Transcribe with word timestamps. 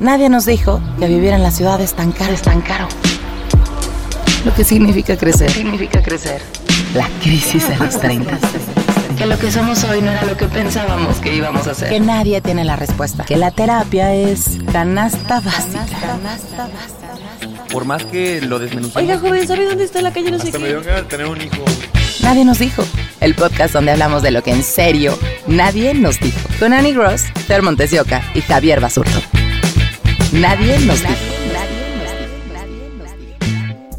Nadie 0.00 0.28
nos 0.30 0.46
dijo 0.46 0.80
que 0.98 1.06
vivir 1.06 1.32
en 1.32 1.42
la 1.42 1.50
ciudad 1.50 1.80
es 1.80 1.94
tan 1.94 2.12
caro, 2.12 2.32
es 2.32 2.42
tan 2.42 2.62
caro. 2.62 2.88
Lo 4.44 4.54
que 4.54 4.64
significa 4.64 5.16
crecer. 5.16 5.50
significa 5.50 6.02
crecer? 6.02 6.40
La 6.94 7.06
crisis 7.22 7.68
de 7.68 7.76
los 7.76 8.00
30. 8.00 8.38
Que 9.18 9.26
lo 9.26 9.38
que 9.38 9.52
somos 9.52 9.84
hoy 9.84 10.00
no 10.00 10.10
era 10.10 10.24
lo 10.24 10.34
que 10.38 10.46
pensábamos 10.46 11.16
que 11.18 11.34
íbamos 11.34 11.66
a 11.66 11.74
ser. 11.74 11.90
Que 11.90 12.00
nadie 12.00 12.40
tiene 12.40 12.64
la 12.64 12.76
respuesta. 12.76 13.24
Que 13.24 13.36
la 13.36 13.50
terapia 13.50 14.14
es 14.14 14.56
canasta 14.72 15.40
básica. 15.40 15.84
Canasta 16.00 16.62
básica. 16.68 17.66
Por 17.70 17.84
más 17.84 18.02
que 18.06 18.40
lo 18.40 18.58
desmenucemos. 18.58 18.96
Oiga, 18.96 19.18
joven, 19.18 19.46
¿sabe 19.46 19.66
dónde 19.66 19.84
está 19.84 20.00
la 20.00 20.12
calle? 20.12 20.30
No 20.30 20.38
sé 20.38 20.46
Hasta 20.46 20.58
me 20.58 20.68
qué. 20.68 21.02
tener 21.08 21.26
un 21.26 21.40
hijo. 21.42 21.62
Nadie 22.22 22.44
nos 22.46 22.58
dijo. 22.58 22.82
El 23.20 23.34
podcast 23.34 23.74
donde 23.74 23.92
hablamos 23.92 24.22
de 24.22 24.30
lo 24.30 24.42
que 24.42 24.50
en 24.52 24.62
serio 24.62 25.18
nadie 25.46 25.92
nos 25.92 26.18
dijo. 26.18 26.40
Con 26.58 26.72
Annie 26.72 26.94
Gross, 26.94 27.24
Fer 27.46 27.60
Montes 27.62 27.90
de 27.90 28.00
Oca 28.00 28.22
y 28.34 28.40
Javier 28.40 28.80
Basurto. 28.80 29.20
Nadie 30.32 30.78
nos 30.86 31.00
dijo. 31.00 31.14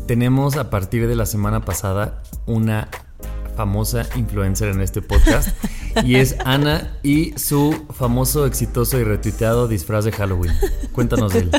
Tenemos 0.08 0.58
a 0.58 0.70
partir 0.70 1.08
de 1.08 1.16
la 1.16 1.26
semana 1.26 1.62
pasada 1.64 2.22
una 2.46 2.90
famosa 3.56 4.08
influencer 4.16 4.70
en 4.70 4.82
este 4.82 5.02
podcast 5.02 5.50
y 6.06 6.16
es 6.16 6.36
Ana 6.46 6.98
y 7.04 7.38
su 7.38 7.86
famoso, 7.98 8.46
exitoso 8.46 9.00
y 9.00 9.04
retuiteado 9.04 9.68
disfraz 9.68 10.06
de 10.06 10.12
Halloween. 10.12 10.54
Cuéntanos 10.94 11.34
de 11.34 11.40
él. 11.40 11.52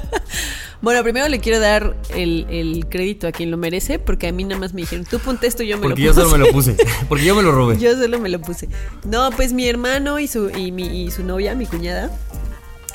Bueno, 0.80 1.02
primero 1.02 1.28
le 1.28 1.38
quiero 1.38 1.60
dar 1.60 1.96
el, 2.14 2.46
el 2.50 2.86
crédito 2.88 3.28
a 3.28 3.32
quien 3.32 3.50
lo 3.50 3.56
merece, 3.56 3.98
porque 3.98 4.26
a 4.28 4.32
mí 4.32 4.42
nada 4.44 4.58
más 4.60 4.74
me 4.74 4.80
dijeron, 4.80 5.06
tú 5.08 5.18
ponte 5.20 5.46
esto 5.46 5.62
y 5.62 5.68
yo 5.68 5.76
me 5.76 5.82
Porque 5.84 6.00
lo 6.02 6.06
yo 6.06 6.12
puse. 6.14 6.22
solo 6.22 6.38
me 6.38 6.44
lo 6.44 6.52
puse. 6.52 6.76
Porque 7.08 7.24
yo 7.24 7.34
me 7.36 7.42
lo 7.42 7.52
robé. 7.52 7.78
Yo 7.78 7.96
solo 7.96 8.18
me 8.18 8.28
lo 8.28 8.40
puse. 8.40 8.68
No, 9.04 9.30
pues 9.30 9.52
mi 9.52 9.68
hermano 9.68 10.18
y 10.18 10.26
su, 10.26 10.50
y 10.50 10.72
mi, 10.72 11.04
y 11.04 11.10
su 11.12 11.22
novia, 11.24 11.54
mi 11.54 11.66
cuñada, 11.66 12.10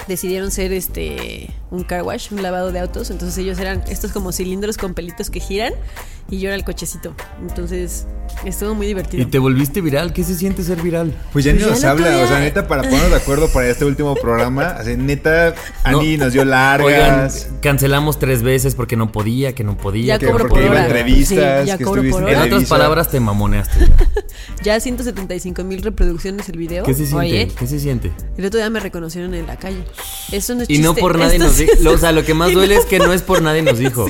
decidieron 0.09 0.52
ser 0.52 0.73
este 0.73 1.50
un 1.71 1.83
car 1.83 2.03
wash, 2.03 2.27
un 2.31 2.41
lavado 2.41 2.71
de 2.71 2.79
autos. 2.79 3.09
Entonces 3.11 3.37
ellos 3.37 3.59
eran 3.59 3.83
estos 3.89 4.11
como 4.11 4.31
cilindros 4.31 4.77
con 4.77 4.93
pelitos 4.93 5.29
que 5.29 5.39
giran 5.39 5.73
y 6.29 6.39
yo 6.39 6.49
era 6.49 6.55
el 6.55 6.63
cochecito. 6.63 7.13
Entonces 7.41 8.05
estuvo 8.45 8.73
muy 8.75 8.87
divertido. 8.87 9.23
Y 9.23 9.25
te 9.25 9.39
volviste 9.39 9.81
viral. 9.81 10.11
¿Qué 10.13 10.23
se 10.23 10.35
siente 10.35 10.63
ser 10.63 10.81
viral? 10.81 11.13
Pues 11.33 11.45
ya 11.45 11.53
ni 11.53 11.59
Pues 11.59 11.69
ya 11.69 11.75
nos 11.75 11.83
habla, 11.85 12.09
día- 12.15 12.23
o 12.25 12.27
sea, 12.27 12.39
neta, 12.39 12.67
para 12.67 12.83
ponernos 12.83 13.09
de 13.11 13.15
acuerdo 13.17 13.49
para 13.51 13.67
este 13.69 13.85
último 13.85 14.15
programa, 14.15 14.77
neta, 14.97 15.55
Ani 15.83 16.17
No. 16.17 16.23
nos 16.25 16.33
dio 16.33 16.41
Oigan, 16.43 16.49
largas. 16.51 17.47
cancelamos 17.61 18.19
tres 18.19 18.43
veces 18.43 18.75
porque 18.75 18.95
no 18.97 19.11
podía, 19.11 19.53
que 19.55 19.63
no 19.63 19.77
podía. 19.77 20.15
Ya 20.15 20.19
que- 20.19 20.25
cobro 20.27 20.47
porque 20.47 20.55
por 20.55 20.63
iba 20.63 20.71
a 20.81 20.85
hora. 20.85 20.85
entrevistas, 20.87 21.61
Sí, 21.63 21.67
ya 21.67 21.77
que 21.77 21.83
cobro 21.85 22.02
estuviste 22.02 22.21
por 22.21 22.29
en 22.29 22.35
En 22.35 22.41
hora. 22.43 22.55
otras 22.55 22.69
palabras, 22.69 23.09
te 23.09 23.19
mamoneaste. 23.19 23.79
ya. 23.79 23.95
Ya 24.63 24.79
175 24.79 25.63
mil 25.63 25.81
reproducciones 25.81 26.49
el 26.49 26.57
video. 26.57 26.83
¿Qué 26.83 26.93
se 26.93 27.05
siente? 27.05 27.15
Oye, 27.17 27.47
¿Qué 27.57 27.67
se 27.67 27.79
siente? 27.79 28.11
el 28.37 28.45
otro 28.45 28.59
día 28.59 28.69
me 28.69 28.79
reconocieron 28.79 29.33
en 29.33 29.45
la 29.47 29.55
calle. 29.57 29.83
Eso 30.31 30.55
no 30.55 30.63
es 30.63 30.69
Y 30.69 30.79
no 30.79 30.93
por 30.95 31.17
nadie 31.17 31.35
esto 31.37 31.47
nos 31.47 31.56
dijo. 31.58 31.72
es- 31.80 31.86
O 31.86 31.97
sea, 31.97 32.11
lo 32.11 32.23
que 32.23 32.33
más 32.33 32.52
duele 32.53 32.75
no 32.75 32.80
es 32.81 32.86
que 32.86 33.00
no 33.00 33.13
es 33.13 33.22
por 33.22 33.41
nadie 33.41 33.61
nos 33.61 33.77
dijo. 33.80 34.08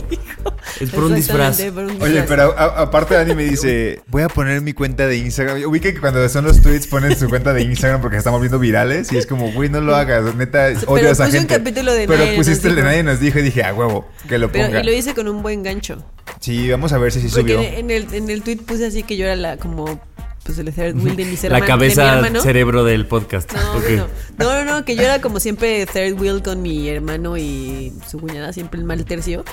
Es 0.79 0.89
por 0.91 1.05
un 1.05 1.15
disfraz. 1.15 1.59
Exactamente, 1.59 1.71
por 1.71 1.83
un 1.95 2.01
Oye, 2.01 2.21
disfraz. 2.21 2.27
pero 2.27 2.57
a- 2.57 2.81
aparte 2.81 3.15
Ani 3.17 3.33
me 3.35 3.43
dice, 3.45 4.01
voy 4.07 4.21
a 4.23 4.27
poner 4.27 4.61
mi 4.61 4.73
cuenta 4.73 5.07
de 5.07 5.17
Instagram. 5.17 5.63
Ubica 5.65 5.91
que 5.93 5.99
cuando 5.99 6.27
son 6.29 6.45
los 6.45 6.61
tweets 6.61 6.87
ponen 6.87 7.17
su 7.17 7.29
cuenta 7.29 7.53
de 7.53 7.61
Instagram 7.63 8.01
porque 8.01 8.17
estamos 8.17 8.39
viendo 8.41 8.59
virales 8.59 9.11
y 9.11 9.17
es 9.17 9.25
como, 9.25 9.51
güey, 9.51 9.69
no 9.69 9.81
lo 9.81 9.95
hagas, 9.95 10.35
neta, 10.35 10.67
odio 10.67 10.95
Pero 10.95 11.09
a 11.09 11.11
esa 11.11 11.25
puse 11.25 11.37
un 11.37 11.47
gente. 11.47 11.57
capítulo 11.57 11.93
de 11.93 12.07
Pero 12.07 12.19
Nadie 12.19 12.37
nos 12.37 12.45
pusiste 12.45 12.67
el 12.67 12.75
de 12.75 12.83
nadie 12.83 13.03
nos 13.03 13.19
dijo 13.19 13.39
y 13.39 13.41
dije, 13.43 13.63
a 13.63 13.73
huevo, 13.73 14.07
que 14.27 14.37
lo 14.37 14.51
ponga. 14.51 14.67
Pero, 14.67 14.79
y 14.79 14.83
lo 14.83 14.91
hice 14.93 15.13
con 15.13 15.27
un 15.27 15.41
buen 15.41 15.63
gancho. 15.63 16.03
Sí, 16.39 16.69
vamos 16.69 16.91
a 16.93 16.97
ver 16.97 17.11
si 17.11 17.21
sí 17.21 17.29
Porque 17.33 17.55
subió. 17.55 17.67
en 17.67 17.89
el, 17.89 18.13
en 18.13 18.29
el 18.29 18.41
tweet 18.43 18.57
puse 18.57 18.85
así 18.85 19.03
que 19.03 19.17
yo 19.17 19.25
era 19.25 19.35
la 19.35 19.57
como 19.57 19.99
pues 20.47 20.57
el 20.57 20.73
third 20.73 20.95
wheel 21.03 21.15
de 21.15 21.25
mis 21.25 21.43
La 21.43 21.47
hermanos. 21.59 21.67
cabeza 21.67 22.41
cerebro 22.41 22.83
del 22.83 23.05
podcast. 23.05 23.53
No, 23.53 23.77
Ok. 23.77 23.89
no, 23.91 24.07
no, 24.39 24.65
no, 24.65 24.73
no, 24.79 24.85
que 24.85 24.95
yo 24.95 25.03
era 25.03 25.21
como 25.21 25.39
siempre 25.39 25.85
third 25.85 26.19
wheel 26.19 26.41
con 26.41 26.61
mi 26.63 26.89
hermano 26.89 27.37
y 27.37 27.93
su 28.09 28.17
cuñada, 28.19 28.51
siempre 28.53 28.79
el 28.79 28.85
mal 28.87 29.05
tercio. 29.05 29.43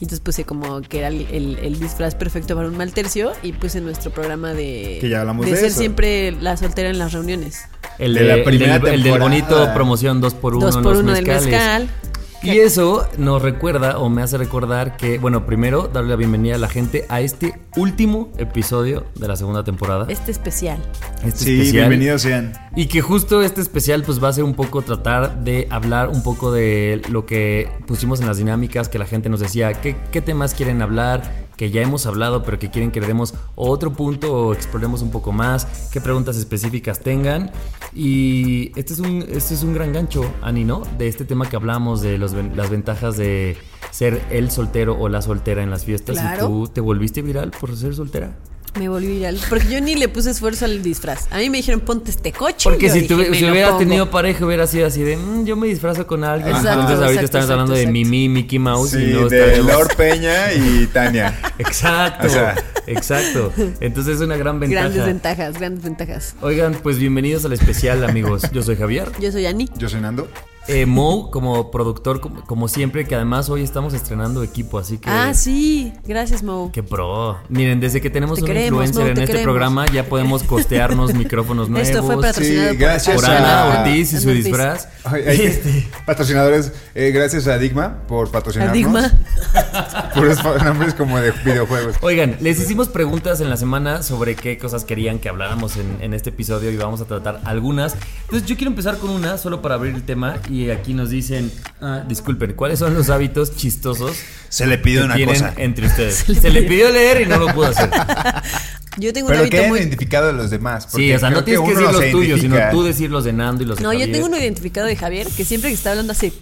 Y 0.00 0.04
entonces 0.04 0.18
puse 0.20 0.44
como 0.44 0.80
que 0.82 0.98
era 0.98 1.08
el, 1.08 1.26
el- 1.30 1.58
el 1.62 1.78
disfraz 1.78 2.16
perfecto 2.16 2.56
para 2.56 2.66
un 2.66 2.76
mal 2.76 2.92
tercio 2.92 3.30
y 3.44 3.52
puse 3.52 3.80
nuestro 3.80 4.10
programa 4.10 4.52
de, 4.52 4.98
Que 5.00 5.08
ya 5.08 5.20
hablamos 5.20 5.46
de 5.46 5.54
ser 5.54 5.66
eso. 5.66 5.78
siempre 5.78 6.32
la 6.32 6.56
soltera 6.56 6.90
en 6.90 6.98
las 6.98 7.12
reuniones. 7.12 7.60
El, 8.00 8.14
De 8.14 8.20
de, 8.22 8.26
la 8.26 8.34
el 8.34 8.42
primera 8.42 8.78
del, 8.80 8.94
el 8.94 9.02
del 9.04 9.20
bonito 9.20 9.72
promoción 9.74 10.20
2 10.20 10.34
por 10.34 10.56
1 10.56 10.66
Dos 10.66 10.76
en 10.76 10.82
por 10.82 10.92
los 10.94 11.02
uno 11.04 11.12
del 11.12 11.24
mezcales. 11.24 11.46
mezcal. 11.52 11.88
Y 12.42 12.58
eso 12.58 13.06
nos 13.18 13.40
recuerda 13.40 13.98
o 13.98 14.08
me 14.08 14.20
hace 14.22 14.36
recordar 14.36 14.96
que, 14.96 15.18
bueno, 15.18 15.46
primero 15.46 15.88
darle 15.92 16.10
la 16.10 16.16
bienvenida 16.16 16.56
a 16.56 16.58
la 16.58 16.68
gente 16.68 17.06
a 17.08 17.20
este 17.20 17.54
último 17.76 18.32
episodio 18.36 19.04
de 19.14 19.28
la 19.28 19.36
segunda 19.36 19.62
temporada. 19.62 20.06
Este 20.08 20.32
especial. 20.32 20.78
Este 21.24 21.44
Sí, 21.44 21.52
especial. 21.60 21.88
bienvenidos 21.88 22.22
sean. 22.22 22.52
Y 22.74 22.86
que 22.86 23.00
justo 23.00 23.42
este 23.42 23.60
especial 23.60 24.02
pues 24.02 24.22
va 24.22 24.28
a 24.28 24.32
ser 24.32 24.42
un 24.44 24.54
poco 24.54 24.82
tratar 24.82 25.44
de 25.44 25.68
hablar 25.70 26.08
un 26.08 26.22
poco 26.24 26.50
de 26.50 27.00
lo 27.10 27.26
que 27.26 27.68
pusimos 27.86 28.20
en 28.20 28.26
las 28.26 28.38
dinámicas, 28.38 28.88
que 28.88 28.98
la 28.98 29.06
gente 29.06 29.28
nos 29.28 29.38
decía, 29.40 29.72
¿qué, 29.74 29.96
qué 30.10 30.20
temas 30.20 30.54
quieren 30.54 30.82
hablar? 30.82 31.22
Que 31.62 31.70
ya 31.70 31.80
hemos 31.80 32.06
hablado, 32.06 32.42
pero 32.42 32.58
que 32.58 32.70
quieren 32.72 32.90
que 32.90 33.00
le 33.00 33.06
demos 33.06 33.34
otro 33.54 33.92
punto 33.92 34.34
o 34.34 34.52
exploremos 34.52 35.00
un 35.00 35.12
poco 35.12 35.30
más, 35.30 35.88
qué 35.92 36.00
preguntas 36.00 36.36
específicas 36.36 36.98
tengan. 36.98 37.52
Y 37.94 38.76
este 38.76 38.94
es 38.94 38.98
un, 38.98 39.24
este 39.28 39.54
es 39.54 39.62
un 39.62 39.72
gran 39.72 39.92
gancho, 39.92 40.28
Ani, 40.42 40.64
¿no? 40.64 40.82
De 40.98 41.06
este 41.06 41.24
tema 41.24 41.48
que 41.48 41.54
hablamos, 41.54 42.02
de 42.02 42.18
los 42.18 42.32
las 42.32 42.68
ventajas 42.68 43.16
de 43.16 43.56
ser 43.92 44.20
el 44.30 44.50
soltero 44.50 44.98
o 44.98 45.08
la 45.08 45.22
soltera 45.22 45.62
en 45.62 45.70
las 45.70 45.84
fiestas. 45.84 46.16
Claro. 46.16 46.46
¿Y 46.46 46.48
tú 46.48 46.66
te 46.66 46.80
volviste 46.80 47.22
viral 47.22 47.52
por 47.52 47.76
ser 47.76 47.94
soltera? 47.94 48.36
Me 48.78 48.88
volví 48.88 49.06
viral. 49.08 49.38
Porque 49.50 49.68
yo 49.68 49.80
ni 49.82 49.94
le 49.94 50.08
puse 50.08 50.30
esfuerzo 50.30 50.64
al 50.64 50.82
disfraz. 50.82 51.26
A 51.30 51.36
mí 51.38 51.50
me 51.50 51.58
dijeron, 51.58 51.80
ponte 51.80 52.10
este 52.10 52.32
coche. 52.32 52.64
Porque 52.64 52.88
si, 52.88 53.00
dije, 53.02 53.66
tenido 53.78 54.10
pareja, 54.10 54.46
hubiera 54.46 54.66
sido 54.66 54.86
así 54.86 55.02
de 55.02 55.16
"Mm, 55.18 55.44
yo 55.44 55.56
me 55.56 55.66
disfrazo 55.66 56.06
con 56.06 56.24
alguien. 56.24 56.48
Exacto, 56.56 56.80
Entonces, 56.80 56.98
ahorita 57.04 57.12
exacto, 57.20 57.24
estamos 57.38 57.50
hablando 57.50 57.72
exacto, 57.74 57.86
de. 57.86 57.92
Mimi, 57.92 58.28
Mickey 58.30 58.58
Mouse 58.58 58.90
Sí, 58.92 58.98
y 59.04 59.12
no 59.12 59.28
de 59.28 59.38
estaremos- 59.56 59.72
Lord 59.72 59.96
Peña 59.96 60.52
y 60.54 60.86
Tania. 60.86 61.38
Exacto, 61.58 62.26
O 62.26 62.30
sea. 62.30 62.54
exacto. 62.86 63.52
Entonces, 63.80 64.16
es 64.16 64.20
una 64.22 64.36
gran 64.38 64.58
ventaja. 64.58 64.80
Grandes 64.84 65.04
ventajas, 65.04 65.58
grandes 65.58 65.84
ventajas. 65.84 66.34
Oigan, 66.40 66.74
pues 66.82 66.98
bienvenidos 66.98 67.44
al 67.44 67.52
especial, 67.52 68.02
amigos. 68.04 68.42
Yo 68.52 68.62
soy 68.62 68.76
Javier. 68.76 69.12
Yo 69.20 69.30
soy 69.30 69.44
Ani. 69.46 69.68
Yo 69.76 69.88
soy 69.90 70.00
Nando. 70.00 70.28
Eh, 70.68 70.86
Mo, 70.86 71.30
como 71.32 71.72
productor, 71.72 72.20
como, 72.20 72.42
como 72.46 72.68
siempre, 72.68 73.04
que 73.04 73.16
además 73.16 73.48
hoy 73.50 73.62
estamos 73.62 73.94
estrenando 73.94 74.44
equipo, 74.44 74.78
así 74.78 74.98
que. 74.98 75.10
Ah, 75.10 75.34
sí. 75.34 75.92
Gracias, 76.06 76.44
Mo. 76.44 76.70
Qué 76.72 76.84
pro. 76.84 77.36
Miren, 77.48 77.80
desde 77.80 78.00
que 78.00 78.10
tenemos 78.10 78.36
Te 78.38 78.42
un 78.42 78.46
queremos, 78.46 78.68
influencer 78.88 79.02
Mo, 79.02 79.08
en 79.08 79.14
te 79.16 79.20
este 79.22 79.32
queremos. 79.32 79.44
programa, 79.52 79.86
ya 79.86 80.04
podemos 80.04 80.44
costearnos 80.44 81.14
micrófonos 81.14 81.68
nuevos. 81.68 81.88
Esto 81.88 82.04
fue 82.04 82.14
patrocinado 82.20 82.70
Sí, 82.70 82.76
por 82.76 82.78
gracias 82.78 83.16
por 83.16 83.24
Ana 83.30 83.62
a- 83.62 83.78
Ortiz 83.80 84.12
y 84.12 84.20
su 84.20 84.28
Ortiz. 84.28 84.44
disfraz. 84.44 84.88
Ay, 85.04 85.22
ay, 85.26 85.40
Este, 85.42 85.88
Patrocinadores, 86.06 86.72
eh, 86.94 87.10
gracias 87.10 87.48
a 87.48 87.58
Digma 87.58 87.98
por 88.06 88.30
patrocinarnos. 88.30 88.72
Adigma. 88.72 89.10
Puros 90.14 90.38
nombres 90.62 90.94
como 90.94 91.18
de 91.18 91.32
videojuegos. 91.44 91.96
Oigan, 92.02 92.36
les 92.40 92.60
hicimos 92.60 92.88
preguntas 92.88 93.40
en 93.40 93.50
la 93.50 93.56
semana 93.56 94.02
sobre 94.04 94.36
qué 94.36 94.58
cosas 94.58 94.84
querían 94.84 95.18
que 95.18 95.28
habláramos 95.28 95.76
en, 95.76 95.98
en 96.00 96.14
este 96.14 96.30
episodio 96.30 96.70
y 96.70 96.76
vamos 96.76 97.00
a 97.00 97.06
tratar 97.06 97.40
algunas. 97.44 97.96
Entonces 98.26 98.48
yo 98.48 98.56
quiero 98.56 98.70
empezar 98.70 98.98
con 98.98 99.10
una 99.10 99.38
solo 99.38 99.60
para 99.60 99.74
abrir 99.74 99.94
el 99.94 100.04
tema 100.04 100.36
y 100.52 100.70
aquí 100.70 100.92
nos 100.94 101.10
dicen, 101.10 101.50
ah, 101.80 102.04
disculpen, 102.06 102.52
¿cuáles 102.54 102.78
son 102.78 102.94
los 102.94 103.08
hábitos 103.10 103.56
chistosos 103.56 104.16
Se 104.48 104.66
le 104.66 104.78
que 104.78 105.04
una 105.04 105.14
tienen 105.14 105.34
cosa. 105.34 105.54
entre 105.56 105.86
ustedes? 105.86 106.16
Se 106.40 106.50
le 106.50 106.62
pidió 106.62 106.90
leer 106.90 107.22
y 107.22 107.26
no 107.26 107.38
lo 107.38 107.54
pudo 107.54 107.66
hacer. 107.66 107.88
Yo 108.98 109.12
tengo 109.14 109.28
un 109.28 109.32
Pero 109.32 109.38
que 109.44 109.56
hábito 109.56 109.56
hayan 109.56 109.68
muy. 109.70 109.78
identificado 109.78 110.28
a 110.28 110.32
los 110.32 110.50
demás. 110.50 110.86
Sí, 110.94 111.10
o 111.14 111.18
sea, 111.18 111.30
no 111.30 111.42
tienes 111.44 111.62
que 111.62 111.70
decir 111.74 111.90
los 111.92 112.10
tuyos, 112.10 112.40
sino 112.40 112.56
tú 112.70 112.82
decir 112.82 113.10
los 113.10 113.24
de 113.24 113.32
Nando 113.32 113.62
y 113.62 113.66
los 113.66 113.78
de 113.78 113.82
No, 113.82 113.92
yo 113.92 114.00
Javier. 114.00 114.12
tengo 114.12 114.26
uno 114.26 114.36
identificado 114.38 114.86
de 114.86 114.96
Javier 114.96 115.28
que 115.34 115.44
siempre 115.46 115.70
que 115.70 115.74
está 115.74 115.92
hablando 115.92 116.12
así. 116.12 116.32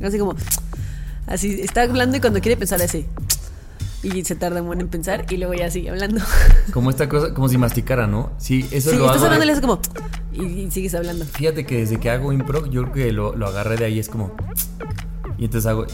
Así 0.00 0.16
como. 0.18 0.36
Así, 1.26 1.60
está 1.60 1.82
hablando 1.82 2.16
y 2.16 2.20
cuando 2.20 2.40
quiere 2.40 2.56
pensar 2.56 2.80
así. 2.80 3.04
Y 4.02 4.24
se 4.24 4.36
tarda 4.36 4.60
un 4.62 4.68
buen 4.68 4.80
en 4.80 4.88
pensar 4.88 5.26
y 5.28 5.36
luego 5.38 5.54
ya 5.54 5.70
sigue 5.70 5.90
hablando. 5.90 6.20
Como 6.72 6.90
esta 6.90 7.08
cosa, 7.08 7.34
como 7.34 7.48
si 7.48 7.58
masticara, 7.58 8.06
¿no? 8.06 8.30
Sí, 8.38 8.66
eso 8.70 8.90
Sí, 8.90 8.96
lo 8.96 9.06
estás 9.06 9.16
hago. 9.22 9.24
hablando 9.26 9.44
y 9.44 9.46
le 9.48 9.52
de- 9.54 9.58
haces 9.58 9.62
como. 9.66 9.80
Y, 10.32 10.60
y 10.62 10.70
sigues 10.70 10.94
hablando. 10.94 11.24
Fíjate 11.24 11.66
que 11.66 11.78
desde 11.78 11.98
que 11.98 12.08
hago 12.10 12.32
impro, 12.32 12.66
yo 12.66 12.82
creo 12.82 12.92
que 12.92 13.12
lo, 13.12 13.34
lo 13.34 13.46
agarré 13.48 13.76
de 13.76 13.86
ahí, 13.86 13.98
es 13.98 14.08
como... 14.08 14.32
Y 15.36 15.46
entonces 15.46 15.66
hago... 15.66 15.86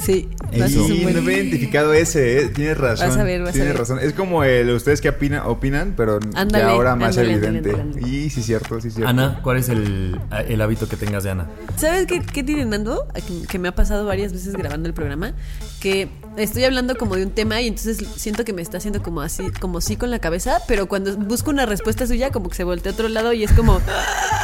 Sí, 0.00 0.28
haces 0.50 0.76
un 0.76 0.92
Y 0.92 1.04
no 1.04 1.18
había 1.18 1.36
identificado 1.38 1.92
ese, 1.92 2.38
¿eh? 2.40 2.48
Tienes 2.48 2.78
razón. 2.78 3.08
Vas 3.08 3.18
a 3.18 3.22
ver, 3.24 3.40
vas 3.40 3.50
a 3.50 3.52
Tienes 3.52 3.72
ver. 3.72 3.78
razón. 3.78 3.98
Es 4.00 4.14
como 4.14 4.44
el 4.44 4.70
ustedes 4.70 5.00
que 5.02 5.10
opinan, 5.10 5.42
opinan 5.46 5.92
pero 5.96 6.18
Ándale, 6.34 6.64
ya 6.64 6.70
ahora 6.70 6.96
más 6.96 7.18
ándale, 7.18 7.34
evidente. 7.34 7.70
ándale, 7.70 7.82
ándale. 7.98 8.08
Y 8.08 8.30
sí, 8.30 8.42
cierto, 8.42 8.80
sí, 8.80 8.90
cierto. 8.90 9.08
Ana, 9.10 9.40
¿cuál 9.42 9.58
es 9.58 9.68
el, 9.68 10.18
el 10.48 10.60
hábito 10.62 10.88
que 10.88 10.96
tengas 10.96 11.24
de 11.24 11.30
Ana? 11.30 11.48
¿Sabes 11.76 12.06
qué, 12.06 12.20
qué 12.22 12.42
tiene 12.42 12.64
Nando? 12.64 13.06
Que, 13.14 13.46
que 13.46 13.58
me 13.58 13.68
ha 13.68 13.74
pasado 13.74 14.06
varias 14.06 14.32
veces 14.32 14.54
grabando 14.54 14.88
el 14.88 14.94
programa. 14.94 15.34
Que 15.80 16.08
estoy 16.36 16.64
hablando 16.64 16.96
como 16.96 17.16
de 17.16 17.24
un 17.24 17.30
tema 17.30 17.60
y 17.60 17.68
entonces 17.68 17.98
siento 18.16 18.44
que 18.44 18.52
me 18.52 18.62
está 18.62 18.78
haciendo 18.78 19.02
como 19.02 19.20
así, 19.20 19.50
como 19.60 19.80
sí 19.80 19.96
con 19.96 20.10
la 20.10 20.18
cabeza, 20.18 20.60
pero 20.66 20.86
cuando 20.86 21.16
busco 21.16 21.50
una 21.50 21.66
respuesta 21.66 22.06
suya, 22.06 22.30
como 22.30 22.48
que 22.48 22.56
se 22.56 22.64
voltea 22.64 22.92
a 22.92 22.94
otro 22.94 23.08
lado 23.08 23.32
y 23.32 23.44
es 23.44 23.52
como. 23.52 23.80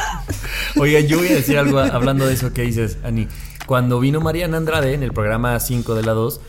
Oiga, 0.75 0.99
yo 0.99 1.17
voy 1.17 1.27
a 1.27 1.35
decir 1.35 1.57
algo 1.57 1.79
hablando 1.79 2.25
de 2.25 2.33
eso 2.33 2.53
que 2.53 2.63
dices, 2.63 2.97
Ani. 3.03 3.27
Cuando 3.65 3.99
vino 3.99 4.21
Mariana 4.21 4.57
Andrade 4.57 4.93
en 4.93 5.03
el 5.03 5.11
programa 5.11 5.59
5 5.59 5.95
de 5.95 6.03
la 6.03 6.13
2, 6.13 6.39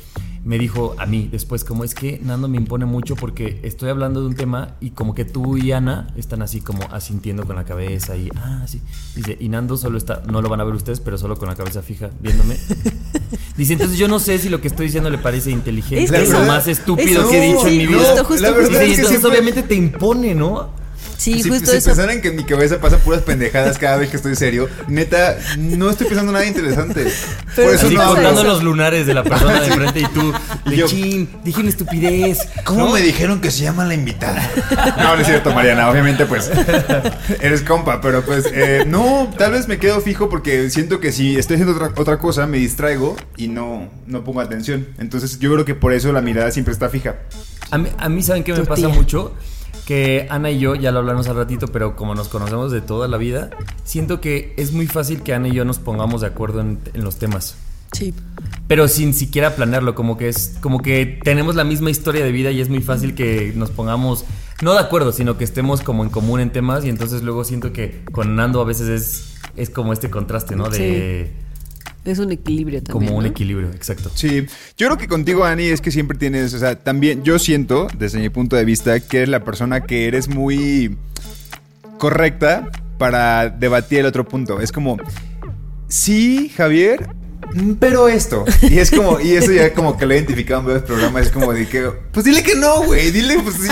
me 0.44 0.58
dijo 0.58 0.94
a 0.98 1.06
mí 1.06 1.28
después 1.30 1.64
como 1.64 1.84
es 1.84 1.94
que 1.94 2.20
Nando 2.24 2.48
me 2.48 2.56
impone 2.56 2.84
mucho 2.84 3.16
porque 3.16 3.60
estoy 3.62 3.90
hablando 3.90 4.20
de 4.20 4.26
un 4.28 4.34
tema 4.34 4.76
y 4.80 4.90
como 4.90 5.14
que 5.14 5.24
tú 5.24 5.56
y 5.56 5.72
Ana 5.72 6.08
están 6.16 6.42
así 6.42 6.60
como 6.60 6.82
asintiendo 6.92 7.44
con 7.44 7.56
la 7.56 7.64
cabeza 7.64 8.16
y 8.16 8.28
ah 8.36 8.64
sí 8.66 8.80
dice 9.16 9.36
y 9.40 9.48
Nando 9.48 9.76
solo 9.76 9.98
está 9.98 10.22
no 10.30 10.40
lo 10.40 10.48
van 10.48 10.60
a 10.60 10.64
ver 10.64 10.74
ustedes 10.74 11.00
pero 11.00 11.18
solo 11.18 11.36
con 11.36 11.48
la 11.48 11.54
cabeza 11.56 11.82
fija 11.82 12.10
viéndome 12.20 12.56
dice 13.56 13.72
entonces 13.74 13.98
yo 13.98 14.08
no 14.08 14.18
sé 14.20 14.38
si 14.38 14.48
lo 14.48 14.60
que 14.60 14.68
estoy 14.68 14.86
diciendo 14.86 15.10
le 15.10 15.18
parece 15.18 15.50
inteligente 15.50 16.22
Es 16.22 16.30
lo 16.30 16.40
más 16.44 16.66
estúpido 16.68 17.28
que 17.28 17.38
he 17.38 17.52
dicho 17.54 17.66
en 17.66 17.76
mi 17.78 17.86
vida 17.86 17.98
justo, 17.98 18.24
justo, 18.24 18.42
La 18.42 18.50
verdad 18.52 18.68
Dice, 18.70 18.86
y 18.86 18.90
es 18.92 18.96
que 18.96 19.02
entonces 19.02 19.20
siempre- 19.20 19.30
obviamente 19.40 19.62
te 19.62 19.74
impone 19.74 20.34
no 20.34 20.70
Sí, 21.18 21.42
si, 21.42 21.48
justo 21.50 21.70
si 21.72 21.76
eso. 21.78 21.86
pensaran 21.86 22.20
que 22.22 22.28
en 22.28 22.36
mi 22.36 22.44
cabeza 22.44 22.80
pasan 22.80 23.00
puras 23.00 23.22
pendejadas 23.22 23.76
cada 23.76 23.96
vez 23.96 24.08
que 24.08 24.16
estoy 24.16 24.36
serio, 24.36 24.68
neta, 24.86 25.36
no 25.58 25.90
estoy 25.90 26.06
pensando 26.06 26.32
nada 26.32 26.46
interesante. 26.46 27.04
Pero 27.56 27.68
Por 27.68 27.74
eso 27.76 27.86
Así 27.88 27.94
no 27.96 28.06
contando 28.14 28.44
los 28.44 28.62
lunares 28.62 29.04
de 29.06 29.14
la 29.14 29.24
persona 29.24 29.60
de 29.60 29.66
enfrente 29.66 30.00
y 30.00 30.06
tú, 30.06 30.32
Y 30.66 30.70
de 30.70 30.76
yo- 30.76 30.86
chin, 30.86 31.28
dije 31.44 31.60
una 31.60 31.68
estupidez. 31.70 32.38
¿Cómo 32.64 32.86
¿no? 32.86 32.92
me 32.92 33.00
dijeron 33.02 33.40
que 33.40 33.50
se 33.50 33.64
llama 33.64 33.84
la 33.84 33.94
invitada? 33.94 34.48
No, 34.96 35.16
no 35.16 35.20
es 35.20 35.26
cierto, 35.26 35.52
Mariana. 35.52 35.90
Obviamente, 35.90 36.24
pues, 36.24 36.50
eres 37.40 37.62
compa, 37.62 38.00
pero 38.00 38.22
pues, 38.24 38.46
eh, 38.52 38.84
no, 38.86 39.28
tal 39.36 39.52
vez 39.52 39.66
me 39.68 39.78
quedo 39.78 40.00
fijo 40.00 40.28
porque 40.28 40.70
siento 40.70 41.00
que 41.00 41.10
si 41.12 41.36
estoy 41.36 41.54
haciendo 41.56 41.74
otra, 41.74 41.92
otra 42.00 42.18
cosa, 42.18 42.46
me 42.46 42.58
distraigo 42.58 43.16
y 43.36 43.48
no, 43.48 43.90
no 44.06 44.22
pongo 44.24 44.40
atención. 44.40 44.86
Entonces, 44.98 45.38
yo 45.40 45.52
creo 45.52 45.64
que 45.64 45.74
por 45.74 45.92
eso 45.92 46.12
la 46.12 46.20
mirada 46.20 46.50
siempre 46.52 46.72
está 46.72 46.88
fija. 46.88 47.16
A 47.70 47.78
mí, 47.78 47.88
a 47.98 48.08
mí 48.08 48.22
¿saben 48.22 48.44
qué 48.44 48.52
me 48.52 48.58
Tu 48.60 48.64
pasa 48.66 48.86
tía. 48.86 48.88
mucho? 48.94 49.34
Que 49.88 50.26
Ana 50.28 50.50
y 50.50 50.58
yo, 50.58 50.74
ya 50.74 50.92
lo 50.92 50.98
hablamos 50.98 51.28
al 51.28 51.36
ratito, 51.36 51.68
pero 51.68 51.96
como 51.96 52.14
nos 52.14 52.28
conocemos 52.28 52.70
de 52.70 52.82
toda 52.82 53.08
la 53.08 53.16
vida, 53.16 53.48
siento 53.84 54.20
que 54.20 54.52
es 54.58 54.72
muy 54.72 54.86
fácil 54.86 55.22
que 55.22 55.32
Ana 55.32 55.48
y 55.48 55.54
yo 55.54 55.64
nos 55.64 55.78
pongamos 55.78 56.20
de 56.20 56.26
acuerdo 56.26 56.60
en, 56.60 56.78
en 56.92 57.04
los 57.04 57.16
temas. 57.16 57.56
Sí. 57.92 58.12
Pero 58.66 58.86
sin 58.86 59.14
siquiera 59.14 59.56
planearlo, 59.56 59.94
como 59.94 60.18
que 60.18 60.28
es 60.28 60.58
como 60.60 60.82
que 60.82 61.18
tenemos 61.24 61.54
la 61.54 61.64
misma 61.64 61.88
historia 61.88 62.22
de 62.22 62.32
vida 62.32 62.50
y 62.50 62.60
es 62.60 62.68
muy 62.68 62.82
fácil 62.82 63.14
que 63.14 63.54
nos 63.56 63.70
pongamos 63.70 64.26
no 64.60 64.74
de 64.74 64.80
acuerdo, 64.80 65.10
sino 65.10 65.38
que 65.38 65.44
estemos 65.44 65.80
como 65.80 66.04
en 66.04 66.10
común 66.10 66.40
en 66.40 66.50
temas 66.50 66.84
y 66.84 66.90
entonces 66.90 67.22
luego 67.22 67.44
siento 67.44 67.72
que 67.72 68.02
con 68.12 68.36
Nando 68.36 68.60
a 68.60 68.64
veces 68.64 68.88
es 68.88 69.38
es 69.56 69.70
como 69.70 69.94
este 69.94 70.10
contraste, 70.10 70.54
¿no? 70.54 70.68
De 70.68 71.32
Es 72.08 72.18
un 72.18 72.32
equilibrio 72.32 72.82
también. 72.82 73.08
como 73.08 73.18
un 73.18 73.24
¿no? 73.24 73.30
equilibrio, 73.30 73.70
exacto. 73.70 74.10
Sí, 74.14 74.46
yo 74.78 74.86
creo 74.86 74.96
que 74.96 75.08
contigo, 75.08 75.44
Ani, 75.44 75.64
es 75.64 75.82
que 75.82 75.90
siempre 75.90 76.16
tienes, 76.16 76.54
o 76.54 76.58
sea, 76.58 76.76
también 76.76 77.22
yo 77.22 77.38
siento, 77.38 77.86
desde 77.98 78.18
mi 78.18 78.30
punto 78.30 78.56
de 78.56 78.64
vista, 78.64 78.98
que 79.00 79.18
eres 79.18 79.28
la 79.28 79.44
persona 79.44 79.82
que 79.82 80.08
eres 80.08 80.28
muy 80.28 80.96
correcta 81.98 82.70
para 82.96 83.50
debatir 83.50 83.98
el 84.00 84.06
otro 84.06 84.26
punto. 84.26 84.60
Es 84.60 84.72
como, 84.72 84.96
sí, 85.88 86.50
Javier, 86.56 87.10
pero 87.80 88.08
esto. 88.08 88.44
Y 88.62 88.78
es 88.78 88.90
como, 88.90 89.20
y 89.20 89.32
eso 89.32 89.52
ya 89.52 89.72
como 89.72 89.96
que 89.96 90.06
lo 90.06 90.12
he 90.12 90.16
identificado 90.16 90.60
en 90.60 90.66
varios 90.66 90.84
programas, 90.84 91.26
es 91.26 91.32
como 91.32 91.52
de 91.52 91.66
que, 91.68 91.90
pues 92.12 92.24
dile 92.24 92.42
que 92.42 92.54
no, 92.56 92.82
güey, 92.82 93.10
dile, 93.10 93.38
pues 93.42 93.56
sí. 93.56 93.68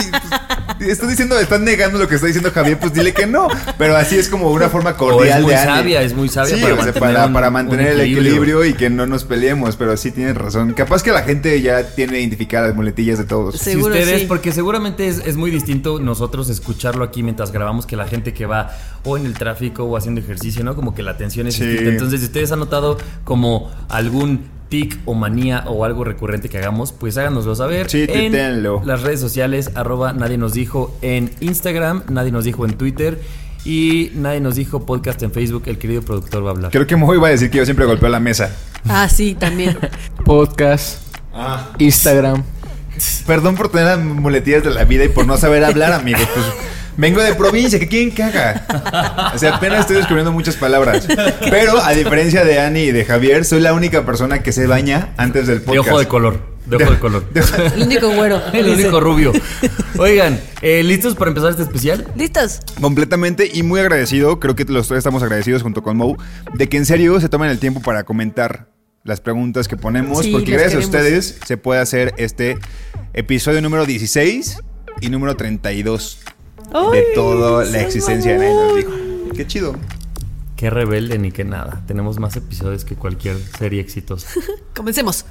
pues, 0.79 0.91
estás 0.91 1.09
diciendo, 1.11 1.39
estás 1.39 1.61
negando 1.61 1.99
lo 1.99 2.09
que 2.09 2.15
está 2.15 2.27
diciendo 2.27 2.51
Javier, 2.53 2.79
pues 2.79 2.93
dile 2.95 3.13
que 3.13 3.27
no. 3.27 3.49
Pero 3.79 3.97
así 3.97 4.17
es 4.17 4.29
como 4.29 4.51
una 4.51 4.69
forma 4.71 4.97
cordial 4.97 5.39
es 5.39 5.45
muy 5.45 5.53
de 5.53 5.59
sabia, 5.65 6.03
es 6.03 6.15
muy 6.15 6.29
sabia 6.29 6.57
Sí, 6.57 6.63
para 6.63 6.75
o 6.75 6.77
sea, 6.77 6.85
mantener 6.87 7.01
para, 7.15 7.27
un- 7.27 7.33
para 7.33 7.47
un 7.49 7.53
mantener 7.53 7.87
el 7.89 8.01
equilibrio. 8.01 8.31
equilibrio 8.33 8.65
y 8.65 8.75
que 8.75 8.89
no 8.91 9.07
nos 9.07 9.25
peleemos, 9.25 9.77
pero 9.77 9.97
sí 9.97 10.11
tienes 10.13 10.37
razón. 10.37 10.73
Capaz 10.73 11.03
que 11.03 11.11
la 11.13 11.23
gente 11.23 11.61
ya 11.61 11.83
tiene 11.95 12.19
identificadas 12.21 12.69
las 12.69 12.77
muletillas 12.77 13.19
de 13.19 13.25
todos. 13.25 13.57
Seguro 13.57 13.95
si 13.95 14.01
ustedes, 14.01 14.21
sí. 14.23 14.27
porque 14.27 14.53
seguramente 14.53 15.09
es, 15.09 15.19
es 15.25 15.37
muy 15.37 15.51
distinto 15.51 16.01
nosotros 16.01 16.49
escucharlo 16.49 17.05
aquí 17.05 17.23
mientras 17.23 17.53
grabamos 17.53 17.85
que 17.87 17.97
la 17.97 18.07
gente 18.07 18.33
que 18.33 18.47
va 18.47 18.71
o 19.05 19.17
en 19.17 19.27
el 19.27 19.35
tráfico 19.35 19.85
o 19.85 19.97
haciendo 19.97 20.21
ejercicio, 20.21 20.65
¿no? 20.65 20.75
Como 20.75 20.95
que 20.95 21.03
la 21.03 21.13
atención 21.13 21.47
es 21.47 21.55
Sí. 21.55 21.65
distinta. 21.67 21.91
Entonces, 21.91 22.21
si 22.21 22.27
ustedes 22.27 22.51
han 22.53 22.59
notado 22.59 22.99
como 23.25 23.56
algún 23.89 24.57
tic 24.69 24.99
o 25.05 25.15
manía 25.15 25.65
o 25.67 25.85
algo 25.85 26.05
recurrente 26.05 26.49
que 26.49 26.59
hagamos, 26.59 26.93
pues 26.93 27.17
háganoslo 27.17 27.55
saber 27.55 27.89
Sí, 27.89 28.07
en 28.09 28.63
las 28.85 29.03
redes 29.03 29.21
sociales, 29.21 29.71
arroba 29.75 30.13
nadie 30.13 30.39
nos 30.39 30.53
dijo 30.55 30.97
en 31.03 31.31
Instagram, 31.41 32.03
nadie 32.09 32.33
nos 32.33 32.45
dijo 32.45 32.65
en 32.65 32.75
Twitter 32.75 33.21
y 33.65 34.13
nadie 34.15 34.41
nos 34.41 34.55
dijo 34.55 34.87
podcast 34.87 35.23
en 35.23 35.33
Facebook, 35.33 35.65
el 35.67 35.79
querido 35.79 36.03
productor 36.03 36.45
va 36.45 36.51
a 36.51 36.53
hablar. 36.53 36.71
Creo 36.71 36.87
que 36.87 36.95
Mo 36.97 37.13
iba 37.15 37.27
a 37.27 37.31
decir 37.31 37.51
que 37.51 37.59
yo 37.59 37.65
siempre 37.65 37.85
golpeo 37.85 38.09
la 38.09 38.21
mesa. 38.21 38.55
Ah, 38.89 39.09
sí, 39.09 39.35
también. 39.35 39.77
Podcast, 40.25 41.01
Instagram. 41.79 42.45
Perdón 43.27 43.57
por 43.57 43.69
tener 43.69 43.87
las 43.87 43.99
muletillas 43.99 44.63
de 44.63 44.71
la 44.71 44.85
vida 44.85 45.05
y 45.05 45.09
por 45.09 45.27
no 45.27 45.37
saber 45.37 45.65
hablar, 45.65 45.93
amigos. 45.93 46.27
Pues 46.33 46.47
vengo 46.97 47.23
de 47.23 47.35
provincia, 47.35 47.79
¿qué 47.79 47.89
quieren 47.89 48.13
que 48.13 48.23
haga? 48.23 49.33
O 49.35 49.39
sea, 49.39 49.57
apenas 49.57 49.81
estoy 49.81 49.97
descubriendo 49.97 50.33
muchas 50.33 50.57
palabras. 50.57 51.07
Pero 51.51 51.79
a 51.83 51.93
diferencia 51.93 52.45
de 52.45 52.61
Ani 52.61 52.81
y 52.81 52.93
de 52.93 53.05
Javier, 53.05 53.45
soy 53.45 53.61
la 53.61 53.73
única 53.73 54.05
persona 54.05 54.43
que 54.43 54.53
se 54.53 54.67
baña 54.67 55.13
antes 55.17 55.47
del 55.47 55.61
De 55.61 55.65
podcast. 55.65 55.89
ojo 55.89 55.99
de 55.99 56.09
color, 56.09 56.41
de 56.67 56.77
ojo 56.77 56.91
de 56.93 56.99
color. 56.99 57.25
El 57.75 57.83
único 57.83 58.11
güero. 58.11 58.41
El 58.53 58.67
dice. 58.67 58.83
único 58.83 59.01
rubio. 59.01 59.33
Oigan, 59.99 60.41
eh, 60.63 60.83
¿listos 60.83 61.15
para 61.15 61.31
empezar 61.31 61.51
este 61.51 61.63
especial? 61.63 62.07
¿Listos? 62.17 62.61
Completamente 62.81 63.51
y 63.53 63.63
muy 63.63 63.81
agradecido, 63.81 64.41
creo 64.41 64.55
que 64.57 64.65
los 64.65 64.89
tres 64.89 64.99
estamos 64.99 65.23
agradecidos 65.23 65.63
junto 65.63 65.83
con 65.83 65.97
Mo, 65.97 66.17
de 66.55 66.69
que 66.69 66.77
en 66.77 66.87
serio 66.87 67.21
se 67.21 67.29
tomen 67.29 67.51
el 67.51 67.59
tiempo 67.59 67.81
para 67.81 68.05
comentar 68.05 68.69
las 69.05 69.21
preguntas 69.21 69.69
que 69.69 69.77
ponemos, 69.77 70.25
Sí, 70.25 70.33
porque 70.33 70.51
gracias 70.53 70.75
a 70.75 70.79
ustedes 70.79 71.39
se 71.47 71.57
puede 71.57 71.81
hacer 71.81 72.13
este 72.17 72.59
episodio 73.15 73.63
número 73.63 73.87
16 73.87 74.59
y 75.01 75.11
número 75.11 75.37
32 75.37 76.19
de 76.93 77.05
toda 77.15 77.65
la 77.65 77.81
existencia 77.81 78.33
de 78.33 78.39
Nadie 78.39 78.55
nos 78.55 78.63
mamón. 78.65 78.77
dijo. 79.25 79.35
Qué 79.37 79.47
chido. 79.47 79.75
Qué 80.57 80.71
rebelde 80.71 81.19
ni 81.19 81.33
qué 81.33 81.45
nada. 81.45 81.83
Tenemos 81.87 82.19
más 82.19 82.35
episodios 82.37 82.85
que 82.85 82.95
cualquier 82.97 83.37
serie 83.59 83.81
exitosa. 83.81 84.29
Comencemos. 84.75 85.27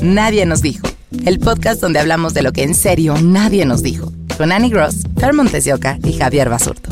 Nadie 0.00 0.46
nos 0.46 0.62
dijo. 0.62 0.86
El 1.26 1.40
podcast 1.40 1.80
donde 1.80 1.98
hablamos 1.98 2.32
de 2.34 2.42
lo 2.42 2.52
que 2.52 2.62
en 2.62 2.74
serio 2.76 3.14
nadie 3.20 3.64
nos 3.66 3.82
dijo. 3.82 4.12
Con 4.38 4.52
Annie 4.52 4.70
Gross, 4.70 4.98
Fer 5.18 5.32
Montes 5.34 5.64
de 5.64 5.74
Oca 5.74 5.98
y 6.04 6.12
Javier 6.12 6.48
Basurto. 6.48 6.90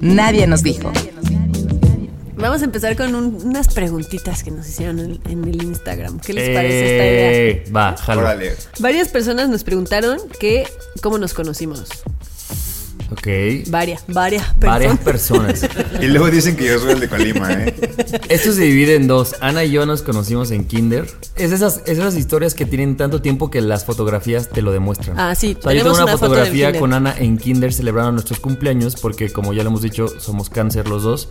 Nadie 0.00 0.46
nos 0.48 0.62
dijo. 0.62 0.92
Vamos 2.36 2.60
a 2.60 2.64
empezar 2.64 2.94
con 2.96 3.14
un- 3.14 3.36
unas 3.44 3.68
preguntitas 3.72 4.42
que 4.42 4.50
nos 4.50 4.68
hicieron 4.68 4.98
en, 4.98 5.20
en 5.30 5.44
el 5.44 5.62
Instagram. 5.62 6.18
¿Qué 6.18 6.34
les 6.34 6.50
parece 6.54 6.92
esta 6.96 7.06
idea? 7.06 7.32
Eh, 7.32 7.64
Va, 7.74 7.96
jalo. 7.96 8.20
Órale. 8.22 8.52
Varias 8.80 9.08
personas 9.08 9.48
nos 9.48 9.62
preguntaron 9.64 10.18
que 10.40 10.66
cómo 11.00 11.16
nos 11.16 11.32
conocimos. 11.32 11.84
Ok. 13.10 13.26
Varias, 13.68 14.04
varias 14.08 14.44
personas. 14.54 14.60
Varias 14.60 14.98
personas. 14.98 15.68
Y 16.00 16.06
luego 16.08 16.30
dicen 16.30 16.56
que 16.56 16.66
yo 16.66 16.78
soy 16.78 16.92
el 16.92 17.00
de 17.00 17.08
Colima, 17.08 17.52
¿eh? 17.52 17.74
Esto 18.28 18.52
se 18.52 18.62
divide 18.62 18.96
en 18.96 19.06
dos. 19.06 19.36
Ana 19.40 19.64
y 19.64 19.70
yo 19.70 19.86
nos 19.86 20.02
conocimos 20.02 20.50
en 20.50 20.64
Kinder. 20.64 21.06
Es 21.36 21.52
esas, 21.52 21.82
es 21.86 21.98
esas 21.98 22.16
historias 22.16 22.54
que 22.54 22.66
tienen 22.66 22.96
tanto 22.96 23.22
tiempo 23.22 23.50
que 23.50 23.60
las 23.60 23.84
fotografías 23.84 24.50
te 24.50 24.62
lo 24.62 24.72
demuestran. 24.72 25.18
Ah, 25.18 25.34
sí, 25.34 25.56
O 25.58 25.62
sea, 25.62 25.72
yo 25.72 25.82
tengo 25.82 25.94
una, 25.94 26.04
una 26.04 26.18
fotografía 26.18 26.78
con 26.78 26.92
Ana 26.92 27.14
en 27.16 27.38
Kinder 27.38 27.72
celebrando 27.72 28.12
nuestros 28.12 28.40
cumpleaños 28.40 28.96
porque 28.96 29.30
como 29.30 29.52
ya 29.52 29.62
lo 29.62 29.70
hemos 29.70 29.82
dicho, 29.82 30.08
somos 30.20 30.50
cáncer 30.50 30.88
los 30.88 31.02
dos. 31.02 31.28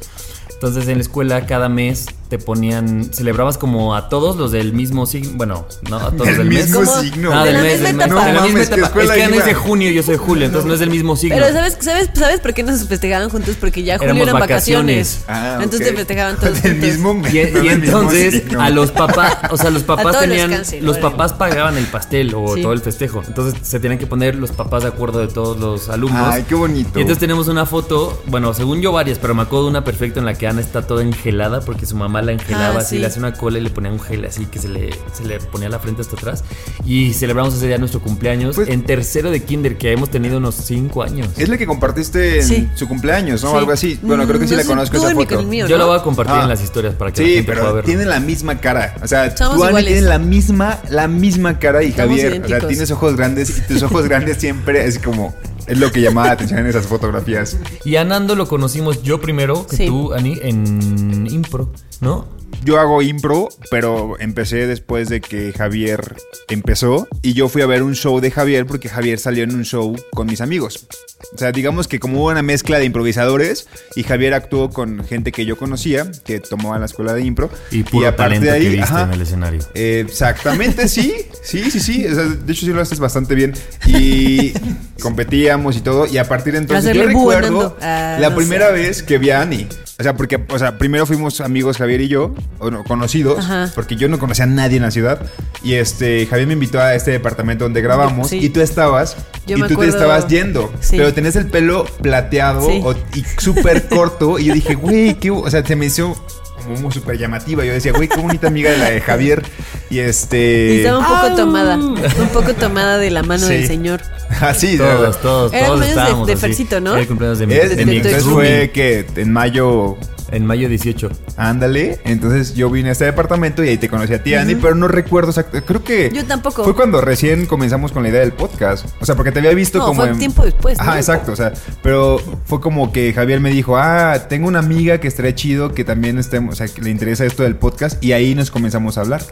Entonces 0.54 0.88
en 0.88 0.98
la 0.98 1.02
escuela 1.02 1.46
cada 1.46 1.68
mes 1.68 2.06
te 2.34 2.40
ponían, 2.40 3.14
celebrabas 3.14 3.60
como 3.60 3.96
a 3.96 4.10
todos 4.10 4.38
los 4.38 4.52
del 4.52 4.74
mismo 4.74 5.06
signo, 5.06 5.34
bueno, 5.36 5.68
no 5.88 5.98
a 5.98 6.10
todos 6.10 6.28
El 6.30 6.38
del 6.38 6.50
mes. 6.50 6.66
mismo 6.66 6.80
¿Cómo? 6.80 7.02
signo. 7.02 7.30
De 7.44 7.46
del 7.46 7.54
la 7.58 7.62
mes, 7.62 7.80
misma 7.82 7.88
del 7.88 7.96
mes. 7.96 8.06
etapa. 8.08 8.26
de 8.26 8.34
la 8.34 8.40
No 8.40 8.44
misma 8.46 8.54
mames, 8.60 8.70
¿qué 8.70 8.76
etapa. 8.80 9.04
Es 9.04 9.12
que 9.12 9.24
Ana 9.24 9.36
es 9.36 9.46
de 9.46 9.54
junio 9.54 9.90
y 9.92 9.94
yo 9.94 10.02
soy 10.02 10.12
de 10.14 10.18
julio, 10.18 10.46
entonces 10.48 10.68
no 10.68 10.74
es 10.74 10.80
del 10.80 10.90
mismo 10.90 11.16
signo. 11.16 11.36
Pero 11.36 11.54
¿sabes, 11.54 11.78
sabes, 11.80 12.10
¿sabes 12.16 12.40
por 12.40 12.56
qué 12.56 12.64
nos 12.64 12.84
festejaban 12.88 13.30
juntos? 13.30 13.56
Porque 13.60 13.84
ya 13.84 14.00
julio 14.00 14.14
Éramos 14.16 14.28
eran 14.30 14.40
vacaciones. 14.40 15.20
vacaciones. 15.28 15.60
Ah, 15.60 15.60
Entonces 15.64 15.88
te 15.90 15.96
festejaban 15.96 16.38
todos 16.38 16.54
Del 16.64 16.72
juntos. 16.72 16.90
mismo 16.90 17.14
mes, 17.14 17.34
Y, 17.36 17.38
y 17.38 17.44
no 17.44 17.52
del 17.52 17.62
mismo 17.82 18.00
entonces 18.02 18.44
a 18.58 18.70
los 18.72 18.90
papás, 18.90 19.38
o 19.52 19.58
sea, 19.58 19.70
los 19.70 19.84
papás 19.94 20.06
los 20.06 20.20
tenían, 20.22 20.50
cáncer, 20.50 20.82
los 20.82 20.98
órale. 20.98 21.12
papás 21.12 21.34
pagaban 21.34 21.78
el 21.78 21.86
pastel 21.86 22.34
o 22.34 22.56
Sí. 22.56 22.64
todo 22.64 22.74
el 22.74 22.82
festejo. 22.82 23.22
Entonces 23.28 23.60
se 23.62 23.80
tenían 23.80 24.00
que 24.00 24.08
poner 24.08 24.34
los 24.34 24.50
papás 24.52 24.82
de 24.82 24.90
acuerdo 24.90 25.20
de 25.20 25.28
todos 25.28 25.60
los 25.60 25.88
alumnos. 25.90 26.30
Ay, 26.34 26.46
qué 26.50 26.56
bonito. 26.56 26.98
Y 26.98 27.02
entonces 27.04 27.20
tenemos 27.20 27.48
una 27.48 27.68
foto, 27.68 28.24
bueno, 28.26 28.56
según 28.56 28.82
yo 28.82 28.92
varias, 28.92 29.20
pero 29.20 29.36
me 29.36 29.44
acuerdo 29.44 29.66
de 29.66 29.70
una 29.70 29.84
perfecta 29.84 30.20
en 30.20 30.26
la 30.26 30.34
que 30.34 30.48
Ana 30.48 30.62
está 30.62 30.82
toda 30.88 31.04
engelada 31.04 31.62
porque 31.62 31.86
su 31.86 31.96
mamá 31.96 32.23
la 32.24 32.32
engelaba 32.34 32.76
Ah, 32.76 32.82
así, 32.82 32.96
sí. 32.96 33.00
le 33.00 33.08
hacía 33.08 33.20
una 33.20 33.34
cola 33.34 33.58
y 33.60 33.62
le 33.62 33.70
ponía 33.70 33.92
un 33.92 34.00
gel 34.00 34.26
así 34.26 34.46
que 34.46 34.60
se 34.60 34.68
le, 34.70 34.90
se 35.14 35.24
le 35.26 35.40
ponía 35.40 35.70
la 35.70 35.80
frente 35.80 36.02
hasta 36.02 36.16
atrás. 36.16 36.44
Y 36.86 37.14
celebramos 37.14 37.54
ese 37.56 37.68
día 37.68 37.78
nuestro 37.78 38.00
cumpleaños 38.02 38.56
Pues- 38.56 38.70
en 38.70 38.84
tercero 38.84 39.32
de 39.32 39.42
kinder, 39.44 39.78
que 39.78 39.92
hemos 39.92 40.10
tenido 40.10 40.38
unos 40.38 40.56
cinco 40.56 41.04
años. 41.04 41.30
Es 41.38 41.50
la 41.50 41.58
que 41.58 41.66
compartiste 41.66 42.40
en 42.40 42.48
Sí. 42.48 42.70
su 42.76 42.88
cumpleaños, 42.88 43.44
¿no? 43.44 43.52
Sí. 43.52 43.58
Algo 43.58 43.72
así. 43.72 44.00
Bueno, 44.02 44.26
creo 44.28 44.40
que 44.40 44.48
sí 44.48 44.54
No 44.56 44.62
la 44.62 44.66
conozco 44.66 44.98
esa 44.98 45.12
foto. 45.12 45.42
Yo 45.52 45.68
¿no? 45.70 45.78
lo 45.78 45.88
voy 45.88 46.00
a 46.00 46.04
compartir 46.04 46.36
Ah. 46.38 46.44
en 46.44 46.50
las 46.50 46.62
historias 46.64 46.96
para 46.96 47.12
que 47.12 47.22
la 47.22 47.28
Sí, 47.28 47.34
gente 47.36 47.52
pueda 47.52 47.62
pero 47.62 47.74
verlo. 47.76 47.88
tienen 47.88 48.10
la 48.10 48.20
misma 48.20 48.60
cara. 48.60 48.96
O 49.04 49.08
sea, 49.08 49.36
Somos 49.36 49.56
tú, 49.58 49.64
Ani, 49.64 49.70
iguales. 49.70 49.86
tienes 49.88 50.04
la 50.06 50.20
misma, 50.20 50.80
la 50.90 51.08
misma 51.08 51.60
cara 51.60 51.84
y 51.84 51.92
Javier. 51.92 52.18
O 52.18 52.22
sea, 52.22 52.30
idénticos. 52.38 52.68
tienes 52.68 52.92
ojos 52.92 53.16
grandes 53.16 53.58
y 53.58 53.62
tus 53.62 53.84
ojos 53.84 54.04
grandes 54.08 54.38
siempre 54.38 54.86
es 54.86 55.00
como. 55.00 55.34
Es 55.68 55.78
lo 55.80 55.92
que 55.92 56.02
llamaba 56.02 56.28
la 56.28 56.34
atención 56.34 56.60
en 56.60 56.68
esas 56.68 56.86
fotografías. 56.88 57.58
Y 57.86 57.96
a 57.96 58.04
Nando 58.04 58.36
lo 58.36 58.48
conocimos 58.48 59.02
yo 59.04 59.20
primero 59.22 59.66
que 59.68 59.78
Sí. 59.78 59.86
tú, 59.88 60.14
Ani, 60.14 60.38
en 60.42 61.28
Impro, 61.32 61.72
¿no? 62.02 62.26
Yo 62.64 62.80
hago 62.80 63.02
impro, 63.02 63.50
pero 63.70 64.16
empecé 64.20 64.68
después 64.68 65.10
de 65.10 65.22
que 65.22 65.54
Javier 65.54 66.16
empezó 66.50 67.08
y 67.22 67.34
yo 67.34 67.50
fui 67.50 67.62
a 67.62 67.66
ver 67.66 67.84
un 67.84 67.96
show 67.96 68.20
de 68.20 68.32
Javier 68.32 68.66
porque 68.66 68.90
Javier 68.90 69.20
salió 69.20 69.44
en 69.44 69.54
un 69.54 69.64
show 69.66 69.96
con 70.12 70.28
mis 70.28 70.42
amigos. 70.42 70.88
O 71.34 71.38
sea, 71.38 71.52
digamos 71.52 71.88
que 71.88 72.00
como 72.00 72.20
hubo 72.20 72.30
una 72.30 72.42
mezcla 72.42 72.78
de 72.80 72.86
improvisadores 72.86 73.68
y 73.96 74.04
Javier 74.04 74.34
actuó 74.34 74.70
con 74.70 75.04
gente 75.06 75.32
que 75.32 75.46
yo 75.46 75.58
conocía, 75.58 76.10
que 76.26 76.40
tomaba 76.40 76.78
la 76.80 76.86
escuela 76.86 77.14
de 77.14 77.24
impro. 77.24 77.50
Y 77.72 77.84
puro 77.84 78.08
aparte 78.08 78.36
talento 78.36 78.46
de 78.46 78.52
ahí, 78.52 78.64
que 78.64 78.70
viste 78.70 78.84
ajá, 78.84 79.04
en 79.04 79.12
el 79.14 79.22
escenario. 79.22 79.60
Eh, 79.74 80.06
Exactamente, 80.08 80.88
sí, 80.88 81.14
sí, 81.42 81.72
sí, 81.72 81.80
sí. 81.80 82.06
O 82.06 82.14
sea, 82.16 82.24
de 82.26 82.52
hecho, 82.52 82.66
sí 82.66 82.72
lo 82.74 82.82
haces 82.82 83.00
bastante 83.00 83.36
bien. 83.36 83.54
Y 83.86 84.54
competíamos 85.02 85.76
y 85.78 85.82
todo. 85.82 86.08
Y 86.08 86.18
a 86.18 86.28
partir 86.28 86.54
de 86.54 86.60
entonces, 86.60 86.86
yo 86.86 86.92
Hacerle 86.92 87.08
recuerdo. 87.08 87.78
Ah, 87.82 88.18
la 88.20 88.30
no 88.30 88.36
primera 88.36 88.68
sé. 88.68 88.74
vez 88.74 89.04
que 89.04 89.18
vi 89.18 89.30
a 89.32 89.42
Ani. 89.42 89.68
O 90.00 90.04
sea, 90.04 90.16
porque, 90.16 90.44
o 90.50 90.60
sea, 90.60 90.78
primero 90.78 91.06
fuimos 91.06 91.40
amigos 91.40 91.78
Javier 91.78 92.02
y 92.02 92.08
yo, 92.08 92.34
o 92.60 92.72
no, 92.72 92.84
conocidos, 92.84 93.40
Ajá. 93.40 93.72
porque 93.76 93.96
yo 93.96 94.08
no 94.08 94.20
conocía 94.20 94.46
a 94.46 94.48
nadie 94.48 94.78
en 94.78 94.84
la 94.84 94.92
ciudad. 94.92 95.20
Y 95.64 95.74
este, 95.76 96.26
Javier 96.28 96.48
me 96.48 96.54
invitó 96.54 96.80
a 96.80 96.96
este 96.96 97.12
departamento 97.12 97.66
donde 97.66 97.82
grabamos. 97.82 98.30
Sí. 98.30 98.40
Y 98.42 98.50
tú 98.50 98.62
estabas. 98.62 99.18
Yo 99.46 99.58
y 99.58 99.60
tú 99.60 99.66
acuerdo- 99.66 99.82
te 99.82 99.90
estabas 99.90 100.28
yendo. 100.28 100.72
Sí. 100.80 100.96
Pero 100.98 101.14
tenés 101.14 101.36
el 101.36 101.48
pelo 101.48 101.86
plateado 102.02 102.66
Sí. 102.70 102.82
o- 102.84 102.94
y 103.16 103.24
súper 103.42 103.88
corto. 103.90 104.40
Y 104.40 104.46
yo 104.46 104.54
dije, 104.54 104.76
güey, 104.76 105.16
qué. 105.16 105.32
O 105.32 105.50
sea, 105.50 105.66
se 105.66 105.76
me 105.76 105.88
hizo 105.88 106.16
como 106.64 106.78
muy 106.80 106.92
súper 106.94 107.18
llamativa. 107.18 107.66
Yo 107.66 107.74
decía, 107.74 107.92
güey, 107.92 108.08
qué 108.08 108.20
bonita 108.22 108.48
amiga 108.48 108.72
de 108.72 108.78
la 108.78 108.90
de 108.92 109.02
Javier. 109.02 109.44
Y 109.90 110.00
este. 110.00 110.76
Y 110.76 110.78
estaba 110.80 111.00
un 111.00 111.06
poco 111.06 111.36
tomada. 111.36 111.76
Un 111.76 112.30
poco 112.32 112.54
tomada 112.54 112.98
de 112.98 113.12
la 113.12 113.24
mano 113.24 113.46
Sí. 113.48 113.54
del 113.54 113.68
señor. 113.68 114.02
Así, 114.42 114.78
Todos, 114.78 115.22
todos, 115.22 115.54
Era 115.54 115.68
todos 115.68 115.80
cumpleaños 115.80 115.80
de- 115.80 115.90
estábamos 115.90 116.28
de. 116.28 116.38
Fercito, 116.38 116.80
¿no? 116.80 116.92
Era 116.94 117.02
el 117.02 117.08
cumpleaños 117.08 117.40
de 117.40 117.48
mi, 117.48 117.54
Es, 117.56 117.70
de 117.72 117.76
de 117.76 117.86
mi 117.86 117.98
entonces 117.98 118.24
fue 118.24 118.72
que 118.74 119.06
en 119.18 119.32
mayo, 119.34 119.98
En 120.34 120.46
mayo 120.46 120.68
18. 120.68 121.10
ándale, 121.38 122.00
entonces 122.04 122.56
yo 122.56 122.70
vine 122.70 122.90
a 122.90 122.92
este 122.94 123.06
departamento 123.06 123.64
y 123.64 123.70
ahí 123.70 123.78
te 123.78 123.88
conocí 123.88 124.14
a 124.14 124.22
ti, 124.24 124.34
Andy, 124.34 124.56
pero 124.56 124.76
no 124.76 124.88
recuerdo 124.88 125.30
exacto, 125.30 125.64
creo 125.64 125.84
que 125.84 126.10
Yo 126.14 126.26
tampoco. 126.26 126.64
fue 126.64 126.76
cuando 126.76 127.00
recién 127.02 127.46
comenzamos 127.46 127.92
con 127.92 128.04
la 128.04 128.10
idea 128.10 128.22
del 128.22 128.34
podcast, 128.34 128.86
o 129.00 129.06
sea, 129.06 129.16
porque 129.16 129.32
te 129.32 129.40
había 129.40 129.54
visto 129.54 129.78
No, 129.78 129.86
como 129.86 130.02
fue 130.02 130.10
en- 130.10 130.20
tiempo 130.20 130.44
después, 130.44 130.78
¿no? 130.78 130.84
Ajá, 130.84 130.98
exacto, 130.98 131.32
o 131.32 131.36
sea, 131.36 131.54
pero 131.82 132.20
fue 132.46 132.60
como 132.60 132.92
que 132.92 133.14
Javier 133.14 133.40
me 133.40 133.52
dijo, 133.52 133.78
ah, 133.78 134.28
tengo 134.28 134.48
una 134.48 134.60
amiga 134.60 135.00
que 135.00 135.08
estaría 135.08 135.36
chido 135.36 135.74
que 135.74 135.84
también 135.84 136.18
estemos, 136.18 136.54
o 136.54 136.56
sea, 136.58 136.68
que 136.68 136.82
le 136.82 136.90
interesa 136.90 137.26
esto 137.26 137.44
del 137.44 137.56
podcast 137.56 138.04
y 138.04 138.14
ahí 138.14 138.34
nos 138.36 138.50
comenzamos 138.52 138.98
a 138.98 139.02
hablar. 139.02 139.24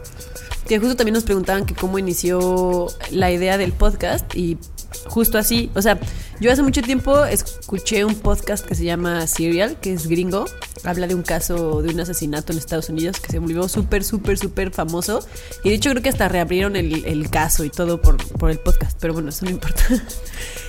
Que 0.68 0.78
justo 0.78 0.94
también 0.94 1.14
nos 1.14 1.24
preguntaban 1.24 1.66
que 1.66 1.74
cómo 1.74 1.98
inició 1.98 2.86
la 3.10 3.32
idea 3.32 3.58
del 3.58 3.72
podcast 3.72 4.32
y 4.36 4.56
justo 5.06 5.38
así, 5.38 5.70
o 5.74 5.82
sea, 5.82 5.98
yo 6.40 6.50
hace 6.52 6.62
mucho 6.62 6.82
tiempo 6.82 7.24
escuché 7.24 8.04
un 8.04 8.14
podcast 8.14 8.64
que 8.66 8.74
se 8.74 8.84
llama 8.84 9.26
Serial, 9.26 9.76
que 9.80 9.92
es 9.92 10.06
gringo, 10.06 10.44
habla 10.84 11.06
de 11.06 11.14
un 11.14 11.22
caso 11.22 11.82
de 11.82 11.90
un 11.94 12.00
asesinato 12.00 12.52
en 12.52 12.58
Estados 12.58 12.88
Unidos 12.88 13.20
que 13.20 13.30
se 13.30 13.38
volvió 13.38 13.68
súper, 13.68 14.02
súper, 14.04 14.38
súper 14.38 14.70
famoso 14.72 15.26
y 15.62 15.68
de 15.70 15.74
hecho 15.76 15.90
creo 15.90 16.02
que 16.02 16.08
hasta 16.08 16.28
reabrieron 16.28 16.74
el, 16.76 17.04
el 17.04 17.30
caso 17.30 17.64
y 17.64 17.70
todo 17.70 18.00
por, 18.02 18.16
por 18.38 18.50
el 18.50 18.58
podcast, 18.58 18.96
pero 19.00 19.12
bueno, 19.14 19.28
eso 19.28 19.44
no 19.44 19.50
importa. 19.50 19.82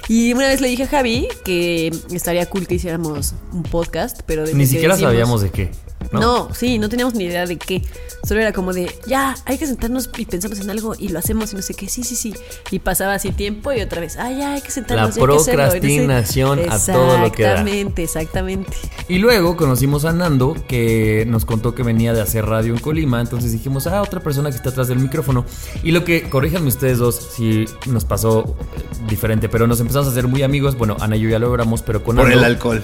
Y 0.09 0.33
una 0.33 0.47
vez 0.49 0.59
le 0.59 0.67
dije 0.67 0.83
a 0.83 0.87
Javi 0.87 1.29
que 1.45 1.89
estaría 2.11 2.45
cool 2.49 2.67
que 2.67 2.75
hiciéramos 2.75 3.35
un 3.53 3.63
podcast, 3.63 4.19
pero 4.25 4.41
desde 4.41 4.57
Ni 4.57 4.65
siquiera 4.67 4.95
decimos- 4.95 5.11
sabíamos 5.11 5.41
de 5.41 5.49
qué. 5.49 5.71
¿No? 6.11 6.19
no, 6.19 6.53
sí, 6.53 6.79
no 6.79 6.89
teníamos 6.89 7.13
ni 7.15 7.25
idea 7.25 7.45
de 7.45 7.57
qué. 7.57 7.81
Solo 8.23 8.39
era 8.41 8.53
como 8.53 8.73
de, 8.73 8.95
ya, 9.05 9.35
hay 9.45 9.57
que 9.57 9.67
sentarnos 9.67 10.09
y 10.17 10.25
pensamos 10.25 10.59
en 10.59 10.69
algo 10.69 10.95
y 10.97 11.09
lo 11.09 11.19
hacemos 11.19 11.51
y 11.53 11.55
no 11.55 11.61
sé 11.61 11.73
qué. 11.73 11.89
Sí, 11.89 12.03
sí, 12.03 12.15
sí. 12.15 12.33
Y 12.71 12.79
pasaba 12.79 13.13
así 13.15 13.31
tiempo 13.31 13.73
y 13.73 13.81
otra 13.81 13.99
vez, 14.01 14.17
ah, 14.17 14.31
ya, 14.31 14.53
hay 14.53 14.61
que 14.61 14.71
sentarnos. 14.71 15.15
La 15.15 15.15
ya 15.15 15.21
hay 15.21 15.27
que 15.27 15.41
hacerlo", 15.41 15.63
y 15.63 15.65
no 15.65 15.69
sé. 15.69 15.77
procrastinación 15.77 16.59
a 16.69 16.79
todo 16.79 17.17
lo 17.17 17.31
que 17.31 17.43
da. 17.43 17.51
Exactamente, 17.51 18.03
exactamente. 18.03 18.77
Y 19.07 19.17
luego 19.19 19.57
conocimos 19.57 20.05
a 20.05 20.13
Nando, 20.13 20.55
que 20.67 21.25
nos 21.27 21.45
contó 21.45 21.75
que 21.75 21.83
venía 21.83 22.13
de 22.13 22.21
hacer 22.21 22.45
radio 22.45 22.73
en 22.73 22.79
Colima. 22.79 23.19
Entonces 23.19 23.51
dijimos, 23.51 23.87
ah, 23.87 24.01
otra 24.01 24.21
persona 24.21 24.49
que 24.49 24.55
está 24.55 24.69
atrás 24.69 24.87
del 24.87 24.99
micrófono. 24.99 25.45
Y 25.83 25.91
lo 25.91 26.03
que, 26.05 26.29
corríjanme 26.29 26.69
ustedes 26.69 26.99
dos 26.99 27.15
si 27.35 27.65
nos 27.87 28.05
pasó 28.05 28.55
eh, 28.75 28.81
diferente, 29.09 29.49
pero 29.49 29.67
nos 29.67 29.79
empezamos 29.79 30.07
a 30.07 30.11
hacer 30.11 30.27
muy 30.27 30.43
amigos. 30.43 30.77
Bueno, 30.77 30.95
Ana 30.99 31.15
y 31.17 31.21
yo 31.21 31.29
ya 31.29 31.39
lo 31.39 31.47
logramos, 31.47 31.81
pero 31.81 32.03
con 32.03 32.15
Por 32.15 32.25
Nando- 32.29 32.39
el 32.39 32.45
alcohol. 32.45 32.83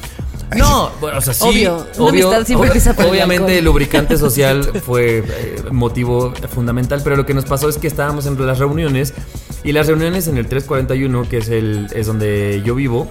No, 0.57 0.91
bueno, 0.99 1.19
o 1.19 1.21
sea, 1.21 1.33
sí. 1.33 1.43
Obvio, 1.47 1.87
una 1.97 2.09
amistad 2.09 2.45
siempre 2.45 2.67
empieza 2.67 2.95
por 2.95 3.05
Obviamente 3.09 3.57
el 3.57 3.65
lubricante 3.65 4.17
social 4.19 4.63
fue 4.85 5.19
eh, 5.19 5.63
motivo 5.71 6.33
fundamental, 6.49 7.01
pero 7.03 7.15
lo 7.15 7.25
que 7.25 7.33
nos 7.33 7.45
pasó 7.45 7.69
es 7.69 7.77
que 7.77 7.87
estábamos 7.87 8.25
en 8.25 8.45
las 8.45 8.59
reuniones 8.59 9.13
y 9.63 9.71
las 9.71 9.87
reuniones 9.87 10.27
en 10.27 10.37
el 10.37 10.47
341, 10.47 11.27
que 11.29 11.37
es 11.37 11.49
el 11.49 11.87
es 11.93 12.07
donde 12.07 12.61
yo 12.65 12.75
vivo, 12.75 13.09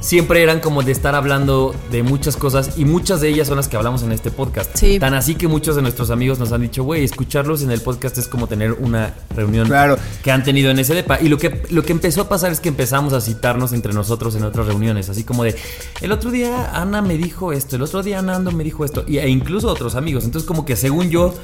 siempre 0.00 0.42
eran 0.42 0.60
como 0.60 0.82
de 0.82 0.92
estar 0.92 1.14
hablando 1.14 1.74
de 1.90 2.02
muchas 2.02 2.36
cosas 2.36 2.78
y 2.78 2.84
muchas 2.84 3.20
de 3.20 3.28
ellas 3.28 3.48
son 3.48 3.56
las 3.58 3.68
que 3.68 3.76
hablamos 3.76 4.02
en 4.02 4.12
este 4.12 4.30
podcast. 4.30 4.70
Sí. 4.74 4.98
Tan 4.98 5.14
así 5.14 5.34
que 5.34 5.46
muchos 5.48 5.76
de 5.76 5.82
nuestros 5.82 6.10
amigos 6.10 6.38
nos 6.38 6.52
han 6.52 6.62
dicho, 6.62 6.82
güey, 6.84 7.04
escucharlos 7.04 7.62
en 7.62 7.70
el 7.70 7.80
podcast 7.80 8.16
es 8.18 8.26
como 8.28 8.46
tener 8.46 8.72
una 8.72 9.14
reunión 9.34 9.66
Claro. 9.66 9.98
que 10.22 10.30
han 10.32 10.42
tenido 10.42 10.70
en 10.70 10.78
ese 10.78 10.94
depa. 10.94 11.20
Y 11.20 11.28
lo 11.28 11.38
que, 11.38 11.62
lo 11.70 11.82
que 11.82 11.92
empezó 11.92 12.22
a 12.22 12.28
pasar 12.28 12.50
es 12.52 12.60
que 12.60 12.68
empezamos 12.70 13.12
a 13.12 13.20
citarnos 13.20 13.72
entre 13.72 13.92
nosotros 13.92 14.34
en 14.36 14.44
otras 14.44 14.66
reuniones, 14.66 15.08
así 15.10 15.24
como 15.24 15.44
de, 15.44 15.54
el 16.00 16.12
otro 16.12 16.30
día 16.30 16.70
Ana 16.74 17.02
me 17.02 17.16
dijo 17.16 17.52
esto, 17.52 17.76
el 17.76 17.82
otro 17.82 18.02
día 18.02 18.22
Nando 18.22 18.52
me 18.52 18.64
dijo 18.64 18.84
esto, 18.84 19.04
y, 19.06 19.18
e 19.18 19.28
incluso 19.28 19.68
otros 19.68 19.94
amigos. 19.94 20.24
Entonces 20.24 20.46
como 20.48 20.64
que 20.64 20.76
según 20.76 21.10
yo, 21.10 21.34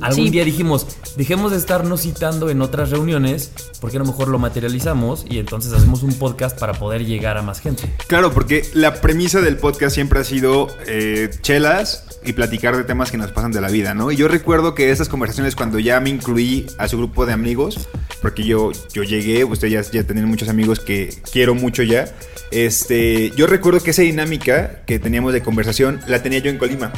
algún 0.00 0.24
Sí. 0.26 0.30
día 0.30 0.44
dijimos, 0.44 0.86
dejemos 1.16 1.50
de 1.52 1.58
estarnos 1.58 2.02
citando 2.02 2.48
en 2.50 2.62
otras 2.62 2.90
reuniones, 2.90 3.50
porque 3.80 3.96
a 3.96 4.00
lo 4.00 4.06
mejor 4.06 4.28
lo 4.28 4.38
materializamos 4.38 5.24
y 5.28 5.38
entonces 5.38 5.72
hacemos 5.72 6.02
un 6.02 6.14
podcast 6.14 6.58
para 6.58 6.72
poder 6.74 7.04
llegar 7.04 7.36
a 7.38 7.42
más 7.42 7.60
gente. 7.60 7.92
Claro, 8.06 8.32
porque 8.32 8.62
la 8.74 9.00
premisa 9.00 9.40
del 9.40 9.56
podcast 9.56 9.94
siempre 9.94 10.20
ha 10.20 10.24
sido 10.24 10.68
eh, 10.86 11.30
chelas 11.40 12.04
y 12.24 12.34
platicar 12.34 12.76
de 12.76 12.84
temas 12.84 13.10
que 13.10 13.16
nos 13.16 13.32
pasan 13.32 13.50
de 13.50 13.60
la 13.60 13.68
vida, 13.68 13.94
¿no? 13.94 14.10
Y 14.10 14.16
yo 14.16 14.28
recuerdo 14.28 14.74
que 14.74 14.90
esas 14.90 15.08
conversaciones 15.08 15.56
cuando 15.56 15.78
ya 15.78 16.00
me 16.00 16.10
incluí 16.10 16.66
a 16.78 16.86
su 16.86 16.98
grupo 16.98 17.24
de 17.24 17.32
amigos, 17.32 17.88
porque 18.20 18.44
yo, 18.44 18.72
yo 18.92 19.02
llegué, 19.02 19.44
ustedes 19.44 19.90
ya, 19.90 20.00
ya 20.00 20.06
tienen 20.06 20.26
muchos 20.26 20.48
amigos 20.48 20.80
que 20.80 21.14
quiero 21.32 21.54
mucho 21.54 21.82
ya, 21.82 22.14
este, 22.50 23.30
yo 23.36 23.46
recuerdo 23.46 23.82
que 23.82 23.90
esa 23.90 24.02
dinámica 24.02 24.82
que 24.86 24.98
teníamos 24.98 25.32
de 25.32 25.42
conversación 25.42 26.00
la 26.06 26.22
tenía 26.22 26.38
yo 26.40 26.50
en 26.50 26.58
Colima. 26.58 26.92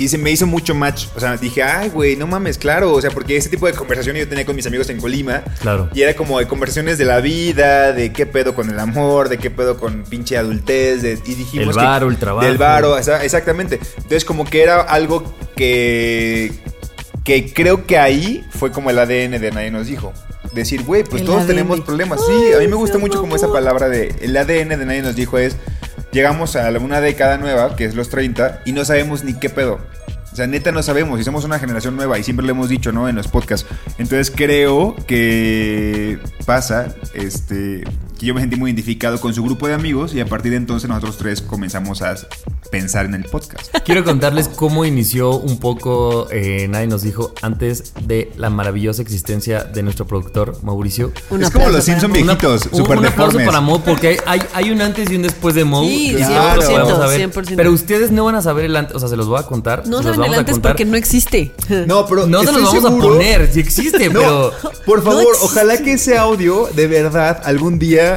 Y 0.00 0.08
se 0.08 0.16
me 0.16 0.30
hizo 0.30 0.46
mucho 0.46 0.74
match. 0.74 1.06
O 1.14 1.20
sea, 1.20 1.36
dije, 1.36 1.62
ay, 1.62 1.90
güey, 1.90 2.16
no 2.16 2.26
mames, 2.26 2.56
claro. 2.56 2.92
O 2.94 3.00
sea, 3.02 3.10
porque 3.10 3.36
ese 3.36 3.50
tipo 3.50 3.66
de 3.66 3.74
conversación 3.74 4.16
yo 4.16 4.26
tenía 4.26 4.46
con 4.46 4.56
mis 4.56 4.66
amigos 4.66 4.88
en 4.88 4.98
Colima. 4.98 5.42
Claro. 5.60 5.90
Y 5.94 6.00
era 6.00 6.14
como 6.16 6.38
de 6.38 6.48
conversaciones 6.48 6.96
de 6.96 7.04
la 7.04 7.20
vida, 7.20 7.92
de 7.92 8.10
qué 8.10 8.24
pedo 8.24 8.54
con 8.54 8.70
el 8.70 8.78
amor, 8.80 9.28
de 9.28 9.36
qué 9.36 9.50
pedo 9.50 9.76
con 9.76 10.04
pinche 10.04 10.38
adultez. 10.38 11.02
De, 11.02 11.18
y 11.26 11.34
dijimos. 11.34 11.68
El 11.76 11.80
que- 11.82 11.86
varo, 11.86 12.08
el 12.08 12.16
trabajo. 12.16 12.46
Del 12.46 12.56
varo, 12.56 12.96
esa- 12.96 13.22
exactamente. 13.24 13.78
Entonces, 13.96 14.24
como 14.24 14.44
que 14.46 14.62
era 14.62 14.80
algo 14.80 15.22
que. 15.54 16.50
Que 17.24 17.52
creo 17.52 17.84
que 17.86 17.98
ahí 17.98 18.42
fue 18.50 18.72
como 18.72 18.88
el 18.88 18.98
ADN 18.98 19.38
de 19.38 19.50
Nadie 19.52 19.70
nos 19.70 19.86
dijo. 19.86 20.12
Decir, 20.54 20.82
güey, 20.82 21.04
pues 21.04 21.20
El 21.20 21.26
todos 21.26 21.40
ADN. 21.42 21.46
tenemos 21.48 21.80
problemas. 21.82 22.20
Sí, 22.26 22.52
a 22.54 22.58
mí 22.58 22.66
me 22.66 22.74
gusta 22.76 22.96
mucho 22.98 23.20
como 23.20 23.36
esa 23.36 23.52
palabra 23.52 23.88
de. 23.90 24.14
El 24.22 24.34
ADN 24.36 24.70
de 24.78 24.86
Nadie 24.86 25.02
nos 25.02 25.14
dijo 25.14 25.36
es. 25.38 25.56
Llegamos 26.12 26.56
a 26.56 26.68
una 26.70 27.00
década 27.00 27.38
nueva, 27.38 27.76
que 27.76 27.84
es 27.84 27.94
los 27.94 28.08
30, 28.08 28.62
y 28.64 28.72
no 28.72 28.84
sabemos 28.84 29.22
ni 29.24 29.34
qué 29.34 29.48
pedo. 29.48 29.78
O 30.32 30.36
sea, 30.36 30.46
neta 30.46 30.70
no 30.70 30.82
sabemos 30.82 31.18
y 31.20 31.24
somos 31.24 31.44
una 31.44 31.58
generación 31.58 31.96
nueva 31.96 32.18
y 32.18 32.22
siempre 32.22 32.46
lo 32.46 32.52
hemos 32.52 32.68
dicho, 32.68 32.92
¿no? 32.92 33.08
En 33.08 33.16
los 33.16 33.26
podcasts. 33.26 33.68
Entonces 33.98 34.32
creo 34.34 34.94
que 35.06 36.18
pasa, 36.46 36.94
este, 37.14 37.82
que 38.20 38.26
yo 38.26 38.34
me 38.34 38.42
sentí 38.42 38.56
muy 38.56 38.70
identificado 38.70 39.18
con 39.18 39.32
su 39.32 39.42
grupo 39.42 39.66
de 39.66 39.72
amigos 39.72 40.12
y 40.14 40.20
a 40.20 40.26
partir 40.26 40.50
de 40.50 40.58
entonces 40.58 40.90
nosotros 40.90 41.16
tres 41.16 41.40
comenzamos 41.40 42.02
a 42.02 42.16
pensar 42.70 43.06
en 43.06 43.14
el 43.14 43.24
podcast. 43.24 43.74
Quiero 43.82 44.04
contarles 44.04 44.46
cómo 44.46 44.84
inició 44.84 45.38
un 45.38 45.58
poco, 45.58 46.28
eh, 46.30 46.68
nadie 46.68 46.86
nos 46.86 47.00
dijo, 47.02 47.32
antes 47.40 47.94
de 48.04 48.30
la 48.36 48.50
maravillosa 48.50 49.00
existencia 49.00 49.64
de 49.64 49.82
nuestro 49.82 50.06
productor 50.06 50.62
Mauricio. 50.62 51.12
Es 51.40 51.50
como 51.50 51.70
los 51.70 51.82
Simpson 51.82 52.12
viejitos, 52.12 52.66
un, 52.70 52.78
super 52.80 52.98
un 52.98 53.06
aplauso 53.06 53.38
para 53.38 53.62
Mo 53.62 53.82
porque 53.82 54.18
hay, 54.26 54.42
hay 54.52 54.70
un 54.70 54.82
antes 54.82 55.10
y 55.10 55.16
un 55.16 55.22
después 55.22 55.54
de 55.54 55.64
Mo. 55.64 55.82
Sí, 55.82 56.14
que 56.14 56.22
100%, 56.22 56.56
nosotros 56.56 56.88
vamos 56.88 57.00
a 57.00 57.06
ver. 57.06 57.30
100%. 57.32 57.56
Pero 57.56 57.72
ustedes 57.72 58.10
no 58.10 58.26
van 58.26 58.34
a 58.34 58.42
saber 58.42 58.66
el 58.66 58.76
antes, 58.76 58.94
o 58.94 59.00
sea, 59.00 59.08
se 59.08 59.16
los 59.16 59.28
voy 59.28 59.40
a 59.40 59.44
contar. 59.44 59.86
No 59.86 60.02
saben 60.02 60.20
vamos 60.20 60.26
el 60.28 60.34
a 60.34 60.38
antes 60.40 60.58
porque 60.58 60.84
no 60.84 60.98
existe. 60.98 61.52
No, 61.86 62.06
pero 62.06 62.26
No 62.26 62.40
se 62.40 62.46
estoy 62.46 62.62
los 62.62 62.70
vamos 62.74 62.84
a 62.84 62.88
seguro- 62.88 63.14
poner, 63.14 63.50
si 63.50 63.60
existe, 63.60 64.08
No, 64.10 64.20
pero 64.20 64.52
por 64.84 65.02
favor, 65.02 65.34
ojalá 65.42 65.78
que 65.78 65.94
ese 65.94 66.18
audio 66.18 66.68
de 66.74 66.86
verdad 66.86 67.40
algún 67.44 67.78
día, 67.78 68.09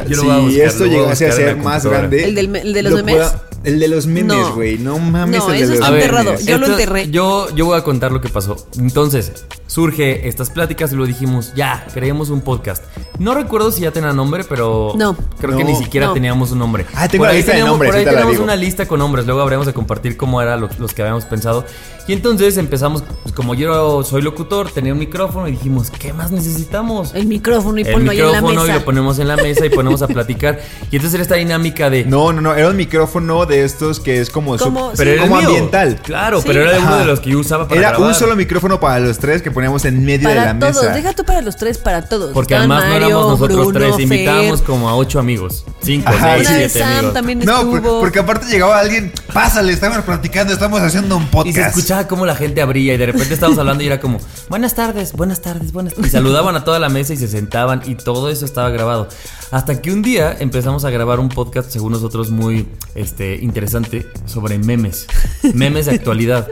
Si 0.48 0.62
esto 0.62 0.86
llegase 0.86 1.28
a 1.28 1.32
ser 1.32 1.56
más 1.58 1.86
grande, 1.86 2.24
¿El 2.26 2.36
del 2.36 2.56
el 2.56 2.74
de 2.74 2.84
los 2.84 2.92
lo 2.92 2.98
memes? 2.98 3.16
pueda- 3.16 3.42
El 3.64 3.80
de 3.80 3.88
los 3.88 4.08
memes, 4.08 4.26
No. 4.38 4.54
güey. 4.56 4.78
No, 4.78 5.00
mames, 5.00 5.40
No, 5.40 5.52
el 5.52 5.58
de 5.60 5.64
eso 5.64 5.68
los 5.70 5.80
está 5.80 5.92
memes. 5.92 6.06
enterrado. 6.06 6.36
Yo 6.46 6.58
lo 6.58 6.68
enterré. 6.68 7.10
Yo, 7.10 7.48
yo 7.56 7.66
voy 7.66 7.78
a 7.78 7.84
contar 7.84 8.12
lo 8.12 8.20
que 8.20 8.30
pasó. 8.30 8.58
Entonces, 8.78 9.46
surge 9.68 10.28
estas 10.28 10.50
pláticas 10.50 10.92
y 10.92 10.96
lo 10.96 11.06
dijimos, 11.06 11.54
ya, 11.56 11.88
creemos 11.94 12.30
un 12.30 12.42
podcast. 12.42 12.84
No 13.20 13.34
recuerdo 13.34 13.72
si 13.72 13.82
ya 13.82 13.92
tenía 13.92 14.12
nombre, 14.12 14.44
pero 14.44 14.94
No. 14.98 15.16
creo 15.40 15.56
que 15.58 15.64
No. 15.64 15.70
ni 15.70 15.76
siquiera 15.78 16.08
No. 16.08 16.14
teníamos 16.14 16.52
un 16.52 16.60
nombre. 16.60 16.86
Ah, 16.94 17.08
tengo 17.08 17.22
Por 17.22 17.28
la 17.28 17.32
ahí 17.32 17.38
lista 17.38 17.52
de 17.54 17.58
teníamos- 17.60 17.72
nombres, 17.80 17.92
Por 17.92 18.00
ahí 18.00 18.06
tenemos 18.06 18.38
una 18.40 18.56
lista 18.56 18.86
con 18.88 19.00
nombres, 19.00 19.26
luego 19.26 19.42
habremos 19.42 19.66
de 19.66 19.74
compartir 19.74 20.18
cómo 20.18 20.42
eran 20.42 20.60
los, 20.62 20.78
los 20.80 20.94
que 20.94 21.02
habíamos 21.02 21.26
pensado. 21.26 21.66
Y 22.06 22.12
entonces 22.12 22.58
empezamos, 22.58 23.02
pues, 23.24 23.34
como 23.34 23.56
yo 23.56 24.04
soy 24.04 24.22
locutor, 24.22 24.70
tenía 24.72 24.92
un 24.92 25.00
micrófono 25.00 25.48
y 25.48 25.52
dijimos, 25.52 25.90
¿qué 25.90 26.12
más 26.12 26.32
necesitamos? 26.32 27.16
El 27.16 27.28
micrófono 27.28 27.78
y 27.80 27.84
el 27.84 27.94
ponlo 27.94 28.12
ahí 28.12 28.20
en 28.20 28.26
la 28.26 28.32
micrófono 28.42 28.64
y 28.66 28.68
mesa. 28.68 28.80
lo 28.80 28.86
ponemos 28.86 29.20
en 29.20 29.28
la 29.30 29.38
mesa 29.38 29.66
y 29.66 29.70
ponemos 29.70 30.02
a 30.02 30.08
platicar. 30.08 30.60
Y 30.92 30.98
entonces 30.98 31.14
era 31.14 31.24
esta 31.24 31.36
dinámica 31.36 31.90
de... 31.90 32.04
No, 32.04 32.34
no, 32.34 32.42
no. 32.42 32.54
Era 32.54 32.70
un 32.70 32.76
micrófono 32.76 33.46
de 33.46 33.53
estos 33.62 34.00
que 34.00 34.20
es 34.22 34.30
como, 34.30 34.56
pero 34.58 34.96
sí. 34.96 35.02
era 35.02 35.14
el 35.14 35.20
como 35.30 35.38
ambiental. 35.38 35.96
Claro, 36.04 36.40
Sí. 36.42 36.48
pero 36.48 36.62
era 36.62 36.78
uno 36.80 36.88
Ajá. 36.88 36.98
de 37.00 37.06
los 37.06 37.20
que 37.20 37.30
yo 37.32 37.40
usaba 37.40 37.68
para 37.68 37.80
Era 37.80 37.98
un 37.98 38.14
solo 38.14 38.36
micrófono 38.36 38.80
para 38.80 39.00
los 39.00 39.18
tres 39.20 39.42
que 39.42 39.52
poníamos 39.52 39.86
en 39.86 40.04
medio 40.04 40.28
de 40.30 40.36
la 40.36 40.42
Para 40.46 40.60
todos, 40.60 40.84
mesa. 40.84 40.94
deja 40.94 41.14
tú 41.14 41.24
para 41.24 41.42
los 41.42 41.56
tres, 41.56 41.78
para 41.78 42.02
todos. 42.08 42.32
Porque 42.34 42.54
Estaban 42.56 42.72
además 42.72 42.90
no 43.00 43.06
éramos 43.08 43.28
nosotros 43.40 43.68
Bruno, 43.68 43.80
tres, 43.80 44.00
invitábamos 44.00 44.60
Fer. 44.60 44.66
como 44.68 44.90
a 44.90 44.96
ocho 44.96 45.20
amigos. 45.20 45.66
Cinco, 45.82 46.10
Ajá, 46.10 46.36
seis, 46.36 46.50
de 46.50 46.56
siete 46.70 46.80
Sam 46.80 46.92
amigos. 46.98 47.14
también 47.14 47.40
No, 47.40 47.70
por- 47.70 47.82
porque 48.00 48.20
aparte 48.20 48.46
llegaba 48.48 48.80
alguien, 48.80 49.12
pásale, 49.34 49.74
estamos 49.74 49.98
platicando, 50.04 50.54
estamos 50.54 50.82
haciendo 50.82 51.18
un 51.18 51.24
Y 51.24 51.26
se 51.26 51.32
podcast. 51.32 51.78
escuchaba 51.78 52.08
como 52.08 52.26
la 52.26 52.36
gente 52.36 52.62
abría 52.62 52.94
y 52.94 52.98
de 52.98 53.06
repente 53.06 53.34
estábamos 53.34 53.60
hablando 53.60 53.84
y 53.84 53.88
era 53.88 54.00
como, 54.00 54.20
buenas 54.50 54.76
tardes, 54.76 55.14
buenas 55.14 55.42
tardes, 55.42 55.72
buenas 55.74 55.94
Y 55.98 56.10
saludaban 56.10 56.56
a 56.56 56.64
toda 56.64 56.80
la 56.80 56.90
mesa 56.90 57.14
y 57.14 57.18
se 57.18 57.28
sentaban 57.28 57.82
y 57.86 57.96
todo 57.96 58.30
eso 58.30 58.46
estaba 58.46 58.70
grabado. 58.70 59.08
Hasta 59.52 59.82
que 59.82 59.92
un 59.92 60.02
día 60.02 60.36
empezamos 60.40 60.84
a 60.86 60.90
grabar 60.90 61.20
un 61.20 61.30
podcast, 61.30 61.70
según 61.70 61.92
nosotros, 61.92 62.30
muy 62.32 62.68
este, 62.96 63.36
interesante 63.44 64.06
sobre 64.26 64.58
memes. 64.58 65.08
Memes 65.54 65.86
de 65.88 65.92
actualidad. 65.94 66.48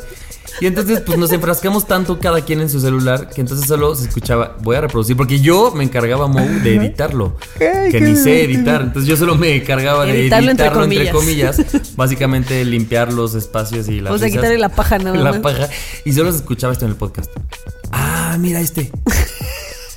Y 0.59 0.65
entonces, 0.67 0.99
pues 0.99 1.17
nos 1.17 1.31
enfrascamos 1.31 1.87
tanto 1.87 2.19
cada 2.19 2.41
quien 2.41 2.59
en 2.61 2.69
su 2.69 2.79
celular 2.81 3.29
que 3.29 3.41
entonces 3.41 3.67
solo 3.67 3.95
se 3.95 4.07
escuchaba, 4.07 4.57
voy 4.61 4.75
a 4.75 4.81
reproducir, 4.81 5.15
porque 5.15 5.39
yo 5.39 5.71
me 5.73 5.83
encargaba, 5.83 6.27
Mo, 6.27 6.39
de 6.41 6.75
editarlo. 6.75 7.37
Ay, 7.59 7.89
que 7.91 8.01
ni 8.01 8.15
sé 8.15 8.43
editar. 8.43 8.81
Entonces 8.81 9.07
yo 9.09 9.15
solo 9.15 9.35
me 9.35 9.55
encargaba 9.55 10.05
de 10.05 10.19
Editarlo 10.23 10.51
editarlo, 10.51 10.83
entre 10.83 10.97
entre, 10.97 11.11
comillas. 11.13 11.57
Básicamente 11.95 12.63
limpiar 12.65 13.13
los 13.13 13.33
espacios 13.33 13.87
y 13.87 14.01
las 14.01 14.13
O 14.13 14.17
sea, 14.17 14.25
risas. 14.27 14.39
quitarle 14.41 14.59
la 14.59 14.69
paja 14.69 14.97
nada 14.99 15.17
La 15.17 15.31
más. 15.31 15.39
paja. 15.39 15.69
Y 16.05 16.11
solo 16.13 16.31
se 16.31 16.39
escuchaba 16.39 16.73
esto 16.73 16.85
en 16.85 16.91
el 16.91 16.97
podcast. 16.97 17.31
Ah, 17.91 18.35
mira 18.39 18.59
este. 18.59 18.91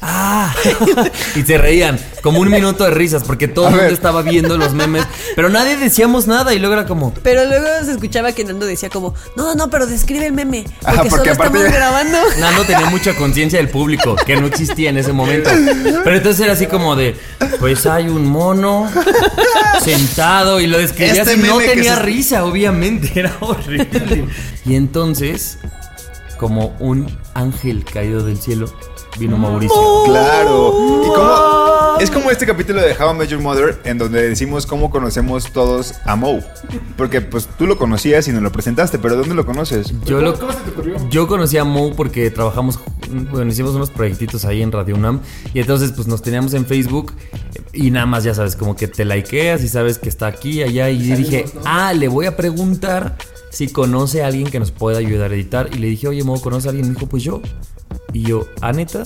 Ah, 0.07 0.55
y 1.35 1.43
se 1.43 1.57
reían 1.57 1.99
como 2.23 2.41
un 2.41 2.51
minuto 2.51 2.85
de 2.85 2.91
risas 2.91 3.25
porque 3.25 3.49
todo 3.49 3.65
A 3.67 3.69
el 3.69 3.75
mundo 3.75 3.85
ver. 3.87 3.95
estaba 3.95 4.21
viendo 4.21 4.59
los 4.59 4.75
memes, 4.75 5.03
pero 5.35 5.49
nadie 5.49 5.79
decíamos 5.79 6.27
nada 6.27 6.53
y 6.53 6.59
luego 6.59 6.75
era 6.75 6.85
como, 6.87 7.15
Pero 7.23 7.45
luego 7.47 7.67
se 7.85 7.93
escuchaba 7.93 8.33
que 8.33 8.45
Nando 8.45 8.67
decía 8.67 8.91
como, 8.91 9.15
no, 9.35 9.55
no, 9.55 9.71
pero 9.71 9.87
describe 9.87 10.27
el 10.27 10.35
meme. 10.35 10.65
Porque, 10.83 11.09
solo 11.09 11.23
aparte 11.23 11.33
estamos 11.59 11.63
grabando. 11.73 12.19
Nando 12.39 12.65
tenía 12.65 12.87
mucha 12.91 13.15
conciencia 13.17 13.59
del 13.59 13.71
público, 13.71 14.15
que 14.27 14.37
no 14.37 14.47
existía 14.47 14.91
en 14.91 14.99
ese 14.99 15.13
momento. 15.15 15.49
Pero 16.05 16.17
entonces 16.17 16.41
era 16.45 16.53
así 16.53 16.67
como 16.67 16.97
de, 16.97 17.17
pues 17.59 17.87
hay 17.87 18.09
un 18.09 18.27
mono 18.27 18.91
sentado 19.83 20.61
y 20.61 20.67
lo 20.67 20.79
describía 20.79 21.23
Este 21.23 21.33
así, 21.33 21.41
no 21.43 21.59
tenía 21.59 21.97
se- 21.97 22.03
risa, 22.03 22.45
obviamente, 22.45 23.11
era 23.19 23.33
horrible. 23.41 24.27
Y 24.65 24.75
entonces, 24.77 25.59
como 26.39 26.77
un 26.79 27.07
ángel 27.35 27.85
caído 27.85 28.25
del 28.25 28.39
cielo, 28.39 28.67
vino 29.19 29.37
Mauricio. 29.37 29.77
Claro. 30.07 31.03
Y 31.05 31.09
como, 31.09 31.99
es 32.01 32.11
como 32.11 32.31
este 32.31 32.47
capítulo 32.47 32.81
de 32.81 32.93
How 32.93 33.15
I 33.15 33.19
Met 33.19 33.29
Your 33.29 33.41
Mother 33.41 33.81
en 33.85 33.99
donde 33.99 34.29
decimos 34.29 34.67
cómo 34.67 34.91
conocemos 34.91 35.53
todos 35.53 35.95
a 36.05 36.17
Moe. 36.17 36.43
Porque 36.97 37.21
pues 37.21 37.49
tú 37.59 37.67
lo 37.67 37.77
conocías 37.77 38.27
y 38.29 38.33
nos 38.33 38.43
lo 38.43 38.51
presentaste, 38.51 38.99
pero 38.99 39.17
¿dónde 39.17 39.35
lo 39.35 39.45
conoces? 39.45 39.93
Yo, 40.05 40.21
lo, 40.21 40.35
yo 41.11 41.27
conocí 41.27 41.59
a 41.59 41.65
Mo 41.65 41.95
porque 41.95 42.31
trabajamos, 42.31 42.79
bueno, 43.31 43.51
hicimos 43.51 43.75
unos 43.75 43.91
proyectitos 43.91 44.45
ahí 44.45 44.63
en 44.63 44.73
Radio 44.73 44.95
UNAM 44.95 45.21
y 45.53 45.61
entonces 45.61 45.93
pues 45.93 46.07
nos 46.07 46.23
teníamos 46.23 46.55
en 46.55 46.67
Facebook 46.67 47.13
y 47.73 47.91
nada 47.91 48.07
más 48.07 48.25
ya 48.25 48.35
sabes, 48.35 48.57
como 48.57 48.77
que 48.77 48.89
te 48.89 49.05
likeas 49.05 49.63
y 49.63 49.69
sabes 49.69 49.99
que 49.99 50.09
está 50.09 50.27
aquí, 50.27 50.63
allá 50.63 50.91
y 50.91 50.99
dije, 50.99 51.45
ah, 51.65 51.93
le 51.93 52.09
voy 52.09 52.27
a 52.27 52.37
preguntar 52.37 53.17
si 53.55 53.69
conoce 53.69 54.23
a 54.23 54.27
alguien 54.27 54.49
que 54.51 54.59
nos 54.59 54.73
pueda 54.73 54.99
ayudar 54.99 55.31
a 55.31 55.35
editar 55.35 55.71
y 55.73 55.79
le 55.79 55.87
dije, 55.87 56.09
oye 56.09 56.25
Mo, 56.25 56.41
¿conoce 56.41 56.69
a 56.69 56.71
alguien? 56.71 56.89
Me 56.89 56.95
dijo, 56.95 57.07
pues 57.07 57.23
yo. 57.23 57.41
Y 58.15 58.23
yo, 58.23 58.47
¿ah, 58.63 58.73
neta? 58.73 59.03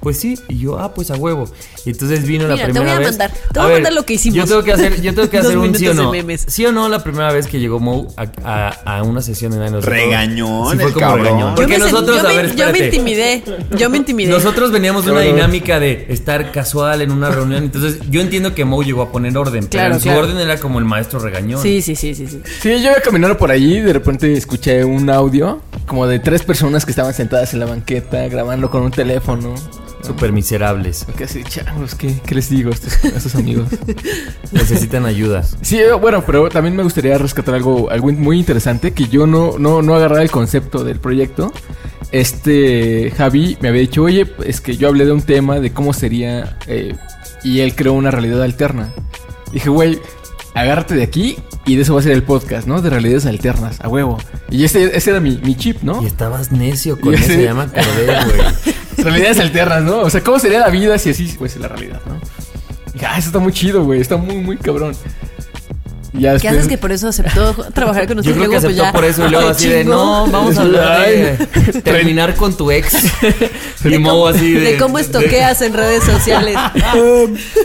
Pues 0.00 0.18
sí, 0.18 0.38
y 0.48 0.58
yo, 0.58 0.78
ah, 0.78 0.94
pues 0.94 1.10
a 1.10 1.14
huevo. 1.16 1.44
Y 1.84 1.90
entonces 1.90 2.24
vino 2.26 2.48
la 2.48 2.56
te 2.56 2.64
primera 2.64 2.86
voy 2.86 2.94
a 2.94 2.98
vez. 3.00 3.08
mandar- 3.10 3.30
te 3.52 3.60
voy 3.60 3.68
a 3.70 3.72
mandar 3.74 3.92
lo 3.92 4.06
que 4.06 4.14
hicimos. 4.14 4.36
Yo 4.38 4.46
tengo 4.46 4.62
que 4.62 4.72
hacer, 4.72 5.00
yo 5.02 5.14
tengo 5.14 5.28
que 5.28 5.36
Dos 5.42 5.46
hacer 5.48 5.58
un 5.58 5.74
sí 5.74 5.86
o 5.86 5.90
minutos 5.90 5.96
de 5.98 6.02
no. 6.02 6.10
memes. 6.10 6.44
¿Sí 6.48 6.64
o 6.64 6.72
no 6.72 6.88
la 6.88 7.02
primera 7.04 7.30
vez 7.32 7.46
que 7.46 7.60
llegó 7.60 7.80
Mo 7.80 8.08
a, 8.16 8.24
a- 8.42 8.96
a 8.98 9.02
una 9.02 9.20
sesión 9.20 9.52
en 9.52 9.60
Años 9.60 9.84
Regañón, 9.84 10.70
Sí, 10.72 10.76
fue 10.78 10.86
el 10.86 10.92
como 10.94 11.06
cabrón. 11.06 11.24
regañón. 11.26 11.48
Yo 11.50 11.54
Porque 11.54 11.72
yo, 11.74 11.78
me, 11.84 11.84
nosotros, 11.92 12.16
yo 12.22 12.26
a 12.26 12.30
me- 12.30 12.36
ver, 12.42 12.56
yo 12.56 12.72
me 12.72 12.78
intimidé. 12.78 13.42
Yo 13.76 13.90
me 13.90 13.96
intimidé. 13.98 14.30
Nosotros 14.30 14.72
veníamos 14.72 15.04
de 15.04 15.12
una 15.12 15.20
dinámica 15.20 15.78
de 15.78 16.06
estar 16.08 16.50
casual 16.50 17.02
en 17.02 17.12
una 17.12 17.28
reunión. 17.30 17.62
Entonces, 17.64 17.98
yo 18.10 18.22
entiendo 18.22 18.54
que 18.54 18.64
Mo 18.64 18.82
llegó 18.82 19.02
a 19.02 19.12
poner 19.12 19.36
orden. 19.36 19.66
pero 19.66 19.70
Claro, 19.70 19.94
en 19.96 20.00
su 20.00 20.04
claro. 20.04 20.20
orden 20.20 20.38
era 20.38 20.58
como 20.58 20.78
el 20.78 20.86
maestro 20.86 21.18
regañón. 21.20 21.60
Sí, 21.62 21.82
sí, 21.82 21.94
sí, 21.94 22.14
sí, 22.14 22.26
sí. 22.26 22.40
Sí, 22.62 22.70
yo 22.70 22.90
iba 22.90 22.94
caminando 23.04 23.36
por 23.36 23.50
allí 23.50 23.76
y 23.76 23.80
de 23.80 23.92
repente 23.92 24.32
escuché 24.32 24.82
un 24.82 25.10
audio 25.10 25.60
como 25.86 26.06
de 26.06 26.20
tres 26.20 26.42
personas 26.42 26.86
que 26.86 26.92
estaban 26.92 27.12
sentadas 27.12 27.52
en 27.52 27.60
la 27.60 27.66
banqueta 27.66 28.26
grabando 28.40 28.70
con 28.70 28.82
un 28.82 28.90
teléfono. 28.90 29.54
Súper 30.02 30.32
miserables. 30.32 31.06
Que 31.14 31.24
así, 31.24 31.44
chavos, 31.44 31.94
¿qué, 31.94 32.18
qué 32.24 32.34
les 32.34 32.48
digo 32.48 32.70
a 32.70 32.72
estos, 32.72 33.04
a 33.04 33.08
estos 33.08 33.34
amigos? 33.34 33.68
Necesitan 34.52 35.04
ayuda. 35.04 35.42
Sí, 35.60 35.78
eh, 35.78 35.92
bueno, 35.92 36.24
pero 36.24 36.48
también 36.48 36.74
me 36.74 36.82
gustaría 36.82 37.18
rescatar 37.18 37.54
algo, 37.54 37.90
algo 37.90 38.10
muy 38.12 38.38
interesante 38.38 38.92
que 38.92 39.08
yo 39.08 39.26
no, 39.26 39.58
no, 39.58 39.82
no 39.82 39.94
agarraba 39.94 40.22
el 40.22 40.30
concepto 40.30 40.84
del 40.84 41.00
proyecto. 41.00 41.52
Este 42.12 43.12
Javi 43.14 43.58
me 43.60 43.68
había 43.68 43.82
dicho, 43.82 44.02
oye, 44.02 44.26
es 44.46 44.62
que 44.62 44.78
yo 44.78 44.88
hablé 44.88 45.04
de 45.04 45.12
un 45.12 45.20
tema 45.20 45.60
de 45.60 45.74
cómo 45.74 45.92
sería 45.92 46.56
eh, 46.66 46.96
y 47.44 47.60
él 47.60 47.74
creó 47.74 47.92
una 47.92 48.10
realidad 48.10 48.42
alterna. 48.42 48.94
Dije, 49.52 49.68
güey, 49.68 50.00
agárrate 50.60 50.94
de 50.94 51.02
aquí 51.02 51.36
y 51.66 51.76
de 51.76 51.82
eso 51.82 51.94
va 51.94 52.00
a 52.00 52.02
ser 52.02 52.12
el 52.12 52.22
podcast, 52.22 52.66
¿no? 52.66 52.80
De 52.82 52.90
realidades 52.90 53.26
alternas, 53.26 53.80
a 53.80 53.88
huevo. 53.88 54.18
Y 54.50 54.64
ese, 54.64 54.96
ese 54.96 55.10
era 55.10 55.20
mi, 55.20 55.38
mi 55.38 55.54
chip, 55.56 55.82
¿no? 55.82 56.02
Y 56.02 56.06
estabas 56.06 56.52
necio 56.52 56.98
con 56.98 57.12
Y 57.12 57.16
eso. 57.16 57.24
ese- 57.32 57.42
Ya 57.44 57.54
me 57.54 57.62
acordé, 57.62 58.06
güey. 58.06 58.74
realidades 58.98 59.38
alternas, 59.40 59.82
¿no? 59.82 59.98
O 60.00 60.10
sea, 60.10 60.22
¿cómo 60.22 60.38
sería 60.38 60.60
la 60.60 60.68
vida 60.68 60.98
si 60.98 61.10
así 61.10 61.26
fuese 61.26 61.58
la 61.58 61.68
realidad, 61.68 62.00
¿no? 62.06 62.20
Dije, 62.92 63.06
ah, 63.06 63.18
eso 63.18 63.28
está 63.28 63.38
muy 63.38 63.52
chido, 63.52 63.84
güey, 63.84 64.00
está 64.00 64.16
muy, 64.16 64.36
muy 64.36 64.56
cabrón. 64.56 64.94
Ya 66.12 66.30
¿Qué 66.30 66.32
después- 66.34 66.52
haces 66.54 66.68
que 66.68 66.78
por 66.78 66.90
eso 66.92 67.08
aceptó 67.08 67.54
trabajar 67.72 68.08
con 68.08 68.16
Yo 68.16 68.22
nosotros? 68.22 68.36
creo 68.36 68.50
que 68.50 68.56
Luego, 68.56 68.60
pues, 68.60 68.64
aceptó 68.64 68.84
ya, 68.84 68.92
por 68.92 69.04
eso 69.04 69.26
y 69.26 69.30
luego 69.30 69.48
así 69.48 69.68
de 69.68 69.84
no, 69.84 70.26
vamos 70.26 70.58
a 70.58 70.62
hablar 70.62 71.08
de 71.08 71.82
terminar 71.84 72.34
con 72.34 72.56
tu 72.56 72.70
ex. 72.70 72.94
Y 73.84 73.96
Mo 73.98 74.26
así 74.26 74.52
de. 74.52 74.72
De 74.72 74.76
cómo 74.76 74.98
estoqueas 74.98 75.62
en 75.62 75.72
redes 75.72 76.04
sociales. 76.04 76.56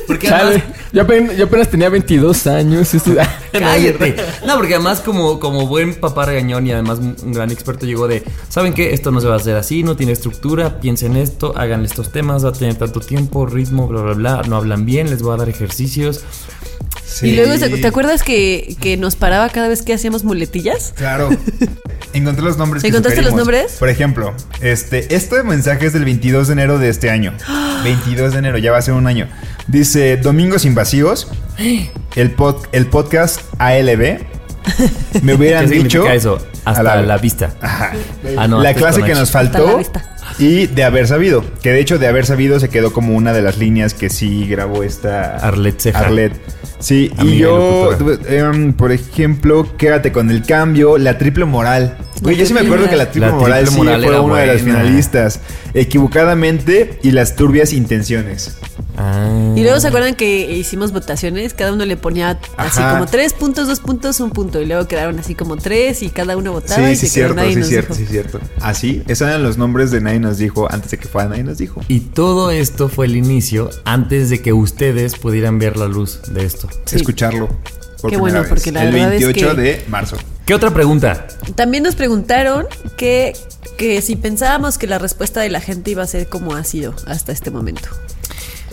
Porque 0.07 0.27
Chale, 0.27 0.43
además, 0.63 0.63
yo, 0.93 1.01
apenas, 1.01 1.35
yo 1.37 1.45
apenas 1.45 1.69
tenía 1.69 1.89
22 1.89 2.47
años. 2.47 2.93
esto- 2.93 3.11
Cállate. 3.51 4.15
No, 4.45 4.55
porque 4.55 4.75
además 4.75 5.01
como, 5.01 5.39
como 5.39 5.67
buen 5.67 5.95
papá 5.95 6.25
regañón 6.25 6.65
y 6.67 6.71
además 6.71 6.99
un 6.99 7.15
un 7.23 7.33
gran 7.33 7.51
experto 7.51 7.85
llegó 7.85 8.07
de, 8.07 8.23
¿saben 8.49 8.73
qué? 8.73 8.93
Esto 8.93 9.11
no 9.11 9.19
se 9.21 9.27
va 9.27 9.33
a 9.33 9.37
hacer 9.37 9.55
así, 9.55 9.83
no 9.83 9.95
tiene 9.97 10.11
estructura, 10.13 10.79
piensen 10.79 11.15
esto, 11.17 11.53
hagan 11.57 11.83
estos 11.83 12.11
temas, 12.11 12.45
va 12.45 12.49
a 12.49 12.53
tener 12.53 12.75
tanto 12.75 12.99
tiempo, 13.01 13.45
ritmo, 13.45 13.87
bla, 13.87 14.01
bla, 14.01 14.13
bla, 14.13 14.41
no 14.47 14.55
hablan 14.57 14.85
bien, 14.85 15.09
les 15.09 15.21
voy 15.21 15.33
a 15.33 15.37
dar 15.37 15.49
ejercicios. 15.49 16.21
Sí. 17.05 17.29
Y 17.29 17.35
luego, 17.35 17.53
¿te 17.57 17.87
acuerdas 17.87 18.23
que, 18.23 18.75
que 18.81 18.97
nos 18.97 19.15
paraba 19.15 19.49
cada 19.49 19.67
vez 19.67 19.81
que 19.83 19.93
hacíamos 19.93 20.23
muletillas? 20.23 20.93
Claro. 20.95 21.29
Encontré 22.13 22.43
los 22.43 22.57
nombres. 22.57 22.81
que 22.81 22.89
¿Encontraste 22.89 23.21
los 23.21 23.33
nombres? 23.35 23.73
Por 23.79 23.89
ejemplo, 23.89 24.33
este, 24.61 25.13
este 25.13 25.43
mensaje 25.43 25.85
es 25.85 25.93
del 25.93 26.05
22 26.05 26.47
de 26.47 26.53
enero 26.53 26.79
de 26.79 26.89
este 26.89 27.09
año. 27.09 27.33
22 27.83 28.33
de 28.33 28.39
enero, 28.39 28.57
ya 28.57 28.71
va 28.71 28.77
a 28.77 28.81
ser 28.81 28.93
un 28.93 29.05
año. 29.07 29.27
Dice 29.67 30.17
Domingos 30.17 30.65
Invasivos, 30.65 31.27
el, 32.15 32.35
pod- 32.35 32.67
el 32.71 32.87
podcast 32.87 33.41
ALB. 33.59 34.19
Me 35.21 35.35
hubieran 35.35 35.69
¿Qué 35.69 35.75
dicho. 35.75 36.09
eso? 36.09 36.39
Hasta 36.65 36.93
a 36.93 37.01
la, 37.03 37.17
vista. 37.19 37.53
Ajá. 37.61 37.91
Ah, 38.37 38.47
no, 38.47 38.59
la 38.61 38.73
clase 38.73 39.03
que 39.03 39.11
nos 39.11 39.35
Hasta 39.35 39.39
faltó 39.39 39.67
la 39.67 39.75
vista. 39.75 40.14
Y 40.37 40.67
de 40.67 40.83
haber 40.83 41.07
sabido. 41.07 41.43
Que 41.61 41.71
de 41.71 41.79
hecho 41.79 41.97
de 41.97 42.07
haber 42.07 42.25
sabido 42.25 42.59
se 42.59 42.69
quedó 42.69 42.91
como 42.93 43.15
una 43.15 43.33
de 43.33 43.41
las 43.41 43.57
líneas 43.57 43.93
que 43.93 44.09
sí 44.09 44.47
grabó 44.47 44.83
esta 44.83 45.37
Arlet 45.37 45.79
Ceja. 45.79 45.99
Arlet. 45.99 46.33
Sí, 46.79 47.11
y 47.23 47.37
yo, 47.37 47.91
em, 48.27 48.73
por 48.73 48.91
ejemplo, 48.91 49.65
quédate 49.77 50.11
con 50.11 50.29
el 50.29 50.43
cambio, 50.43 50.97
la 50.97 51.17
triple 51.17 51.45
moral. 51.45 51.97
Güey, 52.21 52.37
yo 52.37 52.45
sí 52.45 52.53
me 52.53 52.61
acuerdo 52.61 52.89
que 52.89 52.95
la 52.95 53.11
triple 53.11 53.29
La 53.29 53.35
moral 53.35 53.65
triple 53.65 53.91
sí 53.91 54.05
fue 54.07 54.19
una 54.19 54.39
de 54.39 54.47
las 54.47 54.61
finalistas. 54.61 55.39
Equivocadamente 55.73 56.99
y 57.03 57.11
las 57.11 57.35
turbias 57.35 57.73
intenciones. 57.73 58.57
Ah. 58.97 59.53
Y 59.55 59.63
luego 59.63 59.79
se 59.79 59.87
acuerdan 59.89 60.15
que 60.15 60.51
hicimos 60.55 60.91
votaciones, 60.93 61.53
cada 61.53 61.73
uno 61.73 61.85
le 61.85 61.97
ponía 61.97 62.39
así 62.57 62.79
Ajá. 62.79 62.93
como 62.93 63.05
tres 63.05 63.33
puntos, 63.33 63.67
dos 63.67 63.79
puntos, 63.79 64.19
un 64.19 64.31
punto. 64.31 64.61
Y 64.61 64.65
luego 64.65 64.87
quedaron 64.87 65.19
así 65.19 65.35
como 65.35 65.57
tres 65.57 66.01
y 66.01 66.09
cada 66.09 66.37
uno 66.37 66.53
votaba 66.53 66.87
Sí, 66.87 66.93
y 66.93 66.95
sí, 66.95 67.07
se 67.07 67.13
quedó, 67.19 67.27
cierto, 67.27 67.35
nadie 67.35 67.53
sí, 67.53 67.59
nos 67.59 67.67
cierto, 67.67 67.93
dijo. 67.93 68.05
sí, 68.05 68.11
cierto. 68.11 68.39
Así, 68.61 69.03
esos 69.07 69.27
eran 69.27 69.43
los 69.43 69.57
nombres 69.57 69.91
de 69.91 70.01
Nadie 70.01 70.19
nos 70.19 70.37
dijo 70.37 70.71
antes 70.71 70.91
de 70.91 70.97
que 70.97 71.07
fuera 71.07 71.29
Nadie 71.29 71.43
nos 71.43 71.57
dijo. 71.57 71.81
Y 71.87 71.99
todo 72.01 72.51
esto 72.51 72.87
fue 72.89 73.07
el 73.07 73.15
inicio 73.15 73.69
antes 73.83 74.29
de 74.29 74.41
que 74.41 74.53
ustedes 74.53 75.17
pudieran 75.17 75.59
ver 75.59 75.77
la 75.77 75.87
luz 75.87 76.21
de 76.29 76.45
esto. 76.45 76.69
Sí. 76.85 76.95
Escucharlo. 76.95 77.49
Por 78.01 78.09
Qué 78.11 78.17
bueno, 78.17 78.39
vez. 78.41 78.49
porque 78.49 78.71
la 78.71 78.83
el 78.83 78.91
verdad 78.93 79.13
es 79.13 79.21
28 79.25 79.55
que- 79.55 79.61
de 79.61 79.83
marzo. 79.87 80.17
¿Qué 80.45 80.53
otra 80.53 80.71
pregunta? 80.71 81.27
También 81.55 81.83
nos 81.83 81.95
preguntaron 81.95 82.67
que, 82.97 83.33
que 83.77 84.01
si 84.01 84.15
pensábamos 84.15 84.77
que 84.77 84.85
la 84.87 84.99
respuesta 84.99 85.41
de 85.41 85.49
la 85.49 85.59
gente 85.59 85.91
iba 85.91 86.03
a 86.03 86.07
ser 86.07 86.27
como 86.27 86.53
ha 86.55 86.63
sido 86.63 86.93
hasta 87.07 87.31
este 87.31 87.49
momento. 87.49 87.89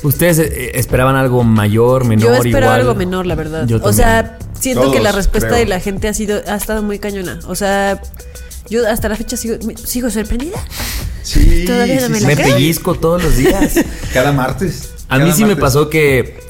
¿Ustedes 0.03 0.39
eh, 0.41 0.73
esperaban 0.75 1.15
algo 1.17 1.45
mayor, 1.45 2.05
menor, 2.05 2.27
Yo 2.27 2.35
espero 2.35 2.59
igual? 2.67 2.81
algo 2.81 2.95
menor, 2.95 3.25
la 3.27 3.37
verdad. 3.37 3.67
Yo 3.67 3.77
o 3.77 3.81
también. 3.81 3.95
sea, 3.97 4.39
siento 4.59 4.91
que 4.93 5.01
la 5.01 5.13
respuesta 5.13 5.49
creo. 5.51 5.61
de 5.61 5.67
la 5.67 5.81
gente 5.81 6.09
ha 6.09 6.15
sido 6.15 6.43
ha 6.47 6.57
estado 6.57 6.83
muy 6.83 6.99
cañona. 6.99 7.39
O 7.47 7.55
sea, 7.55 8.03
yo 8.69 8.87
hasta 8.89 9.09
la 9.09 9.17
fecha 9.17 9.37
sigo, 9.37 9.55
sigo 9.85 10.11
sorprendida. 10.11 10.59
Sí, 11.23 11.65
Todavía 11.67 12.01
no 12.01 12.09
me 12.09 12.21
la 12.21 12.27
me 12.27 12.35
creo. 12.37 12.55
pellizco 12.55 12.95
todos 12.97 13.23
los 13.23 13.37
días. 13.37 13.75
Cada 14.13 14.33
martes. 14.33 14.91
A 15.09 15.19
mí 15.19 15.31
sí 15.33 15.45
me 15.45 15.55
pasó 15.57 15.89
que 15.89 16.41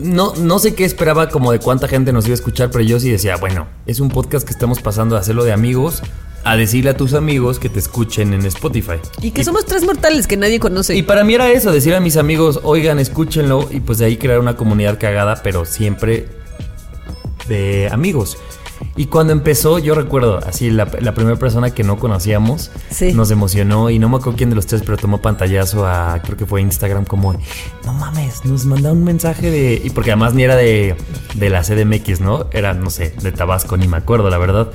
no, 0.00 0.34
no 0.36 0.58
sé 0.58 0.74
qué 0.74 0.84
esperaba 0.84 1.28
como 1.28 1.52
de 1.52 1.58
cuánta 1.58 1.88
gente 1.88 2.12
nos 2.12 2.24
iba 2.26 2.32
a 2.32 2.34
escuchar, 2.34 2.70
pero 2.70 2.84
yo 2.84 2.98
sí 2.98 3.10
decía, 3.10 3.36
bueno, 3.36 3.68
es 3.86 4.00
un 4.00 4.08
podcast 4.08 4.46
que 4.46 4.52
estamos 4.52 4.80
pasando 4.80 5.16
a 5.16 5.20
hacerlo 5.20 5.44
de 5.44 5.52
amigos 5.52 6.02
a 6.44 6.56
decirle 6.56 6.90
a 6.90 6.96
tus 6.96 7.14
amigos 7.14 7.58
que 7.58 7.68
te 7.68 7.78
escuchen 7.78 8.32
en 8.34 8.44
Spotify. 8.46 8.96
Y 9.20 9.30
que 9.30 9.44
somos 9.44 9.64
tres 9.64 9.84
mortales 9.84 10.26
que 10.26 10.36
nadie 10.36 10.58
conoce. 10.58 10.96
Y 10.96 11.02
para 11.02 11.24
mí 11.24 11.34
era 11.34 11.50
eso, 11.50 11.70
decir 11.70 11.94
a 11.94 12.00
mis 12.00 12.16
amigos, 12.16 12.60
oigan, 12.64 12.98
escúchenlo 12.98 13.68
y 13.70 13.80
pues 13.80 13.98
de 13.98 14.06
ahí 14.06 14.16
crear 14.16 14.40
una 14.40 14.56
comunidad 14.56 14.98
cagada, 14.98 15.40
pero 15.42 15.64
siempre 15.64 16.28
de 17.48 17.88
amigos. 17.90 18.38
Y 18.96 19.06
cuando 19.06 19.32
empezó, 19.32 19.78
yo 19.78 19.94
recuerdo, 19.94 20.38
así, 20.46 20.70
la, 20.70 20.86
la 21.00 21.14
primera 21.14 21.36
persona 21.38 21.70
que 21.70 21.82
no 21.82 21.98
conocíamos 21.98 22.70
Sí. 22.90 23.12
nos 23.14 23.30
emocionó 23.30 23.88
y 23.90 23.98
no 23.98 24.08
me 24.08 24.16
acuerdo 24.16 24.36
quién 24.36 24.50
de 24.50 24.56
los 24.56 24.66
tres, 24.66 24.82
pero 24.84 24.96
tomó 24.98 25.18
pantallazo 25.18 25.86
a, 25.86 26.20
creo 26.22 26.36
que 26.36 26.44
fue 26.46 26.60
Instagram, 26.60 27.04
como, 27.06 27.32
no 27.84 27.92
mames, 27.94 28.44
nos 28.44 28.66
mandaron 28.66 28.98
un 28.98 29.04
mensaje 29.04 29.50
de... 29.50 29.80
Y 29.82 29.90
porque 29.90 30.10
además 30.12 30.34
ni 30.34 30.42
era 30.42 30.56
de, 30.56 30.94
de 31.34 31.50
la 31.50 31.62
CDMX, 31.62 32.20
¿no? 32.20 32.46
Era, 32.52 32.74
no 32.74 32.90
sé, 32.90 33.14
de 33.22 33.32
Tabasco, 33.32 33.76
ni 33.76 33.88
me 33.88 33.96
acuerdo, 33.96 34.28
la 34.28 34.38
verdad. 34.38 34.68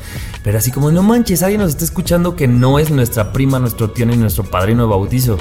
Pero 0.43 0.57
así 0.57 0.71
como, 0.71 0.91
no 0.91 1.03
manches, 1.03 1.43
alguien 1.43 1.61
nos 1.61 1.69
está 1.71 1.85
escuchando 1.85 2.35
que 2.35 2.47
no 2.47 2.79
es 2.79 2.89
nuestra 2.89 3.31
prima, 3.33 3.59
nuestro 3.59 3.91
tío 3.91 4.05
ni 4.05 4.15
nuestro 4.17 4.43
padrino 4.45 4.83
de 4.83 4.89
bautizo. 4.89 5.37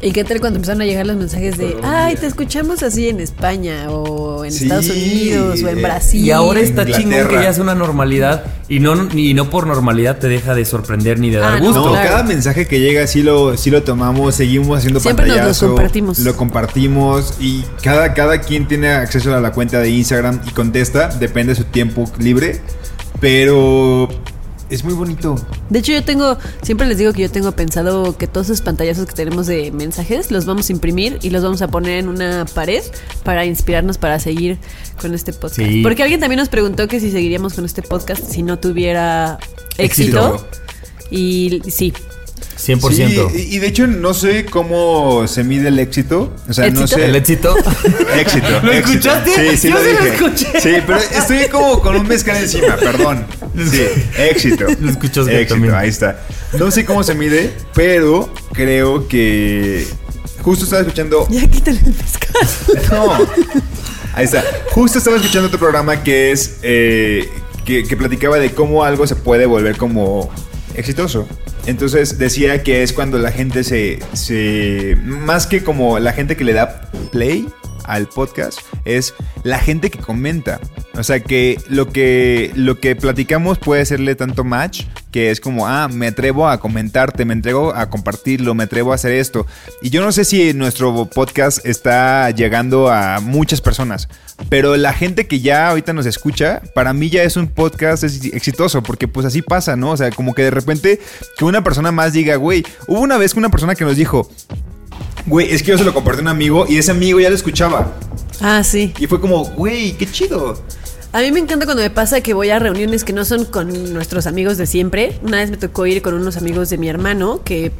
¿Y 0.00 0.12
qué 0.12 0.22
tal 0.22 0.38
cuando 0.38 0.58
empezaron 0.58 0.80
a 0.82 0.84
llegar 0.84 1.06
los 1.06 1.16
mensajes 1.16 1.58
de, 1.58 1.76
ay, 1.82 2.14
te 2.14 2.26
escuchamos 2.26 2.84
así 2.84 3.08
en 3.08 3.18
España 3.18 3.90
o 3.90 4.44
en 4.44 4.52
Sí, 4.52 4.64
Estados 4.64 4.88
Unidos 4.90 5.60
o 5.64 5.68
en 5.68 5.78
eh, 5.78 5.82
Brasil? 5.82 6.24
Y 6.24 6.30
ahora 6.30 6.60
está 6.60 6.82
Inglaterra. 6.82 7.02
chingón 7.02 7.28
que 7.28 7.42
ya 7.42 7.50
es 7.50 7.58
una 7.58 7.74
normalidad 7.74 8.44
y 8.68 8.78
no, 8.78 9.08
y 9.12 9.34
no 9.34 9.50
por 9.50 9.66
normalidad 9.66 10.18
te 10.18 10.28
deja 10.28 10.54
de 10.54 10.64
sorprender 10.64 11.18
ni 11.18 11.30
de 11.30 11.38
dar 11.38 11.54
Ah, 11.54 11.58
no, 11.58 11.66
gusto. 11.66 11.84
No, 11.86 11.90
claro. 11.90 12.08
cada 12.10 12.22
mensaje 12.22 12.68
que 12.68 12.78
llega 12.78 13.04
sí 13.08 13.24
lo, 13.24 13.56
sí 13.56 13.70
lo 13.70 13.82
tomamos, 13.82 14.36
seguimos 14.36 14.78
haciendo 14.78 15.00
Siempre 15.00 15.26
nos 15.26 15.34
lo 15.34 15.40
pantallazo, 15.42 15.66
compartimos. 15.68 16.18
Lo 16.20 16.36
compartimos 16.36 17.34
y 17.40 17.64
cada, 17.82 18.14
cada 18.14 18.40
quien 18.40 18.68
tiene 18.68 18.90
acceso 18.90 19.34
a 19.34 19.40
la 19.40 19.50
cuenta 19.50 19.80
de 19.80 19.90
Instagram 19.90 20.42
y 20.46 20.50
contesta, 20.52 21.08
depende 21.08 21.54
de 21.54 21.56
su 21.56 21.64
tiempo 21.64 22.04
libre, 22.20 22.60
pero 23.20 24.08
es 24.70 24.84
muy 24.84 24.94
bonito. 24.94 25.36
De 25.70 25.78
hecho, 25.78 25.92
yo 25.92 26.02
tengo, 26.04 26.36
siempre 26.62 26.86
les 26.86 26.98
digo 26.98 27.12
que 27.12 27.22
yo 27.22 27.30
tengo 27.30 27.52
pensado 27.52 28.16
que 28.16 28.26
todos 28.26 28.48
esos 28.48 28.60
pantallazos 28.60 29.06
que 29.06 29.14
tenemos 29.14 29.46
de 29.46 29.70
mensajes 29.72 30.30
los 30.30 30.46
vamos 30.46 30.68
a 30.68 30.72
imprimir 30.72 31.18
y 31.22 31.30
los 31.30 31.42
vamos 31.42 31.62
a 31.62 31.68
poner 31.68 31.98
en 31.98 32.08
una 32.08 32.44
pared 32.54 32.82
para 33.24 33.44
inspirarnos 33.44 33.98
para 33.98 34.18
seguir 34.18 34.58
con 35.00 35.14
este 35.14 35.32
podcast. 35.32 35.56
Sí. 35.56 35.82
Porque 35.82 36.02
alguien 36.02 36.20
también 36.20 36.38
nos 36.38 36.48
preguntó 36.48 36.88
que 36.88 37.00
si 37.00 37.10
seguiríamos 37.10 37.54
con 37.54 37.64
este 37.64 37.82
podcast 37.82 38.24
si 38.24 38.42
no 38.42 38.58
tuviera 38.58 39.38
éxito. 39.78 40.34
Éxito. 40.34 40.48
Y 41.10 41.62
sí, 41.70 41.92
100%. 42.58 43.30
Sí, 43.30 43.48
y 43.50 43.56
y 43.56 43.58
de 43.60 43.66
hecho 43.68 43.86
no 43.86 44.12
sé 44.14 44.44
cómo 44.46 45.26
se 45.28 45.44
mide 45.44 45.68
el 45.68 45.78
éxito. 45.78 46.34
O 46.48 46.52
sea, 46.52 46.68
no 46.70 46.86
sé. 46.86 47.04
El 47.04 47.14
éxito. 47.16 47.54
Éxito. 48.18 48.48
¿Lo 48.62 48.72
éxito. 48.72 49.10
escuchaste? 49.10 49.50
Sí, 49.50 49.56
sí 49.56 49.68
Yo 49.68 49.74
lo 49.76 49.80
sí 49.84 49.90
lo 49.92 50.04
dije. 50.04 50.14
escuché. 50.14 50.60
Sí, 50.60 50.82
pero 50.86 50.98
estoy 50.98 51.46
como 51.48 51.80
con 51.80 51.94
un 51.96 52.06
mezcal 52.08 52.36
encima, 52.36 52.76
perdón. 52.76 53.26
Sí, 53.56 53.82
éxito. 54.18 54.66
Lo 54.80 54.90
escuchaste 54.90 55.32
Éxito, 55.40 55.54
también. 55.54 55.74
ahí 55.74 55.88
está. 55.88 56.20
No 56.58 56.70
sé 56.70 56.84
cómo 56.84 57.02
se 57.02 57.14
mide, 57.14 57.52
pero 57.74 58.32
creo 58.52 59.06
que 59.08 59.86
justo 60.42 60.64
estaba 60.64 60.82
escuchando 60.82 61.26
ya 61.30 61.46
quítale 61.48 61.78
el 61.84 61.92
pescado. 61.92 63.08
no. 63.18 63.28
Ahí 64.14 64.24
está. 64.24 64.44
Justo 64.72 64.98
estaba 64.98 65.16
escuchando 65.16 65.46
otro 65.46 65.58
programa 65.60 66.02
que 66.02 66.32
es. 66.32 66.56
eh, 66.62 67.28
que, 67.64 67.84
que 67.84 67.96
platicaba 67.98 68.38
de 68.38 68.50
cómo 68.52 68.82
algo 68.82 69.06
se 69.06 69.14
puede 69.14 69.44
volver 69.46 69.76
como 69.76 70.30
exitoso. 70.74 71.28
Entonces 71.68 72.16
decía 72.16 72.62
que 72.62 72.82
es 72.82 72.94
cuando 72.94 73.18
la 73.18 73.30
gente 73.30 73.62
se, 73.62 73.98
se. 74.14 74.96
Más 75.04 75.46
que 75.46 75.62
como 75.62 75.98
la 75.98 76.14
gente 76.14 76.34
que 76.34 76.42
le 76.42 76.54
da 76.54 76.90
play 77.12 77.46
al 77.84 78.08
podcast, 78.08 78.60
es 78.86 79.12
la 79.42 79.58
gente 79.58 79.90
que 79.90 79.98
comenta. 79.98 80.60
O 80.98 81.04
sea 81.04 81.20
que 81.20 81.58
lo 81.68 81.88
que, 81.90 82.50
lo 82.56 82.80
que 82.80 82.96
platicamos 82.96 83.58
puede 83.58 83.86
serle 83.86 84.16
tanto 84.16 84.42
match 84.42 84.82
que 85.12 85.30
es 85.30 85.40
como, 85.40 85.66
ah, 85.66 85.88
me 85.88 86.08
atrevo 86.08 86.48
a 86.48 86.60
comentarte, 86.60 87.24
me 87.24 87.34
atrevo 87.34 87.74
a 87.74 87.88
compartirlo, 87.88 88.54
me 88.54 88.64
atrevo 88.64 88.92
a 88.92 88.96
hacer 88.96 89.12
esto. 89.12 89.46
Y 89.80 89.90
yo 89.90 90.02
no 90.02 90.12
sé 90.12 90.24
si 90.24 90.52
nuestro 90.54 91.06
podcast 91.06 91.64
está 91.64 92.30
llegando 92.32 92.90
a 92.90 93.20
muchas 93.20 93.60
personas, 93.60 94.08
pero 94.48 94.76
la 94.76 94.92
gente 94.92 95.26
que 95.26 95.40
ya 95.40 95.68
ahorita 95.68 95.92
nos 95.92 96.04
escucha, 96.04 96.60
para 96.74 96.92
mí 96.92 97.08
ya 97.10 97.22
es 97.22 97.36
un 97.36 97.46
podcast 97.46 98.04
ex- 98.04 98.24
exitoso, 98.34 98.82
porque 98.82 99.08
pues 99.08 99.24
así 99.24 99.40
pasa, 99.40 99.76
¿no? 99.76 99.92
O 99.92 99.96
sea, 99.96 100.10
como 100.10 100.34
que 100.34 100.42
de 100.42 100.50
repente 100.50 101.00
que 101.38 101.44
una 101.44 101.62
persona 101.64 101.92
más 101.92 102.12
diga, 102.12 102.36
güey, 102.36 102.64
hubo 102.86 103.00
una 103.00 103.16
vez 103.16 103.32
que 103.32 103.38
una 103.38 103.50
persona 103.50 103.74
que 103.74 103.84
nos 103.84 103.96
dijo, 103.96 104.28
güey, 105.28 105.52
es 105.52 105.62
que 105.62 105.70
yo 105.70 105.78
se 105.78 105.84
lo 105.84 105.94
compartí 105.94 106.20
a 106.20 106.22
un 106.22 106.28
amigo 106.28 106.66
y 106.68 106.78
ese 106.78 106.90
amigo 106.90 107.20
ya 107.20 107.28
lo 107.28 107.36
escuchaba. 107.36 107.92
Ah, 108.40 108.62
sí. 108.64 108.92
Y 108.98 109.06
fue 109.06 109.20
como, 109.20 109.44
güey, 109.44 109.92
qué 109.92 110.10
chido. 110.10 110.62
A 111.12 111.20
mí 111.20 111.32
me 111.32 111.40
encanta 111.40 111.64
cuando 111.64 111.82
me 111.82 111.90
pasa 111.90 112.20
que 112.20 112.34
voy 112.34 112.50
a 112.50 112.58
reuniones 112.58 113.02
que 113.04 113.12
no 113.12 113.24
son 113.24 113.44
con 113.44 113.92
nuestros 113.94 114.26
amigos 114.26 114.58
de 114.58 114.66
siempre. 114.66 115.18
Una 115.22 115.38
vez 115.38 115.50
me 115.50 115.56
tocó 115.56 115.86
ir 115.86 116.02
con 116.02 116.14
unos 116.14 116.36
amigos 116.36 116.68
de 116.70 116.78
mi 116.78 116.88
hermano 116.88 117.42
que 117.44 117.72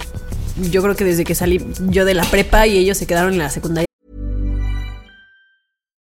yo 0.70 0.82
creo 0.82 0.96
que 0.96 1.04
desde 1.04 1.24
que 1.24 1.34
salí 1.34 1.64
yo 1.88 2.04
de 2.04 2.14
la 2.14 2.24
prepa 2.24 2.66
y 2.66 2.78
ellos 2.78 2.96
se 2.96 3.06
quedaron 3.06 3.34
en 3.34 3.38
la 3.38 3.50
secundaria. 3.50 3.87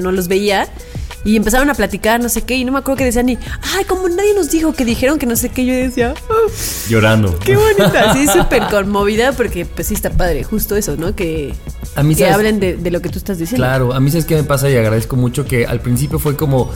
No 0.00 0.12
los 0.12 0.28
veía 0.28 0.68
y 1.24 1.36
empezaron 1.36 1.70
a 1.70 1.74
platicar 1.74 2.20
no 2.20 2.28
sé 2.28 2.42
qué 2.42 2.54
y 2.56 2.64
no 2.64 2.72
me 2.72 2.78
acuerdo 2.80 2.98
que 2.98 3.04
decían 3.04 3.26
ni 3.26 3.38
ay 3.76 3.84
como 3.84 4.08
nadie 4.08 4.34
nos 4.34 4.50
dijo 4.50 4.74
que 4.74 4.84
dijeron 4.84 5.18
que 5.18 5.24
no 5.26 5.36
sé 5.36 5.48
qué 5.48 5.64
yo 5.64 5.72
decía 5.74 6.14
"Ah, 6.28 6.50
Llorando. 6.88 7.38
qué 7.38 7.56
bonita 7.56 8.10
así 8.10 8.26
súper 8.28 8.64
conmovida 8.70 9.32
porque 9.32 9.64
pues 9.64 9.86
sí 9.88 9.94
está 9.94 10.10
padre 10.10 10.44
justo 10.44 10.76
eso 10.76 10.96
no 10.96 11.14
que 11.16 11.54
A 11.96 12.02
mí, 12.02 12.14
que 12.14 12.20
¿sabes? 12.20 12.34
hablen 12.34 12.60
de, 12.60 12.76
de 12.76 12.90
lo 12.90 13.00
que 13.00 13.08
tú 13.08 13.18
estás 13.18 13.38
diciendo 13.38 13.64
Claro, 13.66 13.94
a 13.94 14.00
mí 14.00 14.10
sabes 14.10 14.26
qué 14.26 14.34
me 14.34 14.44
pasa 14.44 14.68
y 14.68 14.76
agradezco 14.76 15.16
mucho 15.16 15.46
que 15.46 15.64
al 15.66 15.80
principio 15.80 16.18
fue 16.18 16.36
como, 16.36 16.70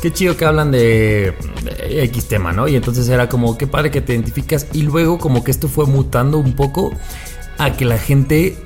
qué 0.00 0.12
chido 0.12 0.36
que 0.36 0.44
hablan 0.46 0.72
de, 0.72 1.34
de 1.64 2.02
X 2.04 2.26
tema, 2.26 2.52
¿no? 2.52 2.66
Y 2.66 2.74
entonces 2.74 3.08
era 3.08 3.28
como, 3.28 3.56
qué 3.56 3.66
padre 3.68 3.90
que 3.92 4.00
te 4.00 4.14
identificas 4.14 4.66
y 4.72 4.82
luego 4.82 5.18
como 5.18 5.44
que 5.44 5.50
esto 5.52 5.68
fue 5.68 5.86
mutando 5.86 6.38
un 6.38 6.54
poco 6.54 6.92
a 7.58 7.72
que 7.76 7.84
la 7.84 7.98
gente 7.98 8.56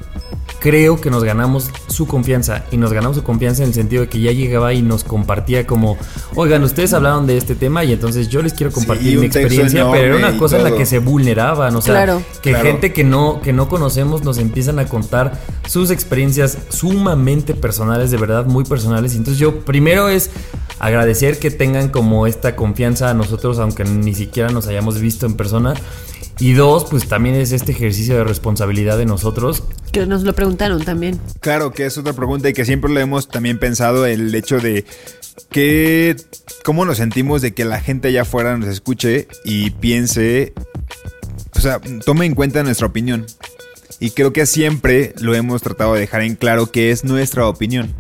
creo 0.67 1.01
que 1.01 1.13
nos 1.13 1.23
ganamos 1.23 1.71
su 1.87 2.09
confianza 2.09 2.65
y 2.73 2.77
nos 2.77 2.93
ganamos 2.93 3.17
su 3.19 3.23
confianza 3.23 3.63
en 3.63 3.69
el 3.69 3.75
sentido 3.75 4.03
de 4.03 4.09
que 4.09 4.19
ya 4.19 4.33
llegaba 4.33 4.75
y 4.75 4.83
nos 4.83 5.05
compartía 5.05 5.65
como, 5.65 5.97
oigan, 6.35 6.65
ustedes 6.65 6.93
hablaron 6.93 7.25
de 7.29 7.37
este 7.37 7.55
tema 7.55 7.85
y 7.85 7.93
entonces 7.93 8.29
yo 8.29 8.43
les 8.43 8.53
quiero 8.53 8.73
compartir 8.73 9.13
Sí, 9.13 9.17
mi 9.17 9.27
experiencia, 9.27 9.89
pero 9.93 10.17
era 10.17 10.17
una 10.17 10.37
cosa 10.37 10.57
en 10.57 10.65
la 10.65 10.75
que 10.75 10.85
se 10.85 10.99
vulneraban, 10.99 11.77
o 11.77 11.81
sea, 11.81 11.95
Claro. 11.95 12.21
que 12.43 12.51
Claro. 12.51 12.65
gente 12.67 12.93
que 12.93 13.05
no, 13.05 13.41
que 13.43 13.53
no 13.53 13.69
conocemos 13.69 14.25
nos 14.25 14.39
empiezan 14.39 14.81
a 14.81 14.87
contar 14.87 15.41
sus 15.69 15.93
experiencias 15.93 16.59
sumamente 16.69 17.55
personales, 17.55 18.11
de 18.11 18.17
verdad 18.17 18.45
muy 18.47 18.65
personales. 18.65 19.15
Y 19.15 19.19
entonces 19.19 19.39
yo 19.39 19.61
primero 19.61 20.09
es 20.09 20.31
agradecer 20.81 21.39
que 21.39 21.53
tengan 21.53 21.91
como 21.91 22.27
esta 22.27 22.57
confianza 22.57 23.09
a 23.09 23.15
nosotros, 23.15 23.61
aunque 23.61 23.85
ni 23.85 24.15
siquiera 24.15 24.49
nos 24.51 24.67
hayamos 24.67 25.01
visto 25.01 25.27
en 25.27 25.35
persona. 25.35 25.75
Y 26.39 26.53
dos, 26.53 26.85
pues 26.91 27.09
también 27.09 27.35
es 27.35 27.53
este 27.53 27.73
ejercicio 27.73 28.17
de 28.17 28.25
responsabilidad 28.25 28.99
de 28.99 29.07
nosotros. 29.07 29.65
que 29.93 30.07
nos 30.07 30.23
lo 30.23 30.35
preguntaron 30.35 30.85
también 30.85 31.19
Claro, 31.41 31.73
que 31.73 31.87
es 31.87 31.97
otra 31.97 32.13
pregunta 32.13 32.51
y 32.51 32.53
que 32.53 32.65
siempre 32.65 32.93
lo 32.93 33.01
hemos 33.01 33.29
también 33.29 33.59
pensado, 33.59 34.05
el 34.05 34.35
hecho 34.35 34.61
de 34.61 34.85
que 35.51 36.17
cómo 36.65 36.85
nos 36.85 36.99
sentimos 36.99 37.43
de 37.43 37.55
que 37.55 37.65
la 37.65 37.81
gente 37.81 38.09
allá 38.09 38.23
afuera 38.23 38.57
nos 38.59 38.69
escuche 38.69 39.29
y 39.45 39.71
piense, 39.71 40.53
o 41.55 41.61
sea, 41.61 41.81
tome 42.05 42.27
en 42.27 42.35
cuenta 42.35 42.63
nuestra 42.63 42.87
opinión. 42.87 43.27
Y 43.99 44.11
creo 44.11 44.33
que 44.33 44.45
siempre 44.45 45.15
lo 45.21 45.35
hemos 45.35 45.63
tratado 45.63 45.95
de 45.95 46.01
dejar 46.01 46.21
en 46.21 46.35
claro 46.35 46.67
que 46.67 46.91
es 46.91 47.05
nuestra 47.05 47.49
opinión. 47.49 47.95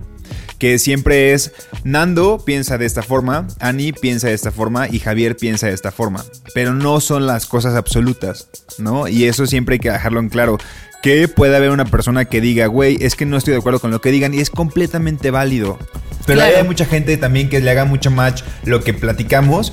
Que 0.58 0.78
siempre 0.78 1.32
es 1.32 1.52
Nando 1.84 2.38
piensa 2.44 2.78
de 2.78 2.86
esta 2.86 3.02
forma, 3.02 3.46
Ani 3.60 3.92
piensa 3.92 4.28
de 4.28 4.34
esta 4.34 4.50
forma 4.50 4.88
y 4.88 4.98
Javier 4.98 5.36
piensa 5.36 5.66
de 5.66 5.74
esta 5.74 5.92
forma. 5.92 6.24
Pero 6.54 6.72
no 6.74 7.00
son 7.00 7.26
las 7.26 7.46
cosas 7.46 7.74
absolutas, 7.74 8.48
¿no? 8.78 9.08
Y 9.08 9.24
eso 9.24 9.46
siempre 9.46 9.74
hay 9.74 9.78
que 9.80 9.90
dejarlo 9.90 10.20
en 10.20 10.28
claro. 10.28 10.58
Que 11.02 11.28
puede 11.28 11.54
haber 11.56 11.70
una 11.70 11.84
persona 11.84 12.24
que 12.24 12.40
diga, 12.40 12.66
güey, 12.66 12.96
es 13.00 13.14
que 13.14 13.26
no 13.26 13.36
estoy 13.36 13.52
de 13.52 13.58
acuerdo 13.60 13.78
con 13.80 13.90
lo 13.90 14.00
que 14.00 14.10
digan 14.10 14.34
y 14.34 14.40
es 14.40 14.50
completamente 14.50 15.30
válido. 15.30 15.78
Pero 16.26 16.40
Claro. 16.40 16.56
hay 16.56 16.64
mucha 16.64 16.84
gente 16.86 17.16
también 17.16 17.48
que 17.48 17.60
le 17.60 17.70
haga 17.70 17.84
mucho 17.84 18.10
match 18.10 18.42
lo 18.64 18.82
que 18.82 18.92
platicamos. 18.94 19.72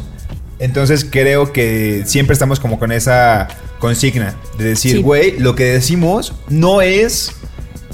Entonces 0.60 1.06
creo 1.10 1.52
que 1.52 2.04
siempre 2.06 2.34
estamos 2.34 2.60
como 2.60 2.78
con 2.78 2.92
esa 2.92 3.48
consigna 3.80 4.36
de 4.58 4.66
decir, 4.66 4.98
Sí. 4.98 5.02
güey, 5.02 5.40
lo 5.40 5.56
que 5.56 5.64
decimos 5.66 6.34
no 6.50 6.82
es 6.82 7.32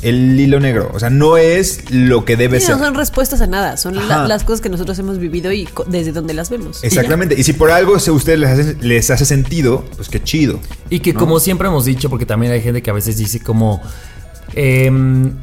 el 0.01 0.39
hilo 0.39 0.59
negro. 0.59 0.89
O 0.93 0.99
sea, 0.99 1.09
no 1.09 1.37
es 1.37 1.91
lo 1.91 2.25
que 2.25 2.35
debe 2.37 2.59
Sí, 2.59 2.67
ser. 2.67 2.77
no 2.77 2.85
son 2.85 2.95
respuestas 2.95 3.41
a 3.41 3.47
nada, 3.47 3.77
son 3.77 3.95
la- 3.95 4.27
las 4.27 4.43
cosas 4.43 4.61
que 4.61 4.69
nosotros 4.69 4.97
hemos 4.99 5.17
vivido 5.19 5.51
y 5.51 5.67
desde 5.87 6.11
donde 6.11 6.33
las 6.33 6.49
vemos. 6.49 6.83
Exactamente. 6.83 7.35
Y 7.37 7.43
si 7.43 7.53
por 7.53 7.71
algo 7.71 7.99
se- 7.99 8.11
a 8.11 8.13
ustedes 8.13 8.39
les 8.39 8.49
hace, 8.49 8.75
les 8.81 9.09
hace 9.11 9.25
sentido, 9.25 9.83
pues 9.95 10.09
qué 10.09 10.21
chido. 10.23 10.59
Y 10.89 10.99
que 10.99 11.13
como 11.13 11.39
siempre 11.39 11.67
hemos 11.67 11.85
dicho, 11.85 12.09
porque 12.09 12.25
también 12.25 12.51
hay 12.53 12.61
gente 12.61 12.81
que 12.81 12.89
a 12.89 12.93
veces 12.93 13.17
dice 13.17 13.39
como, 13.41 13.81
em, 14.53 15.33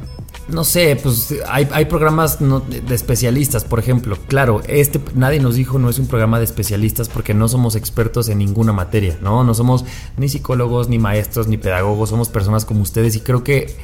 no 0.49 0.63
sé, 0.63 0.97
pues 1.01 1.33
hay, 1.49 1.67
hay 1.71 1.85
programas 1.85 2.39
no- 2.39 2.61
de 2.61 2.95
especialistas, 2.95 3.65
por 3.65 3.79
ejemplo. 3.79 4.17
Claro, 4.27 4.61
este 4.67 4.99
nadie 5.13 5.39
nos 5.41 5.55
dijo 5.55 5.77
no 5.77 5.89
es 5.89 5.99
un 5.99 6.07
programa 6.07 6.39
de 6.39 6.45
especialistas 6.45 7.09
porque 7.09 7.33
no 7.33 7.49
somos 7.49 7.75
expertos 7.75 8.29
en 8.29 8.37
ninguna 8.39 8.71
materia, 8.71 9.17
¿no? 9.21 9.43
No 9.43 9.53
somos 9.53 9.83
ni 10.15 10.29
psicólogos, 10.29 10.87
ni 10.87 10.99
maestros, 10.99 11.47
ni 11.47 11.57
pedagogos, 11.57 12.09
somos 12.09 12.29
personas 12.29 12.63
como 12.63 12.81
ustedes 12.81 13.15
y 13.15 13.19
creo 13.19 13.43
que 13.43 13.75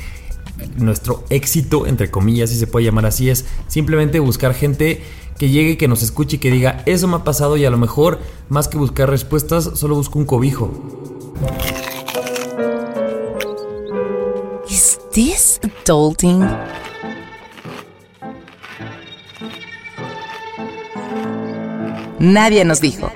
nuestro 0.75 1.23
éxito, 1.29 1.87
entre 1.87 2.11
comillas, 2.11 2.49
si 2.49 2.57
se 2.57 2.67
puede 2.67 2.85
llamar 2.85 3.05
así, 3.05 3.29
es 3.29 3.45
simplemente 3.67 4.19
buscar 4.19 4.53
gente 4.53 5.01
que 5.37 5.49
llegue, 5.49 5.77
que 5.77 5.87
nos 5.87 6.03
escuche 6.03 6.37
y 6.37 6.39
que 6.39 6.51
diga, 6.51 6.83
eso 6.85 7.07
me 7.07 7.15
ha 7.15 7.23
pasado 7.23 7.57
y 7.57 7.65
a 7.65 7.69
lo 7.69 7.77
mejor, 7.77 8.19
más 8.49 8.67
que 8.67 8.77
buscar 8.77 9.09
respuestas, 9.09 9.71
solo 9.75 9.95
busco 9.95 10.19
un 10.19 10.25
cobijo. 10.25 10.71
Is 14.69 14.99
this 15.11 15.59
adulting? 15.63 16.47
Nadie 22.19 22.63
nos 22.63 22.79
dijo. 22.79 23.11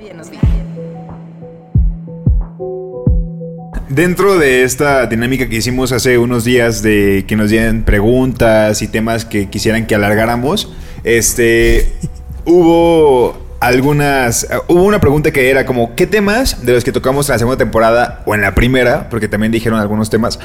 Dentro 3.90 4.38
de 4.38 4.64
esta 4.64 5.08
dinámica 5.08 5.48
que 5.48 5.56
hicimos 5.56 5.94
hace 5.94 6.18
unos 6.18 6.44
días 6.44 6.82
de 6.82 7.24
que 7.26 7.38
nos 7.38 7.50
dieran 7.50 7.84
preguntas 7.84 8.82
y 8.82 8.88
temas 8.90 9.24
que 9.24 9.50
quisieran 9.50 9.88
que 9.88 9.96
alargáramos, 9.96 10.74
este 11.06 11.94
hubo 12.46 13.38
algunas 13.62 14.48
hubo 14.68 14.84
una 14.84 15.00
pregunta 15.00 15.32
que 15.32 15.50
era 15.50 15.66
como 15.66 15.96
¿qué 15.96 16.06
temas 16.06 16.66
de 16.66 16.74
los 16.74 16.84
que 16.84 16.92
tocamos 16.92 17.30
en 17.30 17.34
la 17.34 17.40
segunda 17.40 17.58
temporada 17.58 18.24
o 18.26 18.36
en 18.36 18.42
la 18.42 18.54
primera, 18.56 19.10
porque 19.10 19.30
también 19.30 19.54
dijeron 19.54 19.80
algunos 19.80 20.10
temas, 20.10 20.38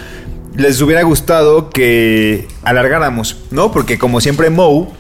les 0.55 0.81
hubiera 0.81 1.03
gustado 1.03 1.69
que 1.69 2.47
alargáramos, 2.63 3.43
¿no? 3.51 3.73
Porque 3.73 3.99
como 3.99 4.21
siempre 4.21 4.51
Mo 4.51 4.93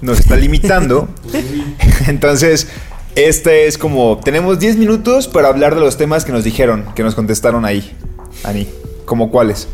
nos 0.00 0.20
está 0.20 0.36
limitando. 0.36 1.08
Entonces, 2.06 2.68
este 3.14 3.66
es 3.66 3.78
como, 3.78 4.18
tenemos 4.22 4.58
10 4.58 4.76
minutos 4.76 5.28
para 5.28 5.48
hablar 5.48 5.74
de 5.74 5.80
los 5.80 5.96
temas 5.96 6.24
que 6.24 6.32
nos 6.32 6.44
dijeron, 6.44 6.86
que 6.94 7.02
nos 7.02 7.14
contestaron 7.14 7.64
ahí, 7.64 7.96
Ani. 8.44 8.68
¿Como 9.04 9.30
cuáles? 9.30 9.68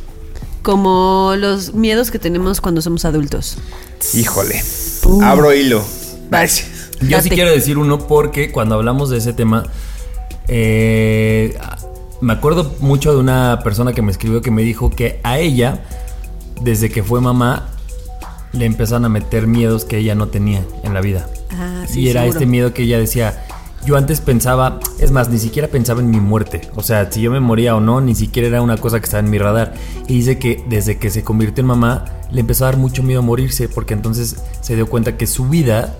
Como 0.62 1.34
los 1.36 1.74
miedos 1.74 2.10
que 2.10 2.18
tenemos 2.18 2.60
cuando 2.60 2.80
somos 2.80 3.04
adultos. 3.04 3.58
Híjole. 4.14 4.62
Abro 5.22 5.52
hilo. 5.54 5.84
Vas. 6.30 6.64
Yo 7.02 7.20
sí 7.20 7.30
quiero 7.30 7.50
decir 7.50 7.78
uno 7.78 7.98
porque 7.98 8.50
cuando 8.50 8.74
hablamos 8.74 9.10
de 9.10 9.18
ese 9.18 9.32
tema, 9.32 9.64
eh, 10.48 11.56
me 12.20 12.32
acuerdo 12.32 12.74
mucho 12.80 13.12
de 13.12 13.20
una 13.20 13.60
persona 13.62 13.92
que 13.92 14.02
me 14.02 14.10
escribió 14.10 14.40
que 14.40 14.50
me 14.50 14.62
dijo 14.62 14.90
que 14.90 15.20
a 15.22 15.38
ella, 15.38 15.84
desde 16.62 16.90
que 16.90 17.02
fue 17.02 17.20
mamá, 17.20 17.68
le 18.52 18.64
empezaron 18.64 19.04
a 19.04 19.08
meter 19.08 19.46
miedos 19.46 19.84
que 19.84 19.98
ella 19.98 20.14
no 20.14 20.28
tenía 20.28 20.64
en 20.82 20.94
la 20.94 21.00
vida. 21.00 21.28
Ah, 21.50 21.84
sí, 21.88 22.00
y 22.00 22.08
era 22.08 22.22
seguro. 22.22 22.38
este 22.38 22.46
miedo 22.46 22.74
que 22.74 22.82
ella 22.82 22.98
decía, 22.98 23.44
yo 23.84 23.96
antes 23.96 24.20
pensaba, 24.20 24.80
es 24.98 25.10
más, 25.12 25.28
ni 25.28 25.38
siquiera 25.38 25.68
pensaba 25.68 26.00
en 26.00 26.10
mi 26.10 26.20
muerte. 26.20 26.62
O 26.74 26.82
sea, 26.82 27.10
si 27.10 27.20
yo 27.20 27.30
me 27.30 27.40
moría 27.40 27.76
o 27.76 27.80
no, 27.80 28.00
ni 28.00 28.14
siquiera 28.14 28.48
era 28.48 28.62
una 28.62 28.76
cosa 28.76 28.98
que 28.98 29.04
estaba 29.04 29.22
en 29.22 29.30
mi 29.30 29.38
radar. 29.38 29.74
Y 30.08 30.14
dice 30.14 30.38
que 30.38 30.64
desde 30.68 30.98
que 30.98 31.10
se 31.10 31.22
convirtió 31.22 31.62
en 31.62 31.68
mamá, 31.68 32.04
le 32.30 32.40
empezó 32.40 32.64
a 32.64 32.70
dar 32.70 32.78
mucho 32.78 33.02
miedo 33.02 33.22
morirse, 33.22 33.68
porque 33.68 33.94
entonces 33.94 34.36
se 34.60 34.74
dio 34.74 34.88
cuenta 34.88 35.16
que 35.16 35.26
su 35.26 35.48
vida 35.48 35.94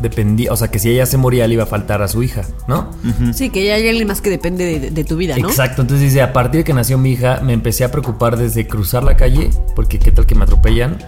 dependía, 0.00 0.52
o 0.52 0.56
sea, 0.56 0.68
que 0.68 0.78
si 0.78 0.90
ella 0.90 1.06
se 1.06 1.18
moría 1.18 1.46
le 1.46 1.54
iba 1.54 1.64
a 1.64 1.66
faltar 1.66 2.02
a 2.02 2.08
su 2.08 2.22
hija, 2.22 2.42
¿no? 2.66 2.90
Sí, 3.34 3.50
que 3.50 3.64
ya 3.64 3.74
hay 3.74 3.88
alguien 3.88 4.08
más 4.08 4.20
que 4.20 4.30
depende 4.30 4.64
de, 4.64 4.90
de 4.90 5.04
tu 5.04 5.16
vida, 5.16 5.36
¿no? 5.36 5.48
Exacto, 5.48 5.82
entonces 5.82 6.08
dice, 6.08 6.22
a 6.22 6.32
partir 6.32 6.60
de 6.60 6.64
que 6.64 6.72
nació 6.72 6.96
mi 6.96 7.12
hija, 7.12 7.40
me 7.42 7.52
empecé 7.52 7.84
a 7.84 7.90
preocupar 7.90 8.36
desde 8.36 8.66
cruzar 8.66 9.04
la 9.04 9.16
calle, 9.16 9.50
porque 9.76 9.98
qué 9.98 10.10
tal 10.10 10.26
que 10.26 10.34
me 10.34 10.44
atropellan, 10.44 10.98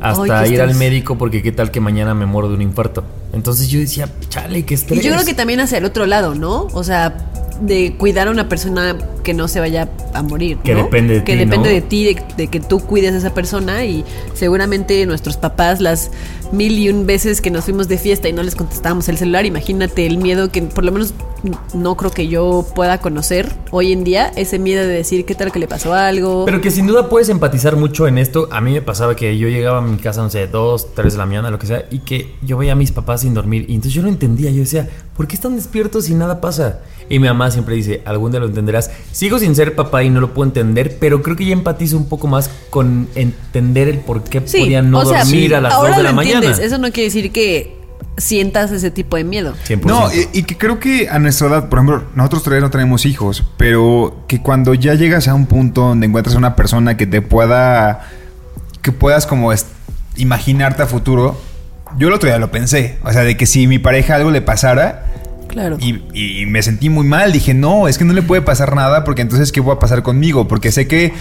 hasta 0.00 0.40
Ay, 0.40 0.54
ir 0.54 0.60
al 0.62 0.74
médico, 0.74 1.16
porque 1.16 1.42
qué 1.42 1.52
tal 1.52 1.70
que 1.70 1.80
mañana 1.80 2.14
me 2.14 2.26
muero 2.26 2.48
de 2.48 2.54
un 2.54 2.62
infarto. 2.62 3.04
Entonces 3.34 3.68
yo 3.68 3.80
decía, 3.80 4.08
chale, 4.28 4.64
qué 4.64 4.74
Y 4.74 4.76
estrés. 4.76 5.04
yo 5.04 5.12
creo 5.12 5.24
que 5.24 5.34
también 5.34 5.60
hacia 5.60 5.78
el 5.78 5.84
otro 5.84 6.06
lado, 6.06 6.34
¿no? 6.34 6.68
O 6.72 6.84
sea, 6.84 7.30
de 7.60 7.94
cuidar 7.96 8.28
a 8.28 8.30
una 8.30 8.48
persona 8.48 8.96
que 9.22 9.32
no 9.34 9.46
se 9.48 9.60
vaya 9.60 9.88
a 10.12 10.22
morir. 10.22 10.58
Que 10.58 10.74
¿no? 10.74 10.84
depende 10.84 11.14
de 11.14 11.24
Que 11.24 11.32
ti, 11.32 11.38
depende 11.38 11.68
¿no? 11.68 11.74
de 11.74 11.80
ti, 11.82 12.04
de, 12.04 12.22
de 12.36 12.46
que 12.48 12.60
tú 12.60 12.80
cuides 12.80 13.14
a 13.14 13.18
esa 13.18 13.32
persona 13.32 13.84
y 13.84 14.04
seguramente 14.34 15.04
nuestros 15.06 15.36
papás 15.36 15.80
las 15.80 16.10
mil 16.52 16.78
y 16.78 16.88
un 16.90 17.06
veces 17.06 17.40
que 17.40 17.50
nos 17.50 17.64
fuimos 17.64 17.88
de 17.88 17.96
fiesta 17.98 18.28
y 18.28 18.32
no 18.32 18.42
les 18.42 18.54
contestábamos 18.54 19.08
el 19.08 19.16
celular, 19.18 19.46
imagínate 19.46 20.06
el 20.06 20.18
miedo 20.18 20.50
que 20.50 20.62
por 20.62 20.84
lo 20.84 20.92
menos 20.92 21.14
no 21.74 21.96
creo 21.96 22.10
que 22.10 22.28
yo 22.28 22.66
pueda 22.74 22.98
conocer 22.98 23.52
hoy 23.70 23.92
en 23.92 24.04
día, 24.04 24.30
ese 24.36 24.58
miedo 24.58 24.82
de 24.82 24.88
decir 24.94 25.24
qué 25.24 25.34
tal 25.34 25.52
que 25.52 25.58
le 25.58 25.68
pasó 25.68 25.94
algo. 25.94 26.44
Pero 26.44 26.60
que 26.60 26.70
sin 26.70 26.86
duda 26.86 27.08
puedes 27.08 27.28
empatizar 27.28 27.76
mucho 27.76 28.06
en 28.06 28.18
esto. 28.18 28.48
A 28.50 28.60
mí 28.60 28.72
me 28.72 28.82
pasaba 28.82 29.14
que 29.16 29.36
yo 29.38 29.48
llegaba 29.48 29.78
a 29.78 29.82
mi 29.82 29.96
casa, 29.98 30.22
no 30.22 30.30
sé, 30.30 30.46
dos, 30.46 30.94
tres 30.94 31.14
de 31.14 31.18
la 31.18 31.26
mañana, 31.26 31.50
lo 31.50 31.58
que 31.58 31.66
sea, 31.66 31.84
y 31.90 32.00
que 32.00 32.34
yo 32.42 32.56
veía 32.56 32.72
a 32.72 32.76
mis 32.76 32.92
papás 32.92 33.23
sin 33.24 33.34
dormir. 33.34 33.66
Y 33.68 33.74
entonces 33.74 33.92
yo 33.92 34.02
no 34.02 34.08
entendía. 34.08 34.50
Yo 34.50 34.60
decía, 34.60 34.88
¿por 35.16 35.26
qué 35.26 35.34
están 35.34 35.56
despiertos 35.56 36.08
y 36.08 36.14
nada 36.14 36.40
pasa? 36.40 36.80
Y 37.10 37.18
mi 37.18 37.26
mamá 37.28 37.50
siempre 37.50 37.74
dice, 37.74 38.00
algún 38.06 38.30
día 38.30 38.40
lo 38.40 38.46
entenderás. 38.46 38.90
Sigo 39.12 39.38
sin 39.38 39.54
ser 39.54 39.74
papá 39.74 40.04
y 40.04 40.10
no 40.10 40.20
lo 40.20 40.32
puedo 40.32 40.48
entender, 40.48 40.96
pero 41.00 41.22
creo 41.22 41.36
que 41.36 41.44
ya 41.44 41.52
empatizo 41.52 41.96
un 41.96 42.08
poco 42.08 42.28
más 42.28 42.48
con 42.70 43.08
entender 43.14 43.88
el 43.88 43.98
por 43.98 44.22
qué 44.24 44.40
Sí, 44.46 44.60
podían 44.60 44.90
no 44.90 45.00
o 45.00 45.04
sea, 45.04 45.24
dormir 45.24 45.54
a 45.54 45.60
las 45.60 45.74
ahora 45.74 45.88
dos 45.88 45.96
de 45.98 46.02
lo 46.04 46.08
la 46.10 46.14
mañana. 46.14 46.36
entiendes. 46.36 46.64
Eso 46.64 46.78
no 46.78 46.90
quiere 46.92 47.08
decir 47.08 47.30
que 47.32 47.76
sientas 48.16 48.70
ese 48.70 48.90
tipo 48.90 49.16
de 49.16 49.24
miedo. 49.24 49.54
100%. 49.66 49.82
No, 49.84 50.08
y, 50.12 50.38
y 50.38 50.42
que 50.44 50.56
creo 50.56 50.78
que 50.78 51.08
a 51.08 51.18
nuestra 51.18 51.48
edad, 51.48 51.68
por 51.68 51.80
ejemplo, 51.80 52.04
nosotros 52.14 52.44
todavía 52.44 52.60
no 52.64 52.70
tenemos 52.70 53.06
hijos, 53.06 53.44
pero 53.56 54.24
que 54.28 54.40
cuando 54.40 54.72
ya 54.74 54.94
llegas 54.94 55.28
a 55.28 55.34
un 55.34 55.46
punto 55.46 55.82
donde 55.82 56.06
encuentras 56.06 56.36
a 56.36 56.38
una 56.38 56.56
persona 56.56 56.96
que 56.96 57.06
te 57.06 57.22
pueda, 57.22 58.08
que 58.82 58.92
puedas 58.92 59.26
como 59.26 59.52
imaginarte 60.16 60.82
a 60.82 60.86
futuro, 60.86 61.36
yo 61.98 62.08
el 62.08 62.14
otro 62.14 62.28
día 62.28 62.38
lo 62.38 62.50
pensé, 62.50 62.96
o 63.04 63.12
sea, 63.12 63.22
de 63.22 63.36
que 63.36 63.46
si 63.46 63.66
mi 63.66 63.78
pareja 63.78 64.16
algo 64.16 64.30
le 64.30 64.42
pasara 64.42 65.06
Claro. 65.48 65.76
y, 65.80 66.02
y 66.12 66.46
me 66.46 66.62
sentí 66.62 66.88
muy 66.90 67.06
mal, 67.06 67.32
dije, 67.32 67.54
no, 67.54 67.86
es 67.86 67.98
que 67.98 68.04
no 68.04 68.12
le 68.12 68.22
puede 68.22 68.42
pasar 68.42 68.74
nada 68.74 69.04
porque 69.04 69.22
entonces, 69.22 69.52
¿qué 69.52 69.60
va 69.60 69.74
a 69.74 69.78
pasar 69.78 70.02
conmigo? 70.02 70.48
Porque 70.48 70.72
sé 70.72 70.88
que 70.88 71.12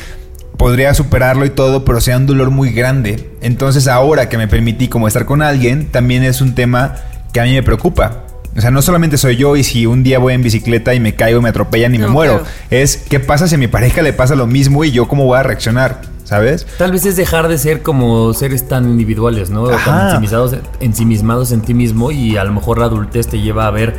podría 0.57 0.93
superarlo 0.93 1.45
y 1.45 1.49
todo, 1.49 1.85
pero 1.85 2.01
sea 2.01 2.17
un 2.17 2.25
dolor 2.25 2.49
muy 2.49 2.71
grande. 2.71 3.31
Entonces 3.41 3.87
ahora 3.87 4.29
que 4.29 4.37
me 4.37 4.47
permití 4.47 4.87
como 4.87 5.07
estar 5.07 5.25
con 5.25 5.41
alguien, 5.41 5.87
también 5.87 6.23
es 6.23 6.41
un 6.41 6.55
tema 6.55 6.95
que 7.31 7.39
a 7.41 7.43
mí 7.43 7.53
me 7.53 7.63
preocupa. 7.63 8.23
O 8.55 8.61
sea, 8.61 8.69
no 8.71 8.81
solamente 8.83 9.17
soy 9.17 9.35
yo 9.35 9.55
y 9.55 9.63
si 9.63 9.85
un 9.87 10.03
día 10.03 10.19
voy 10.19 10.33
en 10.33 10.43
bicicleta 10.43 10.93
y 10.93 10.99
me 10.99 11.15
caigo, 11.15 11.41
me 11.41 11.49
atropellan 11.49 11.95
y 11.95 11.97
me 11.97 12.05
No, 12.05 12.11
muero. 12.11 12.39
claro. 12.39 12.47
Es 12.69 12.97
qué 12.97 13.19
pasa 13.19 13.47
si 13.47 13.55
a 13.55 13.57
mi 13.57 13.67
pareja 13.67 14.01
le 14.03 14.13
pasa 14.13 14.35
lo 14.35 14.45
mismo 14.45 14.83
y 14.83 14.91
yo 14.91 15.07
cómo 15.07 15.25
voy 15.25 15.39
a 15.39 15.43
reaccionar, 15.43 16.01
¿sabes? 16.23 16.67
Tal 16.77 16.91
vez 16.91 17.05
es 17.07 17.15
dejar 17.15 17.47
de 17.47 17.57
ser 17.57 17.81
como 17.81 18.31
seres 18.33 18.67
tan 18.67 18.85
individuales, 18.89 19.49
¿no? 19.49 19.63
O 19.63 19.69
tan 19.69 19.77
Ajá. 19.79 20.05
ensimismados, 20.09 20.55
ensimismados 20.81 21.51
en 21.51 21.61
ti 21.61 21.73
mismo 21.73 22.11
y 22.11 22.37
a 22.37 22.43
lo 22.43 22.53
mejor 22.53 22.77
la 22.77 22.85
adultez 22.85 23.27
te 23.27 23.39
lleva 23.41 23.65
a 23.65 23.71
ver 23.71 23.95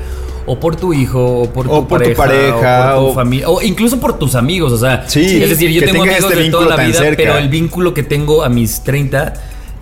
o 0.47 0.61
por 0.61 0.77
tu 0.77 0.93
hijo, 0.93 1.41
o 1.41 1.51
por 1.53 1.67
tu 1.67 1.73
O 1.73 1.89
por 1.89 2.03
tu 2.03 2.13
pareja, 2.15 2.23
pareja, 2.23 2.97
o 2.97 3.01
por 3.01 3.05
tu 3.07 3.11
o- 3.11 3.15
familia, 3.15 3.49
o 3.49 3.63
incluso 3.63 3.99
por 3.99 4.19
tus 4.19 4.35
amigos, 4.35 4.73
o 4.73 4.79
sea, 4.79 5.03
Sí, 5.09 5.43
es 5.43 5.49
decir, 5.51 5.71
yo 5.71 5.81
que 5.81 5.87
tengo 5.87 6.03
amigos 6.03 6.31
este 6.31 6.43
de 6.45 6.51
toda 6.51 6.77
la 6.77 6.85
vida, 6.85 6.99
cerca. 6.99 7.17
pero 7.17 7.39
el 7.39 7.49
vínculo 7.49 7.93
que 7.95 8.03
tengo 8.03 8.45
a 8.45 8.49
mis 8.51 8.83
30 8.83 9.33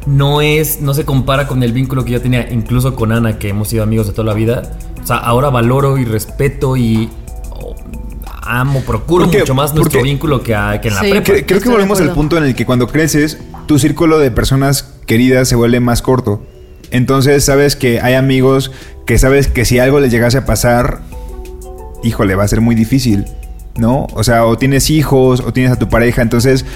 no 0.06 0.40
es, 0.42 0.80
no 0.80 0.94
se 0.94 1.04
compara 1.04 1.46
con 1.46 1.62
el 1.62 1.72
vínculo 1.72 2.04
que 2.04 2.12
yo 2.12 2.20
tenía 2.20 2.50
incluso 2.52 2.94
con 2.96 3.12
Ana, 3.12 3.38
que 3.38 3.48
hemos 3.48 3.68
sido 3.68 3.82
amigos 3.82 4.06
de 4.06 4.12
toda 4.12 4.26
la 4.26 4.34
vida. 4.34 4.62
O 5.02 5.06
sea, 5.06 5.16
ahora 5.16 5.50
valoro 5.50 5.98
y 5.98 6.04
respeto 6.04 6.76
y 6.76 7.08
oh, 7.50 7.74
amo, 8.42 8.80
procuro 8.80 9.24
Porque- 9.24 9.40
mucho 9.40 9.54
más 9.54 9.74
nuestro 9.74 9.98
porque- 9.98 10.02
vínculo 10.02 10.42
que, 10.42 10.54
a- 10.54 10.80
que 10.80 10.88
en 10.88 10.94
la 10.94 11.00
prepa. 11.00 11.22
Creo, 11.22 11.46
creo 11.46 11.60
que 11.60 11.68
volvemos 11.68 12.00
al 12.00 12.12
punto 12.12 12.36
en 12.36 12.44
el 12.44 12.54
que 12.54 12.66
cuando 12.66 12.86
creces, 12.88 13.38
tu 13.66 13.78
círculo 13.78 14.18
de 14.18 14.30
personas 14.30 14.92
queridas 15.06 15.48
se 15.48 15.54
vuelve 15.56 15.80
más 15.80 16.02
corto. 16.02 16.42
Entonces 16.90 17.44
sabes 17.44 17.74
que 17.76 18.00
hay 18.00 18.14
amigos 18.14 18.70
que 19.06 19.18
sabes 19.18 19.48
que 19.48 19.64
si 19.64 19.78
algo 19.78 19.98
les 20.00 20.10
llegase 20.12 20.38
a 20.38 20.44
pasar, 20.44 21.00
híjole, 22.02 22.34
va 22.34 22.44
a 22.44 22.48
ser 22.48 22.60
muy 22.60 22.74
difícil, 22.74 23.24
¿no? 23.76 24.06
O 24.14 24.24
sea, 24.24 24.44
o 24.44 24.58
tienes 24.58 24.90
hijos 24.90 25.40
o 25.40 25.52
tienes 25.52 25.72
a 25.72 25.76
tu 25.78 25.88
pareja, 25.88 26.20
entonces 26.22 26.66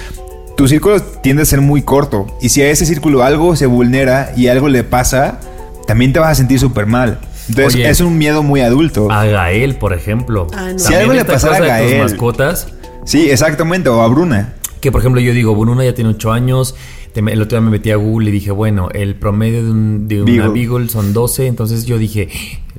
tu 0.57 0.67
círculo 0.67 0.99
tiende 1.01 1.43
a 1.43 1.45
ser 1.45 1.61
muy 1.61 1.81
corto. 1.83 2.27
Y 2.41 2.49
si 2.49 2.61
a 2.61 2.69
ese 2.69 2.85
círculo 2.85 3.23
algo 3.23 3.55
se 3.55 3.65
vulnera 3.67 4.33
y 4.35 4.47
algo 4.47 4.67
le 4.67 4.83
pasa, 4.83 5.39
también 5.87 6.11
te 6.11 6.19
vas 6.19 6.31
a 6.31 6.35
sentir 6.35 6.59
súper 6.59 6.85
mal. 6.87 7.19
Entonces 7.47 7.75
Oye. 7.75 7.89
es 7.89 8.01
un 8.01 8.17
miedo 8.17 8.43
muy 8.43 8.59
adulto. 8.59 9.09
A 9.09 9.25
Gael, 9.25 9.75
por 9.75 9.93
ejemplo. 9.93 10.47
Ah, 10.53 10.71
no. 10.73 10.79
Si 10.79 10.93
algo 10.93 11.13
le 11.13 11.23
pasara 11.23 11.55
a 11.55 11.59
de 11.61 11.83
tus 11.83 11.91
Gael. 11.91 12.01
mascotas, 12.03 12.67
Sí, 13.05 13.29
exactamente. 13.29 13.87
O 13.87 14.01
a 14.01 14.07
Bruna. 14.09 14.55
que 14.81 14.91
por 14.91 14.99
ejemplo 15.01 15.21
yo 15.21 15.31
digo, 15.33 15.55
Bruna 15.55 15.85
ya 15.85 15.93
tiene 15.95 16.09
8 16.09 16.31
años. 16.33 16.75
El 17.15 17.41
otro 17.41 17.57
día 17.57 17.61
me 17.65 17.71
metí 17.71 17.89
a 17.89 17.95
Google 17.95 18.29
y 18.29 18.31
dije, 18.33 18.51
bueno, 18.51 18.89
el 18.93 19.15
promedio 19.15 19.63
de, 19.63 19.71
un- 19.71 20.07
de 20.07 20.21
una 20.21 20.31
Beagle. 20.49 20.67
Beagle 20.67 20.89
son 20.89 21.13
12. 21.13 21.47
Entonces 21.47 21.85
yo 21.85 21.97
dije, 21.97 22.27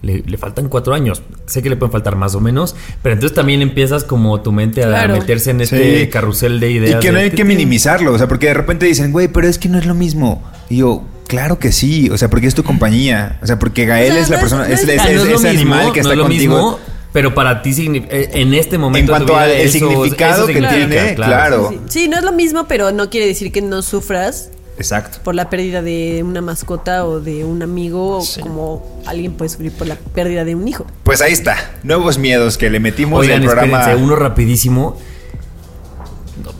le, 0.02 0.22
le 0.26 0.38
faltan 0.38 0.68
4 0.68 0.94
años. 0.94 1.22
Sé 1.46 1.62
que 1.62 1.70
le 1.70 1.76
pueden 1.76 1.92
faltar 1.92 2.16
más 2.16 2.34
o 2.34 2.40
menos. 2.40 2.74
Pero 3.02 3.14
entonces 3.14 3.34
también 3.34 3.62
empiezas 3.62 4.04
como 4.04 4.40
tu 4.40 4.52
mente 4.52 4.82
a 4.84 4.88
Claro. 4.88 5.14
meterse 5.14 5.50
en 5.50 5.60
este 5.60 6.00
Sí. 6.04 6.10
carrusel 6.10 6.60
de 6.60 6.70
ideas. 6.70 6.96
Y 6.96 7.06
que 7.06 7.12
no 7.12 7.18
de- 7.18 7.24
hay 7.24 7.30
que 7.30 7.44
minimizarlo, 7.44 8.12
o 8.12 8.18
sea, 8.18 8.28
porque 8.28 8.46
de 8.46 8.54
repente 8.54 8.86
dicen, 8.86 9.12
güey, 9.12 9.28
pero 9.28 9.46
es 9.48 9.58
que 9.58 9.68
no 9.68 9.78
es 9.78 9.86
lo 9.86 9.94
mismo. 9.94 10.42
Y 10.70 10.78
yo, 10.78 11.04
claro 11.26 11.58
que 11.58 11.72
sí, 11.72 12.08
o 12.10 12.18
sea, 12.18 12.28
porque 12.30 12.46
es 12.46 12.54
tu 12.54 12.62
compañía, 12.64 13.38
o 13.42 13.46
sea, 13.46 13.58
porque 13.58 13.84
Gael 13.86 14.12
O 14.12 14.14
sea, 14.14 14.22
es 14.22 14.30
la 14.30 14.36
no 14.36 14.40
persona, 14.40 14.68
es, 14.68 14.82
ese 14.82 15.12
mismo, 15.12 15.48
animal 15.48 15.92
que 15.92 16.02
no 16.02 16.08
está 16.08 16.12
es 16.12 16.16
lo 16.18 16.24
contigo. 16.24 16.54
mismo, 16.54 16.78
pero 17.12 17.34
para 17.34 17.62
ti 17.62 17.70
signi- 17.72 18.06
eh, 18.10 18.30
en 18.34 18.54
este 18.54 18.78
momento 18.78 19.12
En 19.12 19.24
cuanto 19.24 19.36
al 19.36 19.50
significado 19.68 20.44
eso 20.44 20.46
que 20.46 20.52
significa, 20.54 20.86
tiene, 20.86 21.14
claro. 21.14 21.68
Sí, 21.70 21.80
sí, 21.88 22.08
no 22.08 22.18
es 22.18 22.24
lo 22.24 22.32
mismo, 22.32 22.66
pero 22.68 22.92
no 22.92 23.08
quiere 23.10 23.26
decir 23.26 23.50
que 23.52 23.62
no 23.62 23.82
sufras 23.82 24.50
Exacto. 24.78 25.18
por 25.24 25.34
la 25.34 25.50
pérdida 25.50 25.82
de 25.82 26.22
una 26.24 26.40
mascota 26.40 27.04
o 27.04 27.20
de 27.20 27.44
un 27.44 27.62
amigo, 27.62 28.18
o 28.18 28.24
como 28.40 29.00
alguien 29.06 29.32
puede 29.34 29.48
sufrir 29.48 29.72
por 29.72 29.86
la 29.86 29.96
pérdida 29.96 30.44
de 30.44 30.54
un 30.54 30.66
hijo. 30.68 30.86
Pues 31.02 31.20
ahí 31.20 31.32
está, 31.32 31.56
nuevos 31.82 32.18
miedos 32.18 32.56
que 32.56 32.70
le 32.70 32.80
metimos 32.80 33.20
Oigan, 33.20 33.42
al 33.42 33.46
programa. 33.46 33.80
espérense, 33.80 34.04
uno 34.04 34.16
rapidísimo. 34.16 34.96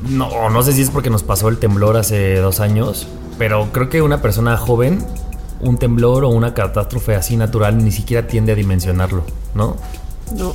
No, 0.09 0.51
no 0.51 0.63
sé 0.63 0.73
si 0.73 0.83
es 0.83 0.91
porque 0.91 1.11
nos 1.11 1.23
pasó 1.23 1.49
el 1.49 1.59
temblor 1.59 1.97
hace 1.97 2.37
dos 2.37 2.61
años, 2.61 3.07
pero 3.39 3.69
creo 3.73 3.89
que 3.89 4.03
una 4.03 4.21
persona 4.21 4.57
joven, 4.57 5.05
un 5.61 5.79
temblor 5.79 6.25
o 6.25 6.29
una 6.29 6.55
catástrofe 6.55 7.15
así 7.15 7.37
natural 7.37 7.83
ni 7.83 7.93
siquiera 7.93 8.27
tiende 8.27 8.53
a 8.53 8.55
dimensionarlo, 8.55 9.25
¿no? 9.55 9.77
No. 10.37 10.55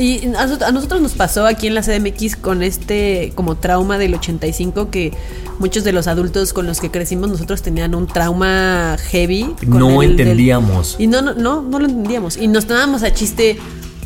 Y 0.00 0.32
a 0.34 0.46
nosotros, 0.72 1.00
nos 1.02 1.12
pasó 1.12 1.44
aquí 1.46 1.66
en 1.66 1.74
la 1.74 1.82
CDMX 1.82 2.36
con 2.36 2.62
este 2.62 3.32
como 3.34 3.56
trauma 3.56 3.98
del 3.98 4.14
85 4.14 4.90
que 4.90 5.12
muchos 5.58 5.84
de 5.84 5.92
los 5.92 6.06
adultos 6.06 6.54
con 6.54 6.66
los 6.66 6.80
que 6.80 6.90
crecimos 6.90 7.28
nosotros 7.28 7.60
tenían 7.60 7.94
un 7.94 8.06
trauma 8.06 8.96
heavy. 9.10 9.54
No 9.66 10.00
el 10.00 10.16
del- 10.16 10.20
entendíamos. 10.28 10.96
y 10.98 11.06
no, 11.06 11.20
no, 11.20 11.34
no, 11.34 11.60
no 11.60 11.78
lo 11.78 11.84
entendíamos. 11.84 12.38
Y 12.38 12.48
nos 12.48 12.66
tomábamos 12.66 13.02
a 13.02 13.12
chiste 13.12 13.58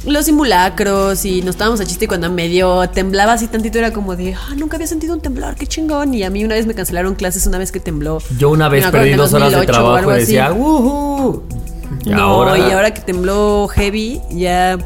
los 0.05 0.25
simulacros 0.27 1.25
y 1.25 1.43
nos 1.43 1.55
tomábamos 1.57 1.81
a 1.81 1.87
chiste 1.87 2.09
cuando 2.09 2.29
medio 2.31 2.89
temblaba 2.91 3.35
así 3.35 3.47
tantito 3.47 3.79
era 3.79 3.93
como 3.93 4.17
de, 4.17 4.35
ah, 4.35 4.55
nunca 4.57 4.77
había 4.77 4.89
sentido 4.89 5.15
un 5.15 5.21
temblor, 5.21 5.55
qué 5.55 5.67
chingón. 5.69 6.13
Y 6.13 6.25
a 6.25 6.31
mí 6.31 6.45
una 6.45 6.57
vez 6.57 6.67
me 6.67 6.75
cancelaron 6.75 7.15
clases 7.15 7.47
una 7.47 7.59
vez 7.59 7.71
que 7.71 7.79
tembló. 7.79 8.19
Yo 8.37 8.51
una 8.51 8.69
vez 8.69 8.85
perdí 8.89 9.13
dos 9.13 9.33
horas 9.33 9.51
de 9.53 9.59
2008 9.59 9.63
o 9.71 9.73
trabajo 9.73 10.11
y 10.17 10.19
decía, 10.19 10.53
¡Woohoo! 10.53 11.43
Y 12.05 12.11
no, 12.11 12.21
ahora, 12.23 12.59
y 12.59 12.73
ahora 12.73 12.93
que 12.93 13.01
tembló 13.01 13.69
heavy, 13.69 14.21
ya 14.31 14.77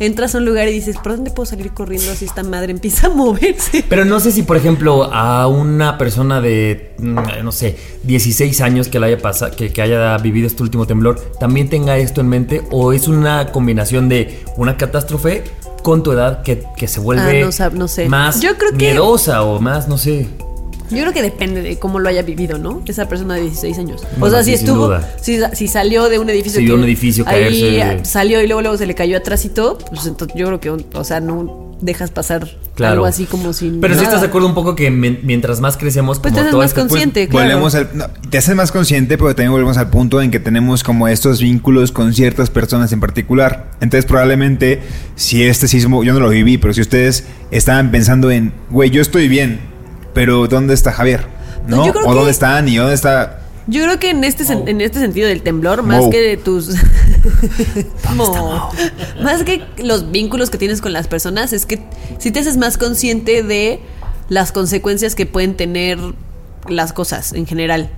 entras 0.00 0.34
a 0.34 0.38
un 0.38 0.44
lugar 0.44 0.68
y 0.68 0.72
dices, 0.72 0.96
¿por 1.02 1.12
dónde 1.16 1.30
puedo 1.30 1.46
salir 1.46 1.72
corriendo 1.72 2.10
así 2.12 2.24
esta 2.24 2.42
madre 2.42 2.72
empieza 2.72 3.06
a 3.06 3.10
moverse? 3.10 3.84
Pero 3.88 4.04
no 4.04 4.20
sé 4.20 4.32
si, 4.32 4.42
por 4.42 4.56
ejemplo, 4.56 5.04
a 5.12 5.46
una 5.46 5.98
persona 5.98 6.40
de, 6.40 6.94
mm, 6.98 7.18
no 7.42 7.52
sé, 7.52 7.76
16 8.02 8.60
años 8.60 8.88
que, 8.88 8.98
le 9.00 9.06
haya 9.06 9.18
pasado, 9.18 9.54
que, 9.56 9.72
que 9.72 9.82
haya 9.82 10.16
vivido 10.18 10.46
este 10.46 10.62
último 10.62 10.86
temblor, 10.86 11.20
también 11.38 11.68
tenga 11.68 11.96
esto 11.96 12.20
en 12.20 12.28
mente, 12.28 12.62
o 12.70 12.92
es 12.92 13.08
una 13.08 13.52
combinación 13.52 14.08
de 14.08 14.42
una 14.56 14.76
catástrofe 14.76 15.44
con 15.82 16.02
tu 16.02 16.12
edad 16.12 16.42
que, 16.42 16.64
que 16.76 16.88
se 16.88 16.98
vuelve 17.00 17.42
Ah, 17.44 17.70
no 17.74 17.88
sé. 17.88 18.08
más 18.08 18.40
Yo 18.40 18.56
creo 18.56 18.70
que- 18.70 18.76
miedosa 18.76 19.42
o 19.42 19.60
más, 19.60 19.86
no 19.88 19.98
sé. 19.98 20.26
Yo 20.94 21.02
creo 21.02 21.12
que 21.12 21.22
depende 21.22 21.62
de 21.62 21.78
cómo 21.78 21.98
lo 21.98 22.08
haya 22.08 22.22
vivido, 22.22 22.58
¿no? 22.58 22.82
Esa 22.86 23.08
persona 23.08 23.34
de 23.34 23.42
16 23.42 23.78
años. 23.78 24.02
o 24.20 24.30
sea, 24.30 24.42
sí, 24.42 24.50
si 24.50 24.54
estuvo, 24.56 24.92
si, 25.20 25.38
si 25.52 25.68
salió 25.68 26.08
de 26.08 26.18
un 26.18 26.30
edificio. 26.30 26.60
Que 26.64 26.72
un 26.72 26.84
edificio 26.84 27.24
ahí 27.26 27.70
caerse. 27.72 28.04
salió 28.04 28.42
y 28.42 28.46
luego, 28.46 28.62
luego 28.62 28.76
se 28.76 28.86
le 28.86 28.94
cayó 28.94 29.16
atrásito, 29.16 29.78
pues 29.90 30.06
entonces 30.06 30.36
yo 30.38 30.46
creo 30.46 30.60
que, 30.60 30.70
o 30.70 31.04
sea, 31.04 31.20
no 31.20 31.64
dejas 31.80 32.10
pasar 32.10 32.48
Claro. 32.76 32.94
algo 32.94 33.04
así 33.06 33.26
como 33.26 33.52
sin. 33.52 33.80
Pero 33.80 33.94
si 33.94 34.02
estás 34.04 34.20
de 34.20 34.26
acuerdo 34.28 34.48
un 34.48 34.54
poco 34.54 34.74
que 34.74 34.90
mientras 34.90 35.60
más 35.60 35.76
crecemos, 35.76 36.18
Pues 36.18 36.32
como 36.32 36.34
te 36.34 36.40
haces 36.40 36.50
todo 36.50 36.60
más 36.62 36.70
este- 36.70 36.80
pues, 36.80 36.88
consciente, 36.90 37.28
claro. 37.28 37.46
Volvemos 37.48 37.74
al, 37.74 37.88
no, 37.94 38.06
te 38.30 38.38
haces 38.38 38.54
más 38.56 38.72
consciente, 38.72 39.16
pero 39.18 39.34
también 39.34 39.52
volvemos 39.52 39.76
al 39.76 39.90
punto 39.90 40.20
en 40.22 40.30
que 40.30 40.40
tenemos 40.40 40.82
como 40.82 41.06
estos 41.08 41.40
vínculos 41.40 41.92
con 41.92 42.14
ciertas 42.14 42.50
personas 42.50 42.90
en 42.92 43.00
particular. 43.00 43.70
Entonces, 43.80 44.06
probablemente, 44.06 44.80
si 45.14 45.42
este 45.44 45.68
sismo, 45.68 46.02
yo 46.04 46.14
no 46.14 46.20
lo 46.20 46.30
viví, 46.30 46.58
pero 46.58 46.72
si 46.74 46.80
ustedes 46.80 47.24
estaban 47.50 47.90
pensando 47.90 48.30
en, 48.30 48.52
güey, 48.70 48.90
yo 48.90 49.02
estoy 49.02 49.28
bien, 49.28 49.60
pero 50.14 50.46
¿dónde 50.46 50.74
está 50.74 50.92
Javier? 50.92 51.26
No, 51.66 51.78
¿No? 51.78 51.86
yo 51.86 51.92
creo 51.92 52.06
¿O 52.06 52.14
dónde 52.14 52.30
está 52.30 52.56
Ani? 52.56 52.76
¿Dónde 52.76 52.94
está...? 52.94 53.40
Yo 53.66 53.82
creo 53.82 53.98
que 53.98 54.10
en 54.10 54.24
este, 54.24 54.44
en 54.52 54.80
este 54.82 55.00
sentido 55.00 55.26
del 55.26 55.42
temblor, 55.42 55.82
más 55.82 56.02
Mo. 56.02 56.10
que 56.10 56.20
de 56.20 56.36
tus. 56.36 56.68
Mo. 58.14 58.70
Más 59.22 59.42
que 59.42 59.64
los 59.78 60.10
vínculos 60.10 60.50
que 60.50 60.58
tienes 60.58 60.82
con 60.82 60.92
las 60.92 61.08
personas, 61.08 61.54
es 61.54 61.64
que 61.64 61.82
si 62.18 62.30
te 62.30 62.40
haces 62.40 62.58
más 62.58 62.76
consciente 62.76 63.42
de 63.42 63.80
las 64.28 64.52
consecuencias 64.52 65.14
que 65.14 65.24
pueden 65.24 65.54
tener 65.56 65.98
las 66.68 66.92
cosas 66.92 67.32
en 67.32 67.46
general. 67.46 67.90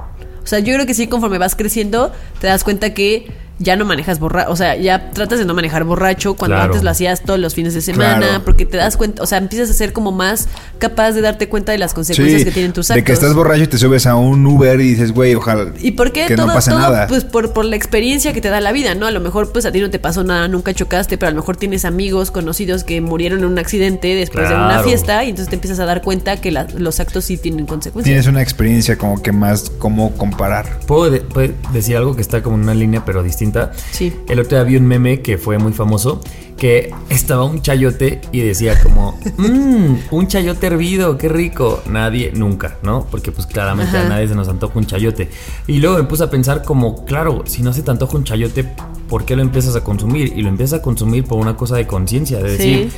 O 0.42 0.46
sea, 0.46 0.60
yo 0.60 0.72
creo 0.74 0.86
que 0.86 0.94
sí, 0.94 1.08
conforme 1.08 1.38
vas 1.38 1.56
creciendo, 1.56 2.12
te 2.40 2.46
das 2.46 2.62
cuenta 2.62 2.94
que 2.94 3.32
ya 3.58 3.74
no 3.76 3.84
manejas 3.84 4.18
borracho. 4.18 4.50
O 4.50 4.56
sea, 4.56 4.76
ya 4.76 5.10
tratas 5.10 5.38
de 5.38 5.44
no 5.46 5.54
manejar 5.54 5.84
borracho 5.84 6.34
cuando 6.34 6.56
Claro. 6.56 6.72
antes 6.72 6.82
lo 6.84 6.90
hacías 6.90 7.22
todos 7.22 7.38
los 7.38 7.54
fines 7.54 7.72
de 7.74 7.80
semana, 7.80 8.18
Claro. 8.18 8.44
porque 8.44 8.66
te 8.66 8.76
das 8.76 8.96
cuenta, 8.96 9.22
o 9.22 9.26
sea, 9.26 9.38
empiezas 9.38 9.70
a 9.70 9.72
ser 9.74 9.92
como 9.92 10.12
más 10.12 10.48
capaz 10.78 11.12
de 11.12 11.22
darte 11.22 11.48
cuenta 11.48 11.72
de 11.72 11.78
las 11.78 11.94
consecuencias 11.94 12.44
que 12.44 12.50
tienen 12.50 12.72
tus 12.72 12.90
actos. 12.90 12.96
de 12.96 13.04
que 13.04 13.12
estás 13.12 13.34
borracho 13.34 13.62
y 13.62 13.66
te 13.66 13.78
subes 13.78 14.06
a 14.06 14.14
un 14.16 14.46
Uber 14.46 14.78
y 14.80 14.90
dices, 14.90 15.12
güey, 15.12 15.34
ojalá 15.34 15.72
¿Y 15.80 15.92
por 15.92 16.12
qué 16.12 16.26
que 16.26 16.36
todo, 16.36 16.48
no 16.48 16.52
pase 16.54 16.70
todo, 16.70 16.80
nada. 16.80 17.06
Pues 17.06 17.24
por, 17.24 17.52
por 17.52 17.64
la 17.64 17.76
experiencia 17.76 18.32
que 18.34 18.40
te 18.40 18.50
da 18.50 18.60
la 18.60 18.72
vida, 18.72 18.94
¿no? 18.94 19.06
A 19.06 19.10
lo 19.10 19.20
mejor 19.20 19.52
pues 19.52 19.64
a 19.64 19.72
ti 19.72 19.80
no 19.80 19.88
te 19.90 19.98
pasó 19.98 20.22
nada, 20.22 20.48
nunca 20.48 20.74
chocaste, 20.74 21.16
pero 21.16 21.28
a 21.28 21.30
lo 21.32 21.36
mejor 21.40 21.56
tienes 21.56 21.84
amigos 21.86 22.30
conocidos 22.30 22.84
que 22.84 23.00
murieron 23.00 23.38
en 23.40 23.46
un 23.46 23.58
accidente 23.58 24.08
después 24.14 24.48
de 24.50 24.54
una 24.54 24.80
fiesta 24.82 25.24
y 25.24 25.30
entonces 25.30 25.48
te 25.48 25.54
empiezas 25.56 25.78
a 25.80 25.86
dar 25.86 26.02
cuenta 26.02 26.36
que 26.40 26.50
la- 26.50 26.66
los 26.76 27.00
actos 27.00 27.24
sí 27.24 27.38
tienen 27.38 27.64
consecuencias. 27.66 28.04
Tienes 28.04 28.26
una 28.26 28.42
experiencia 28.42 28.98
como 28.98 29.22
que 29.22 29.32
más 29.32 29.70
como 29.78 30.12
comparar. 30.12 30.80
¿Puedo, 30.86 31.10
de- 31.10 31.20
puedo 31.20 31.54
decir 31.72 31.96
algo 31.96 32.14
que 32.14 32.20
está 32.22 32.42
como 32.42 32.56
en 32.56 32.62
una 32.64 32.74
línea 32.74 33.02
pero 33.04 33.22
distinta? 33.22 33.45
Sí. 33.90 34.12
El 34.28 34.40
otro 34.40 34.56
día 34.56 34.64
vi 34.64 34.76
un 34.76 34.86
meme 34.86 35.20
que 35.20 35.38
fue 35.38 35.58
muy 35.58 35.72
famoso, 35.72 36.20
que 36.56 36.94
estaba 37.10 37.44
un 37.44 37.60
chayote 37.60 38.20
y 38.32 38.40
decía 38.40 38.80
como, 38.82 39.18
mmm, 39.36 39.96
un 40.10 40.26
chayote 40.26 40.66
hervido, 40.68 41.18
qué 41.18 41.28
rico. 41.28 41.82
Nadie, 41.88 42.32
nunca, 42.34 42.78
¿no? 42.82 43.06
Porque 43.10 43.32
pues 43.32 43.46
claramente 43.46 43.96
Ajá. 43.96 44.06
a 44.06 44.08
nadie 44.08 44.28
se 44.28 44.34
nos 44.34 44.48
antoja 44.48 44.78
un 44.78 44.86
chayote. 44.86 45.28
Y 45.66 45.78
luego 45.78 45.98
me 45.98 46.04
puse 46.04 46.24
a 46.24 46.30
pensar 46.30 46.62
como, 46.62 47.04
claro, 47.04 47.42
si 47.46 47.62
no 47.62 47.72
se 47.72 47.82
te 47.82 47.90
antoja 47.90 48.16
un 48.16 48.24
chayote, 48.24 48.64
¿por 49.08 49.24
qué 49.24 49.36
lo 49.36 49.42
empiezas 49.42 49.76
a 49.76 49.84
consumir? 49.84 50.32
Y 50.34 50.42
lo 50.42 50.48
empiezas 50.48 50.80
a 50.80 50.82
consumir 50.82 51.24
por 51.24 51.38
una 51.38 51.56
cosa 51.56 51.76
de 51.76 51.86
conciencia, 51.86 52.38
de 52.38 52.50
decir... 52.50 52.90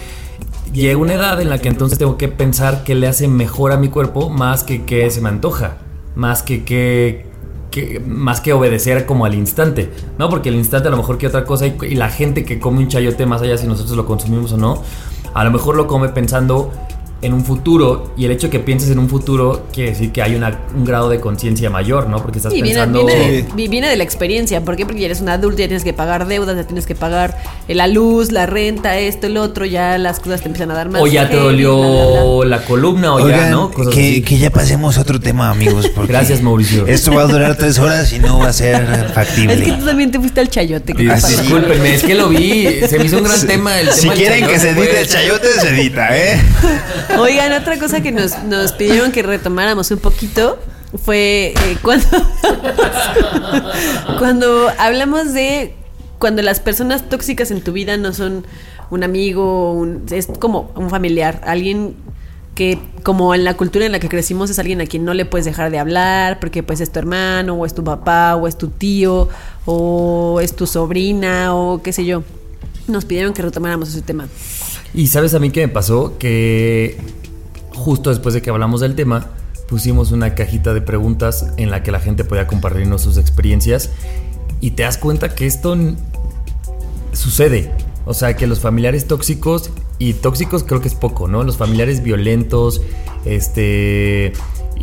Llega 0.73 0.99
una 0.99 1.15
edad 1.15 1.41
en 1.41 1.49
la 1.49 1.59
que 1.59 1.69
entonces 1.69 1.99
tengo 1.99 2.19
que 2.19 2.29
pensar 2.29 2.85
qué 2.85 2.95
le 2.95 3.07
hace 3.07 3.27
mejor 3.27 3.73
a 3.73 3.79
mi 3.79 3.89
cuerpo 3.89 4.29
más 4.29 4.65
que 4.65 4.85
qué 4.85 5.11
se 5.11 5.23
me 5.23 5.31
antoja, 5.31 5.79
más 6.15 6.43
que 6.43 6.65
qué 6.65 7.25
más 8.07 8.41
que 8.41 8.53
obedecer 8.53 9.07
como 9.07 9.25
al 9.25 9.35
instante, 9.35 9.91
¿no? 10.19 10.29
Porque 10.29 10.49
el 10.49 10.57
instante 10.57 10.89
a 10.89 10.91
lo 10.91 10.97
mejor 10.97 11.19
que 11.19 11.27
otra 11.27 11.45
cosa 11.45 11.67
y, 11.67 11.77
y 11.83 11.95
la 11.95 12.09
gente 12.11 12.45
que 12.45 12.59
come 12.59 12.79
un 12.79 12.89
chayote 12.89 13.27
más 13.27 13.43
allá 13.43 13.57
si 13.57 13.67
nosotros 13.67 13.97
lo 13.97 14.07
consumimos 14.07 14.53
o 14.53 14.57
no, 14.57 14.83
a 15.35 15.45
lo 15.45 15.51
mejor 15.51 15.77
lo 15.77 15.87
come 15.87 16.09
pensando 16.09 16.73
en 17.21 17.33
un 17.33 17.45
futuro 17.45 18.13
y 18.17 18.27
el 18.27 18.31
hecho 18.31 18.47
de 18.47 18.51
que 18.53 18.59
pienses 18.61 18.91
en 18.91 18.99
un 19.01 19.09
futuro 19.09 19.67
quiere 19.73 19.91
decir 19.91 20.13
que 20.13 20.23
hay 20.23 20.37
una- 20.37 20.57
un 20.77 20.85
grado 20.85 21.09
de 21.09 21.19
conciencia 21.19 21.69
mayor, 21.69 22.09
¿no? 22.09 22.23
Porque 22.23 22.39
estás 22.39 22.53
Y 22.53 22.63
viene, 22.63 22.79
pensando... 22.81 23.05
viene, 23.07 23.31
de, 23.33 23.45
vi- 23.57 23.67
viene 23.69 23.89
de 23.89 23.97
la 23.97 24.05
experiencia. 24.05 24.61
¿Por 24.65 24.77
qué? 24.77 24.87
Porque 24.87 25.01
ya 25.01 25.07
eres 25.07 25.21
un 25.21 25.29
adulto, 25.29 25.59
ya 25.59 25.67
tienes 25.67 25.83
que 25.83 25.93
pagar 25.93 26.29
deudas, 26.29 26.55
ya 26.57 26.63
tienes 26.65 26.87
que 26.87 26.95
pagar 26.95 27.37
eh, 27.67 27.75
la 27.75 27.89
luz, 27.89 28.31
la 28.31 28.47
renta, 28.47 28.99
esto, 28.99 29.27
el 29.27 29.37
otro, 29.37 29.65
ya 29.65 29.99
las 29.99 30.21
cosas 30.21 30.43
te 30.43 30.47
empiezan 30.47 30.71
a 30.71 30.75
dar 30.75 30.91
más. 30.91 31.03
O 31.03 31.09
ya 31.09 31.29
te 31.29 31.37
dolió 31.37 31.77
bla, 31.77 31.89
bla, 31.89 32.23
bla. 32.47 32.57
la 32.59 32.65
columna 32.65 33.15
o 33.15 33.29
ya, 33.29 33.51
¿no? 33.51 33.73
Cosas 33.73 33.93
que, 33.95 34.01
así. 34.01 34.23
que 34.23 34.39
ya 34.39 34.51
pasemos 34.51 34.97
a 34.97 35.01
otro 35.01 35.19
tema, 35.19 35.51
amigos. 35.51 35.89
porque 35.97 36.13
Gracias, 36.13 36.41
Mauricio. 36.41 36.87
Esto 36.87 37.13
va 37.15 37.23
a 37.23 37.27
durar 37.27 37.57
tres 37.57 37.81
horas 37.81 38.13
y 38.13 38.21
no 38.21 38.39
va 38.39 38.49
a 38.49 38.53
ser 38.53 38.75
Es 38.93 39.03
que 39.03 39.13
factible. 39.13 39.57
tú 39.77 39.85
también 39.85 40.13
te 40.13 40.21
fuiste 40.21 40.41
al 40.41 40.49
chayote. 40.51 40.95
¿qué 40.95 41.19
Sí? 41.21 41.35
Discúlpenme, 41.37 41.95
es 41.95 42.03
que 42.05 42.15
lo 42.15 42.29
vi, 42.29 42.69
se 42.89 42.97
me 42.97 43.07
hizo 43.07 43.19
un 43.19 43.25
gran 43.25 43.45
tema 43.45 43.81
el 43.81 43.91
Si 43.93 44.03
tema 44.03 44.15
quieren 44.15 44.47
que 44.47 44.59
se 44.61 44.69
chayote, 44.69 44.81
edite 44.83 44.93
pues. 44.93 45.01
el 45.01 45.09
chayote, 45.09 45.49
se 45.61 45.69
edita, 45.71 46.17
¿eh? 46.17 46.41
Oigan, 47.19 47.53
otra 47.53 47.79
cosa 47.79 48.03
que 48.03 48.13
nos, 48.13 48.43
nos 48.45 48.73
pidieron 48.73 49.13
que 49.13 49.23
retomáramos 49.23 49.91
un 49.91 49.99
poquito 49.99 50.59
fue 51.05 51.55
eh, 51.65 51.77
cuando, 51.83 52.07
cuando 54.19 54.69
hablamos 54.79 55.33
de 55.33 55.75
cuando 56.19 56.43
las 56.43 56.61
personas 56.61 57.09
tóxicas 57.09 57.51
en 57.51 57.63
tu 57.63 57.73
vida 57.73 57.97
no 57.97 58.13
son 58.13 58.45
un 58.91 59.05
amigo, 59.05 59.73
un- 59.73 60.05
es 60.11 60.27
como 60.41 60.73
un 60.75 60.91
familiar, 60.91 61.41
alguien 61.47 61.95
que 62.55 62.77
como 63.05 63.35
en 63.37 63.45
la 63.45 63.55
cultura 63.57 63.87
en 63.87 63.93
la 63.93 64.01
que 64.01 64.09
crecimos 64.09 64.51
es 64.51 64.59
alguien 64.59 64.81
a 64.81 64.87
quien 64.87 65.05
no 65.05 65.15
le 65.15 65.25
puedes 65.25 65.45
dejar 65.45 65.71
de 65.71 65.79
hablar 65.79 66.41
porque 66.41 66.65
pues 66.65 66.81
es 66.81 66.91
tu 66.91 66.99
hermano 66.99 67.55
o 67.55 67.65
es 67.67 67.73
tu 67.75 67.85
papá 67.85 68.35
o 68.35 68.49
es 68.49 68.59
tu 68.59 68.67
tío 68.69 69.29
o 69.65 70.41
es 70.43 70.57
tu 70.57 70.67
sobrina 70.67 71.55
o 71.55 71.81
qué 71.83 71.93
sé 71.93 72.05
yo. 72.05 72.25
Nos 72.89 73.05
pidieron 73.05 73.33
que 73.33 73.43
retomáramos 73.43 73.91
ese 73.91 74.03
tema. 74.03 74.27
Y 74.95 75.09
sabes 75.09 75.35
a 75.35 75.39
mí 75.39 75.51
qué 75.51 75.67
me 75.67 75.73
pasó? 75.73 76.19
Que 76.19 76.97
justo 77.75 78.11
después 78.11 78.35
de 78.35 78.43
que 78.43 78.51
hablamos 78.51 78.81
del 78.81 78.95
tema, 78.95 79.29
pusimos 79.69 80.13
una 80.13 80.35
cajita 80.35 80.75
de 80.75 80.81
preguntas 80.81 81.53
en 81.57 81.71
la 81.71 81.83
que 81.83 81.93
la 81.93 82.01
gente 82.01 82.25
podía 82.25 82.47
compartirnos 82.47 83.03
sus 83.03 83.19
experiencias 83.19 83.91
y 84.61 84.73
te 84.73 84.83
das 84.83 84.99
cuenta 84.99 85.35
que 85.35 85.47
esto 85.47 85.77
sucede. 87.13 87.71
O 88.07 88.15
sea, 88.15 88.37
que 88.37 88.47
los 88.47 88.61
familiares 88.61 89.07
tóxicos, 89.07 89.71
y 89.99 90.15
tóxicos 90.15 90.65
creo 90.65 90.81
que 90.81 90.89
es 90.89 90.95
poco, 90.95 91.29
¿no? 91.29 91.43
Los 91.43 91.59
familiares 91.59 92.03
violentos, 92.03 92.81
este, 93.25 94.33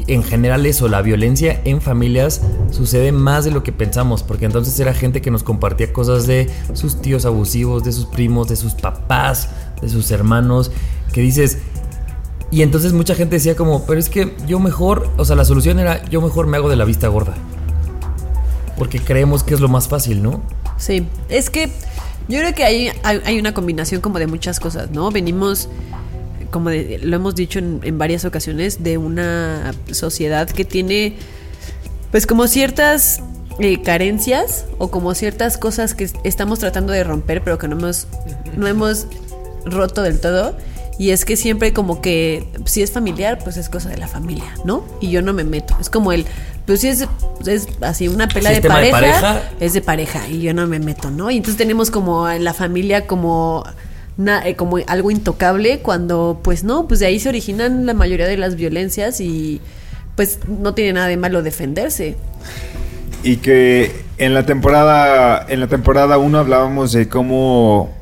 en 0.08 0.24
general 0.24 0.66
eso, 0.66 0.88
la 0.88 1.02
violencia 1.02 1.62
en 1.66 1.82
familias 1.82 2.42
sucede 2.72 3.12
más 3.12 3.46
de 3.46 3.52
lo 3.52 3.64
que 3.64 3.72
pensamos, 3.72 4.24
porque 4.24 4.46
entonces 4.46 4.80
era 4.80 4.94
gente 4.94 5.22
que 5.22 5.32
nos 5.32 5.44
compartía 5.44 5.92
cosas 5.94 6.28
de 6.28 6.50
sus 6.74 7.02
tíos 7.02 7.26
abusivos, 7.26 7.84
de 7.84 7.92
sus 7.92 8.06
primos, 8.06 8.48
de 8.48 8.56
sus 8.56 8.74
papás, 8.74 9.50
de 9.82 9.90
sus 9.90 10.12
hermanos, 10.12 10.72
que 11.14 11.22
dices, 11.22 11.60
y 12.52 12.62
entonces 12.62 12.94
mucha 12.94 13.16
gente 13.16 13.36
decía 13.36 13.56
como, 13.56 13.86
pero 13.86 14.00
es 14.00 14.10
que 14.10 14.36
yo 14.48 14.60
mejor, 14.60 15.10
o 15.18 15.26
sea, 15.26 15.36
la 15.36 15.46
solución 15.46 15.80
era, 15.80 16.04
yo 16.06 16.22
mejor 16.22 16.48
me 16.48 16.58
hago 16.58 16.70
de 16.70 16.76
la 16.76 16.86
vista 16.86 17.08
gorda. 17.08 17.34
Porque 18.78 19.00
creemos 19.00 19.44
que 19.44 19.54
es 19.54 19.60
lo 19.60 19.70
más 19.70 19.88
fácil, 19.88 20.22
¿no? 20.22 20.42
Sí, 20.78 21.08
es 21.30 21.50
que 21.50 21.68
yo 22.28 22.40
creo 22.40 22.54
que 22.54 22.64
hay, 22.64 22.92
hay, 23.04 23.22
hay 23.26 23.40
una 23.40 23.54
combinación 23.54 24.02
como 24.02 24.20
de 24.20 24.28
muchas 24.28 24.60
cosas, 24.60 24.92
¿no? 24.92 25.12
Venimos, 25.12 25.70
como 26.56 26.70
de- 26.70 27.00
lo 27.04 27.18
hemos 27.18 27.36
dicho 27.36 27.60
en, 27.60 27.82
en 27.84 27.98
varias 27.98 28.24
ocasiones, 28.24 28.82
de 28.82 28.98
una 28.98 29.74
sociedad 29.92 30.50
que 30.50 30.64
tiene, 30.64 31.18
pues 32.12 32.26
como 32.26 32.48
ciertas 32.48 33.22
eh, 33.60 33.82
carencias 33.82 34.64
o 34.78 34.90
como 34.90 35.14
ciertas 35.16 35.58
cosas 35.58 35.94
que 35.94 36.06
est- 36.06 36.16
estamos 36.24 36.60
tratando 36.60 36.94
de 36.94 37.04
romper, 37.04 37.44
pero 37.44 37.58
que 37.58 37.68
no 37.68 37.76
hemos, 37.78 38.08
no 38.56 38.68
hemos 38.68 39.06
roto 39.66 40.02
del 40.02 40.22
todo. 40.22 40.56
Y 40.98 41.10
es 41.10 41.26
que 41.26 41.36
siempre 41.36 41.74
como 41.74 42.00
que 42.02 42.48
si 42.64 42.82
es 42.82 42.90
familiar, 42.90 43.40
pues 43.44 43.58
es 43.58 43.68
cosa 43.68 43.90
de 43.90 43.98
la 43.98 44.08
familia, 44.08 44.46
¿no? 44.64 44.86
Y 45.02 45.10
yo 45.12 45.22
no 45.22 45.34
me 45.34 45.44
meto. 45.44 45.76
Es 45.82 45.90
como 45.90 46.14
el, 46.14 46.26
pues 46.66 46.80
si 46.80 46.88
es, 46.88 47.06
es 47.46 47.68
así 47.82 48.08
una 48.08 48.30
pelea 48.30 48.52
Si 48.52 48.56
de 48.56 48.62
tema 48.62 48.80
de 48.80 48.92
pareja, 48.92 49.20
pareja. 49.22 49.52
es 49.60 49.74
de 49.74 49.82
pareja 49.82 50.26
y 50.30 50.40
yo 50.40 50.54
no 50.54 50.66
me 50.68 50.80
meto, 50.80 51.12
¿no? 51.12 51.30
Y 51.32 51.36
entonces 51.36 51.58
tenemos 51.58 51.92
como 51.92 52.30
en 52.30 52.46
la 52.46 52.54
familia 52.54 53.08
como 53.08 53.66
eh, 54.18 54.56
como 54.56 54.78
algo 54.88 55.12
intocable 55.12 55.80
cuando 55.80 56.40
pues 56.42 56.64
no, 56.64 56.88
pues 56.88 57.00
de 57.00 57.08
ahí 57.08 57.20
se 57.20 57.30
originan 57.30 57.86
la 57.86 57.94
mayoría 57.94 58.28
de 58.28 58.38
las 58.38 58.56
violencias 58.56 59.20
y 59.20 59.62
pues 60.16 60.40
no 60.48 60.74
tiene 60.74 60.94
nada 60.94 61.08
de 61.08 61.18
malo 61.18 61.44
defenderse. 61.44 62.16
Y 63.24 63.38
que 63.38 64.04
en 64.18 64.34
la 64.34 64.46
temporada 64.46 65.46
en 65.50 65.60
la 65.60 65.68
temporada 65.68 66.18
1 66.18 66.40
hablábamos 66.40 66.94
de 66.94 67.10
cómo 67.10 67.94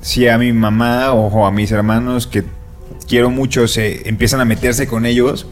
si 0.00 0.26
a 0.26 0.36
mi 0.36 0.52
mamá 0.52 1.12
o 1.12 1.46
a 1.46 1.52
mis 1.52 1.70
hermanos 1.70 2.26
que 2.26 2.42
quiero 3.06 3.30
mucho 3.30 3.68
se 3.68 4.08
empiezan 4.08 4.40
a 4.40 4.44
meterse 4.44 4.88
con 4.88 5.06
ellos, 5.06 5.46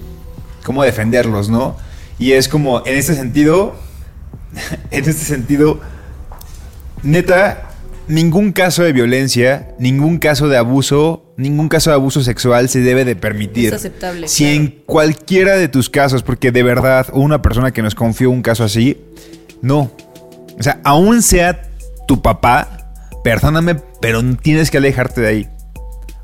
cómo 0.64 0.82
defenderlos, 0.82 1.48
¿no? 1.50 1.76
Y 2.18 2.32
es 2.32 2.48
como 2.48 2.84
en 2.84 2.96
este 2.96 3.14
sentido 3.14 3.76
en 4.90 5.08
este 5.08 5.24
sentido 5.24 5.78
neta 7.04 7.69
ningún 8.10 8.52
caso 8.52 8.82
de 8.82 8.92
violencia, 8.92 9.68
ningún 9.78 10.18
caso 10.18 10.48
de 10.48 10.56
abuso, 10.56 11.32
ningún 11.36 11.68
caso 11.68 11.90
de 11.90 11.94
abuso 11.94 12.22
sexual 12.22 12.68
se 12.68 12.80
debe 12.80 13.04
de 13.04 13.16
permitir. 13.16 13.68
Es 13.68 13.74
aceptable, 13.74 14.28
Si 14.28 14.44
claro. 14.44 14.56
en 14.56 14.82
cualquiera 14.84 15.56
de 15.56 15.68
tus 15.68 15.88
casos, 15.88 16.22
porque 16.22 16.50
de 16.50 16.62
verdad 16.62 17.06
una 17.12 17.40
persona 17.40 17.72
que 17.72 17.82
nos 17.82 17.94
confió 17.94 18.30
un 18.30 18.42
caso 18.42 18.64
así, 18.64 19.00
no. 19.62 19.92
O 20.58 20.62
sea, 20.62 20.80
aún 20.84 21.22
sea 21.22 21.62
tu 22.06 22.20
papá, 22.20 22.92
perdóname, 23.22 23.76
pero 24.00 24.22
tienes 24.36 24.70
que 24.70 24.78
alejarte 24.78 25.20
de 25.20 25.28
ahí. 25.28 25.48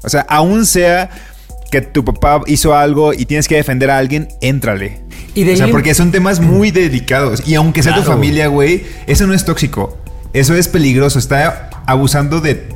O 0.02 0.08
sea, 0.08 0.26
aún 0.28 0.66
sea 0.66 1.08
que 1.70 1.80
tu 1.80 2.04
papá 2.04 2.42
hizo 2.46 2.74
algo 2.74 3.12
y 3.14 3.26
tienes 3.26 3.48
que 3.48 3.56
defender 3.56 3.90
a 3.90 3.98
alguien, 3.98 4.28
éntrale. 4.40 5.00
Y 5.34 5.44
de 5.44 5.54
o 5.54 5.56
sea, 5.56 5.68
porque 5.68 5.94
son 5.94 6.10
temas 6.10 6.40
muy 6.40 6.70
delicados. 6.70 7.46
Y 7.46 7.54
aunque 7.54 7.82
sea 7.82 7.94
tu 7.94 8.02
familia, 8.02 8.48
güey, 8.48 8.84
eso 9.06 9.26
no 9.26 9.34
es 9.34 9.44
tóxico. 9.44 9.96
Eso 10.32 10.54
es 10.54 10.68
peligroso. 10.68 11.18
Está 11.18 11.70
abusando 11.86 12.40
de 12.40 12.68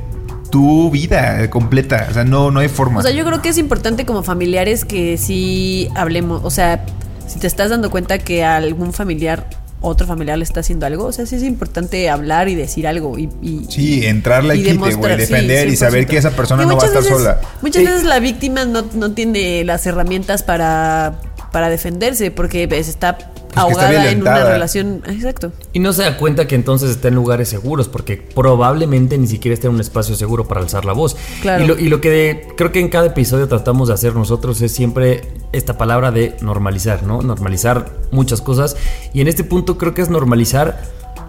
tu 0.49 0.89
vida 0.91 1.49
completa. 1.49 2.07
O 2.09 2.13
sea, 2.13 2.23
no, 2.23 2.51
no 2.51 2.59
hay 2.59 2.67
forma. 2.69 2.99
O 2.99 3.03
sea, 3.03 3.11
yo 3.11 3.23
creo 3.25 3.41
que 3.41 3.49
es 3.49 3.57
importante 3.57 4.05
como 4.05 4.23
familiares 4.23 4.83
que 4.85 5.17
sí 5.17 5.87
hablemos, 5.95 6.41
o 6.43 6.49
sea, 6.51 6.85
si 7.27 7.39
te 7.39 7.47
estás 7.47 7.69
dando 7.69 7.89
cuenta 7.89 8.17
que 8.19 8.43
a 8.43 8.57
algún 8.57 8.91
familiar, 8.91 9.49
otro 9.79 10.05
familiar 10.05 10.37
le 10.37 10.43
está 10.43 10.59
haciendo 10.59 10.85
algo, 10.85 11.05
o 11.05 11.11
sea, 11.13 11.25
sí 11.25 11.35
es 11.37 11.43
importante 11.43 12.09
hablar 12.09 12.49
y 12.49 12.55
decir 12.55 12.85
algo 12.85 13.17
y... 13.17 13.29
y- 13.41 13.65
Sí, 13.69 14.05
entrarle 14.05 14.51
al 14.53 14.59
y 14.59 14.63
quite, 14.63 14.77
güey, 14.95 15.13
sí, 15.13 15.17
defender 15.17 15.69
y 15.69 15.75
saber 15.77 16.03
100%. 16.05 16.07
que 16.09 16.17
esa 16.17 16.31
persona 16.31 16.65
no 16.65 16.75
va 16.75 16.83
a 16.83 16.85
estar 16.87 17.01
veces- 17.01 17.17
sola. 17.17 17.39
Muchas 17.61 17.81
Sí. 17.81 17.87
veces 17.87 18.03
la 18.03 18.19
víctima 18.19 18.65
no, 18.65 18.83
no 18.93 19.11
tiene 19.13 19.63
las 19.63 19.85
herramientas 19.87 20.43
para, 20.43 21.13
para 21.51 21.69
defenderse 21.69 22.31
porque 22.31 22.67
pues, 22.67 22.87
está 22.87 23.17
ahogada 23.55 24.09
en 24.09 24.21
una 24.21 24.45
relación... 24.45 25.03
Exacto. 25.07 25.51
Y 25.73 25.79
no 25.79 25.91
se 25.91 26.03
da 26.03 26.17
cuenta 26.17 26.47
que 26.47 26.55
entonces 26.55 26.89
está 26.91 27.09
en 27.09 27.15
lugares 27.15 27.49
seguros, 27.49 27.89
porque 27.89 28.15
probablemente 28.17 29.17
ni 29.17 29.27
siquiera 29.27 29.53
esté 29.53 29.67
en 29.67 29.73
un 29.73 29.81
espacio 29.81 30.15
seguro 30.15 30.47
para 30.47 30.61
alzar 30.61 30.85
la 30.85 30.93
voz. 30.93 31.17
Claro. 31.41 31.63
Y 31.63 31.67
lo, 31.67 31.77
y 31.77 31.89
lo 31.89 31.99
que 31.99 32.09
de- 32.09 32.47
creo 32.55 32.71
que 32.71 32.79
en 32.79 32.87
cada 32.89 33.07
episodio 33.07 33.47
tratamos 33.47 33.89
de 33.89 33.93
hacer 33.93 34.15
nosotros 34.15 34.61
es 34.61 34.71
siempre 34.71 35.21
esta 35.51 35.77
palabra 35.77 36.11
de 36.11 36.37
normalizar, 36.41 37.03
¿no? 37.03 37.21
Normalizar 37.21 37.91
muchas 38.11 38.39
cosas. 38.41 38.77
Y 39.13 39.19
en 39.19 39.27
este 39.27 39.43
punto 39.43 39.77
creo 39.77 39.93
que 39.93 40.01
es 40.01 40.09
normalizar 40.09 40.81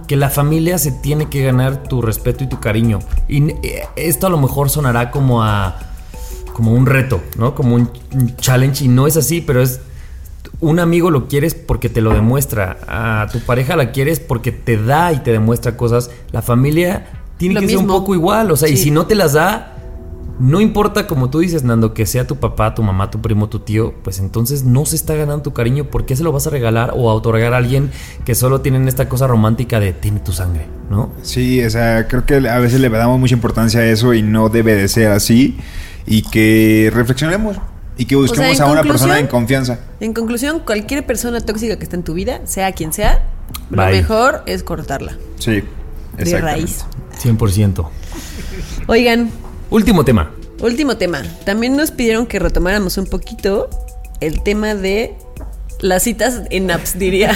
que 0.06 0.14
la 0.16 0.30
familia 0.30 0.78
se 0.78 0.92
tiene 0.92 1.28
que 1.28 1.42
ganar 1.42 1.82
tu 1.84 2.02
respeto 2.02 2.44
y 2.44 2.46
tu 2.48 2.60
cariño. 2.60 3.00
Y 3.26 3.50
eh, 3.50 3.82
esto 3.96 4.28
a 4.28 4.30
lo 4.30 4.38
mejor 4.38 4.70
sonará 4.70 5.10
como 5.10 5.42
a 5.42 5.76
como 6.52 6.72
un 6.72 6.86
reto, 6.86 7.20
¿no? 7.36 7.54
Como 7.54 7.74
un, 7.76 7.90
un 8.12 8.36
challenge 8.36 8.84
y 8.84 8.88
no 8.88 9.06
es 9.06 9.16
así, 9.16 9.40
pero 9.40 9.62
es 9.62 9.80
un 10.62 10.78
amigo 10.78 11.10
lo 11.10 11.26
quieres 11.26 11.54
porque 11.54 11.88
te 11.88 12.00
lo 12.00 12.14
demuestra, 12.14 12.78
a 12.86 13.26
tu 13.30 13.40
pareja 13.40 13.76
la 13.76 13.90
quieres 13.90 14.20
porque 14.20 14.52
te 14.52 14.80
da 14.80 15.12
y 15.12 15.18
te 15.18 15.32
demuestra 15.32 15.76
cosas. 15.76 16.10
La 16.30 16.40
familia 16.40 17.06
tiene 17.36 17.56
Lo 17.56 17.60
que 17.60 17.68
ser 17.68 17.78
un 17.78 17.88
poco 17.88 18.14
igual, 18.14 18.50
o 18.52 18.56
sea, 18.56 18.68
y 18.68 18.76
si 18.76 18.92
no 18.92 19.04
te 19.06 19.16
las 19.16 19.32
da, 19.32 19.74
no 20.38 20.60
importa 20.60 21.08
como 21.08 21.30
tú 21.30 21.40
dices, 21.40 21.64
Nando, 21.64 21.94
que 21.94 22.06
sea 22.06 22.28
tu 22.28 22.36
papá, 22.36 22.76
tu 22.76 22.84
mamá, 22.84 23.10
tu 23.10 23.20
primo, 23.20 23.48
tu 23.48 23.58
tío, 23.58 23.92
pues 24.04 24.20
entonces 24.20 24.62
no 24.62 24.86
se 24.86 24.94
está 24.94 25.16
ganando 25.16 25.42
tu 25.42 25.52
cariño, 25.52 25.86
¿por 25.86 26.06
qué 26.06 26.14
se 26.14 26.22
lo 26.22 26.30
vas 26.30 26.46
a 26.46 26.50
regalar 26.50 26.92
o 26.94 27.10
a 27.10 27.14
otorgar 27.14 27.54
a 27.54 27.56
alguien 27.56 27.90
que 28.24 28.36
solo 28.36 28.60
tienen 28.60 28.86
esta 28.86 29.08
cosa 29.08 29.26
romántica 29.26 29.80
de 29.80 29.92
tiene 29.92 30.20
tu 30.20 30.30
sangre, 30.30 30.68
¿no? 30.88 31.10
Sí, 31.22 31.60
o 31.64 31.70
sea, 31.70 32.06
creo 32.06 32.24
que 32.24 32.36
a 32.48 32.58
veces 32.60 32.80
le 32.80 32.88
damos 32.88 33.18
mucha 33.18 33.34
importancia 33.34 33.80
a 33.80 33.86
eso 33.86 34.14
y 34.14 34.22
no 34.22 34.48
debe 34.48 34.76
de 34.76 34.86
ser 34.86 35.10
así. 35.10 35.58
Y 36.06 36.22
que 36.22 36.90
reflexionemos 36.92 37.56
y 38.02 38.04
que 38.04 38.16
busquemos 38.16 38.58
a 38.60 38.66
una 38.66 38.82
persona 38.82 39.18
en 39.20 39.28
confianza. 39.28 39.78
En 40.00 40.12
conclusión, 40.12 40.60
cualquier 40.60 41.06
persona 41.06 41.40
tóxica 41.40 41.76
que 41.76 41.84
esté 41.84 41.94
en 41.96 42.02
tu 42.02 42.14
vida, 42.14 42.40
sea 42.46 42.72
quien 42.72 42.92
sea, 42.92 43.24
lo 43.70 43.86
mejor 43.86 44.42
es 44.46 44.62
cortarla. 44.64 45.16
Sí, 45.38 45.62
De 46.16 46.40
raíz. 46.40 46.84
100%. 47.22 47.88
Oigan, 48.88 49.30
Último 49.70 50.04
tema. 50.04 50.30
último 50.60 50.96
tema. 50.96 51.22
También 51.44 51.76
nos 51.76 51.90
pidieron 51.92 52.26
que 52.26 52.38
retomáramos 52.40 52.98
un 52.98 53.06
poquito 53.06 53.70
el 54.20 54.42
tema 54.42 54.74
de 54.74 55.14
las 55.80 56.02
citas 56.02 56.42
en 56.50 56.70
apps, 56.70 56.98
diría. 56.98 57.32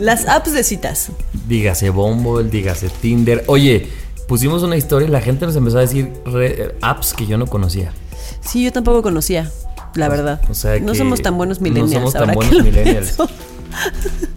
las 0.00 0.26
apps 0.26 0.52
de 0.52 0.64
citas. 0.64 1.10
Dígase 1.46 1.90
Bumble, 1.90 2.48
dígase 2.50 2.88
Tinder. 3.00 3.44
Oye, 3.46 3.88
pusimos 4.26 4.62
una 4.62 4.76
historia 4.76 5.08
y 5.08 5.10
la 5.10 5.20
gente 5.20 5.46
nos 5.46 5.56
empezó 5.56 5.78
a 5.78 5.82
decir 5.82 6.12
re- 6.26 6.74
apps 6.82 7.14
que 7.14 7.26
yo 7.26 7.38
no 7.38 7.46
conocía. 7.46 7.92
Sí, 8.40 8.64
yo 8.64 8.72
tampoco 8.72 9.02
conocía, 9.02 9.50
la 9.94 10.08
verdad. 10.08 10.40
O 10.50 10.54
sea 10.54 10.78
no 10.80 10.92
que 10.92 10.98
somos 10.98 11.22
tan 11.22 11.36
buenos 11.36 11.60
no 11.60 11.64
millennials. 11.64 11.92
somos 11.92 12.12
tan 12.12 12.22
ahora 12.22 12.34
buenos 12.34 12.62
millennials. 12.64 13.16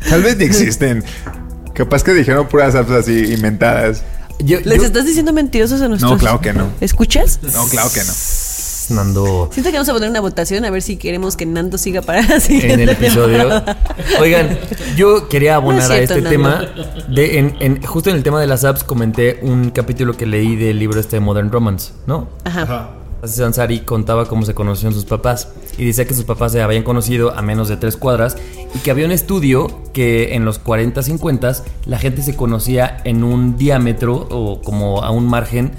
Tal 0.10 0.22
vez 0.24 0.38
ni 0.38 0.46
existen. 0.46 1.04
Capaz 1.74 2.04
que 2.04 2.14
dijeron 2.14 2.48
puras 2.48 2.76
apps 2.76 2.92
así 2.92 3.34
inventadas. 3.34 4.04
Yo, 4.40 4.60
¿Les 4.62 4.80
yo- 4.80 4.84
estás 4.86 5.06
diciendo 5.06 5.34
mentirosos 5.34 5.82
a 5.82 5.88
nuestros? 5.88 6.12
No, 6.12 6.18
claro 6.18 6.42
que 6.42 6.52
no. 6.54 6.68
¿Escuchas? 6.82 7.40
No, 7.44 7.66
claro 7.68 7.90
que 7.94 8.02
no. 8.04 8.12
Nando 8.90 9.50
Siento 9.54 9.70
que 9.72 9.78
vamos 9.78 9.88
a 9.88 9.94
poner 9.94 10.10
una 10.10 10.20
votación 10.20 10.66
a 10.66 10.70
ver 10.70 10.82
si 10.82 10.98
queremos 10.98 11.38
que 11.38 11.46
Nando 11.46 11.78
siga 11.78 12.02
para 12.02 12.20
así. 12.36 12.60
en 12.62 12.80
el 12.82 12.90
episodio. 12.90 13.64
Oigan, 14.20 14.58
yo 14.98 15.30
quería 15.30 15.56
abonar 15.56 15.88
No 15.88 15.94
es 15.96 16.08
cierto, 16.10 16.14
a 16.16 16.18
este 16.18 16.38
Nando. 16.38 16.68
tema. 16.68 17.06
De, 17.08 17.40
en, 17.40 17.56
en- 17.62 17.82
justo 17.84 18.10
en 18.10 18.18
el 18.18 18.24
tema 18.24 18.42
de 18.42 18.48
las 18.48 18.66
apps 18.66 18.84
comenté 18.84 19.40
un 19.44 19.70
capítulo 19.70 20.18
que 20.18 20.26
leí 20.26 20.58
del 20.58 20.78
libro 20.80 21.00
este 21.00 21.16
de 21.18 21.20
Modern 21.22 21.52
Romance, 21.52 21.94
¿no? 22.06 22.28
Ajá. 22.44 22.64
Aziz 22.64 23.01
Ansari 23.24 23.82
contaba 23.82 24.26
cómo 24.26 24.46
se 24.46 24.54
conocieron 24.54 24.94
sus 24.94 25.06
papás 25.06 25.50
y 25.78 25.86
decía 25.86 26.06
que 26.06 26.14
sus 26.14 26.26
papás 26.26 26.52
se 26.52 26.62
habían 26.62 26.84
conocido 26.84 27.32
a 27.32 27.42
menos 27.42 27.70
de 27.70 27.78
tres 27.78 27.98
cuadras 27.98 28.38
y 28.74 28.80
que 28.80 28.92
había 28.92 29.06
un 29.06 29.12
estudio 29.12 29.68
que 29.94 30.36
en 30.36 30.46
los 30.46 30.60
40, 30.60 31.04
50 31.04 31.54
la 31.86 32.00
gente 32.00 32.24
se 32.24 32.36
conocía 32.36 32.98
en 33.04 33.24
un 33.24 33.58
diámetro 33.58 34.28
o 34.30 34.62
como 34.62 35.04
a 35.04 35.12
un 35.12 35.28
margen 35.28 35.72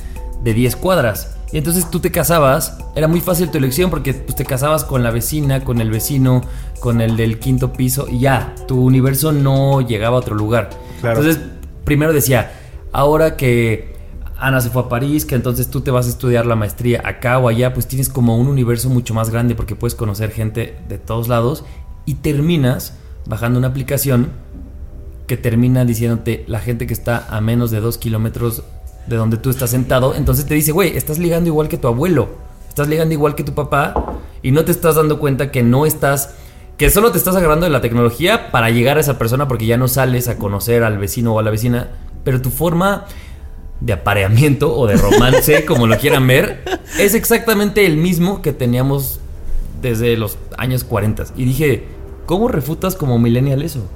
de 0.42 0.54
10 0.54 0.76
cuadras. 0.76 1.36
Y 1.52 1.58
entonces 1.58 1.90
tú 1.90 2.00
te 2.00 2.10
casabas, 2.10 2.78
era 2.94 3.08
muy 3.08 3.20
fácil 3.20 3.50
tu 3.50 3.58
elección 3.58 3.90
porque 3.90 4.14
pues, 4.14 4.36
te 4.36 4.44
casabas 4.44 4.84
con 4.84 5.02
la 5.02 5.10
vecina, 5.10 5.64
con 5.64 5.80
el 5.80 5.90
vecino, 5.90 6.42
con 6.80 7.00
el 7.00 7.16
del 7.16 7.38
quinto 7.38 7.72
piso 7.72 8.06
y 8.10 8.20
ya, 8.20 8.54
tu 8.66 8.80
universo 8.80 9.32
no 9.32 9.80
llegaba 9.82 10.16
a 10.16 10.20
otro 10.20 10.34
lugar. 10.34 10.70
Claro. 11.00 11.20
Entonces, 11.20 11.42
primero 11.84 12.12
decía, 12.12 12.52
ahora 12.92 13.36
que 13.36 13.91
Ana 14.42 14.60
se 14.60 14.70
fue 14.70 14.82
a 14.82 14.88
París, 14.88 15.24
que 15.24 15.36
entonces 15.36 15.68
tú 15.68 15.82
te 15.82 15.92
vas 15.92 16.06
a 16.06 16.08
estudiar 16.08 16.46
la 16.46 16.56
maestría 16.56 17.00
acá 17.04 17.38
o 17.38 17.46
allá, 17.46 17.72
pues 17.72 17.86
tienes 17.86 18.08
como 18.08 18.36
un 18.36 18.48
universo 18.48 18.90
mucho 18.90 19.14
más 19.14 19.30
grande 19.30 19.54
porque 19.54 19.76
puedes 19.76 19.94
conocer 19.94 20.32
gente 20.32 20.76
de 20.88 20.98
todos 20.98 21.28
lados 21.28 21.64
y 22.06 22.14
terminas 22.14 22.94
bajando 23.24 23.60
una 23.60 23.68
aplicación 23.68 24.30
que 25.28 25.36
termina 25.36 25.84
diciéndote 25.84 26.44
la 26.48 26.58
gente 26.58 26.88
que 26.88 26.92
está 26.92 27.24
a 27.30 27.40
menos 27.40 27.70
de 27.70 27.80
dos 27.80 27.98
kilómetros 27.98 28.64
de 29.06 29.14
donde 29.14 29.36
tú 29.36 29.48
estás 29.48 29.70
sentado, 29.70 30.16
entonces 30.16 30.44
te 30.44 30.54
dice, 30.54 30.72
güey, 30.72 30.96
estás 30.96 31.20
ligando 31.20 31.48
igual 31.48 31.68
que 31.68 31.78
tu 31.78 31.86
abuelo, 31.86 32.30
estás 32.68 32.88
ligando 32.88 33.14
igual 33.14 33.36
que 33.36 33.44
tu 33.44 33.54
papá 33.54 33.94
y 34.42 34.50
no 34.50 34.64
te 34.64 34.72
estás 34.72 34.96
dando 34.96 35.20
cuenta 35.20 35.52
que 35.52 35.62
no 35.62 35.86
estás, 35.86 36.34
que 36.78 36.90
solo 36.90 37.12
te 37.12 37.18
estás 37.18 37.36
agarrando 37.36 37.66
de 37.66 37.70
la 37.70 37.80
tecnología 37.80 38.50
para 38.50 38.70
llegar 38.70 38.96
a 38.96 39.00
esa 39.02 39.18
persona 39.18 39.46
porque 39.46 39.66
ya 39.66 39.76
no 39.76 39.86
sales 39.86 40.26
a 40.26 40.36
conocer 40.36 40.82
al 40.82 40.98
vecino 40.98 41.32
o 41.32 41.38
a 41.38 41.44
la 41.44 41.50
vecina, 41.52 41.90
pero 42.24 42.42
tu 42.42 42.50
forma 42.50 43.06
de 43.84 43.92
apareamiento 43.92 44.76
o 44.76 44.86
de 44.86 44.96
romance, 44.96 45.64
como 45.66 45.86
lo 45.86 45.98
quieran 45.98 46.26
ver, 46.26 46.62
es 46.98 47.14
exactamente 47.14 47.84
el 47.84 47.96
mismo 47.96 48.42
que 48.42 48.52
teníamos 48.52 49.20
desde 49.80 50.16
los 50.16 50.38
años 50.56 50.84
40. 50.84 51.24
Y 51.36 51.44
dije, 51.44 51.84
¿cómo 52.26 52.48
refutas 52.48 52.94
como 52.94 53.18
millennial 53.18 53.62
eso? 53.62 53.88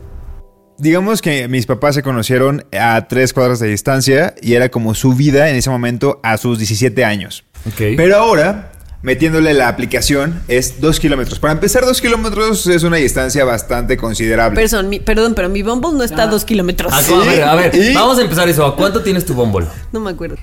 Digamos 0.79 1.23
que 1.23 1.49
mis 1.49 1.65
papás 1.65 1.95
se 1.95 2.03
conocieron 2.03 2.67
a 2.79 3.09
tres 3.09 3.33
cuadras 3.33 3.61
de 3.61 3.69
distancia 3.69 4.35
y 4.43 4.55
era 4.55 4.69
como 4.69 4.95
su 4.95 5.15
vida 5.15 5.49
en 5.49 5.57
ese 5.57 5.71
momento 5.71 6.21
a 6.23 6.37
sus 6.37 6.59
17 6.59 7.03
años. 7.05 7.45
Pero 7.79 8.17
ahora, 8.17 8.73
metiéndole 9.03 9.55
la 9.55 9.69
aplicación, 9.69 10.43
es 10.49 10.81
dos 10.81 11.01
kilómetros. 11.01 11.39
Para 11.39 11.53
empezar, 11.53 11.85
dos 11.85 12.01
kilómetros 12.01 12.67
es 12.67 12.83
una 12.83 12.97
distancia 12.97 13.45
bastante 13.45 13.97
considerable. 13.97 14.61
Perdón, 14.61 14.89
mi, 14.89 15.01
perdón, 15.01 15.35
pero 15.35 15.49
mi 15.49 15.63
Bumble 15.63 15.93
no 15.93 16.03
está 16.03 16.25
a 16.25 16.27
dos 16.27 16.45
kilómetros. 16.45 16.93
Ah, 16.93 16.99
a 16.99 17.25
ver, 17.25 17.43
a 17.43 17.55
ver, 17.55 17.75
¿Y? 17.75 17.95
vamos 17.95 18.19
a 18.19 18.23
empezar 18.23 18.49
eso. 18.49 18.65
¿A 18.65 18.77
cuánto 18.77 19.03
tienes 19.03 19.25
tu 19.25 19.35
Bumble? 19.35 19.67
No 19.93 20.01
me 20.01 20.11
acuerdo. 20.11 20.37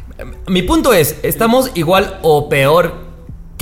Mi 0.47 0.61
punto 0.61 0.93
es, 0.93 1.15
estamos 1.23 1.71
igual 1.75 2.19
o 2.21 2.49
peor 2.49 3.02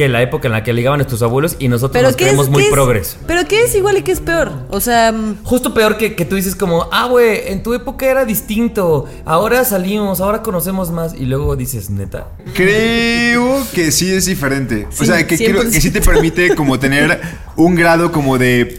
que 0.01 0.09
la 0.09 0.21
época 0.23 0.47
en 0.47 0.53
la 0.53 0.63
que 0.63 0.73
ligaban 0.73 0.97
nuestros 0.97 1.21
abuelos 1.21 1.57
y 1.59 1.67
nosotros 1.67 1.91
Pero 1.93 2.07
nos 2.07 2.15
¿qué 2.15 2.23
creemos 2.25 2.45
es, 2.47 2.51
muy 2.51 2.63
qué 2.63 2.67
es- 2.69 2.73
progres. 2.73 3.17
Pero 3.27 3.47
¿qué 3.47 3.61
es 3.63 3.75
igual 3.75 3.97
y 3.97 4.01
qué 4.01 4.11
es 4.11 4.19
peor? 4.19 4.51
O 4.69 4.79
sea, 4.79 5.11
mm, 5.11 5.43
Justo 5.43 5.73
peor 5.73 5.97
que, 5.97 6.15
que 6.15 6.25
tú 6.25 6.35
dices 6.35 6.55
como, 6.55 6.87
ah, 6.91 7.05
güey, 7.07 7.41
en 7.47 7.61
tu 7.61 7.73
época 7.75 8.05
era 8.07 8.25
distinto, 8.25 9.05
ahora 9.25 9.63
salimos, 9.63 10.19
ahora 10.21 10.41
conocemos 10.41 10.89
más 10.91 11.13
y 11.13 11.25
luego 11.25 11.55
dices, 11.55 11.89
neta. 11.91 12.27
Creo 12.55 13.63
que 13.73 13.91
sí 13.91 14.11
es 14.11 14.25
diferente. 14.25 14.87
Sí, 14.89 15.03
o 15.03 15.05
sea, 15.05 15.27
que, 15.27 15.37
creo 15.37 15.61
100%. 15.63 15.71
que 15.71 15.81
sí 15.81 15.91
te 15.91 16.01
permite 16.01 16.55
como 16.55 16.79
tener 16.79 17.19
un 17.55 17.75
grado 17.75 18.11
como 18.11 18.37
de 18.37 18.77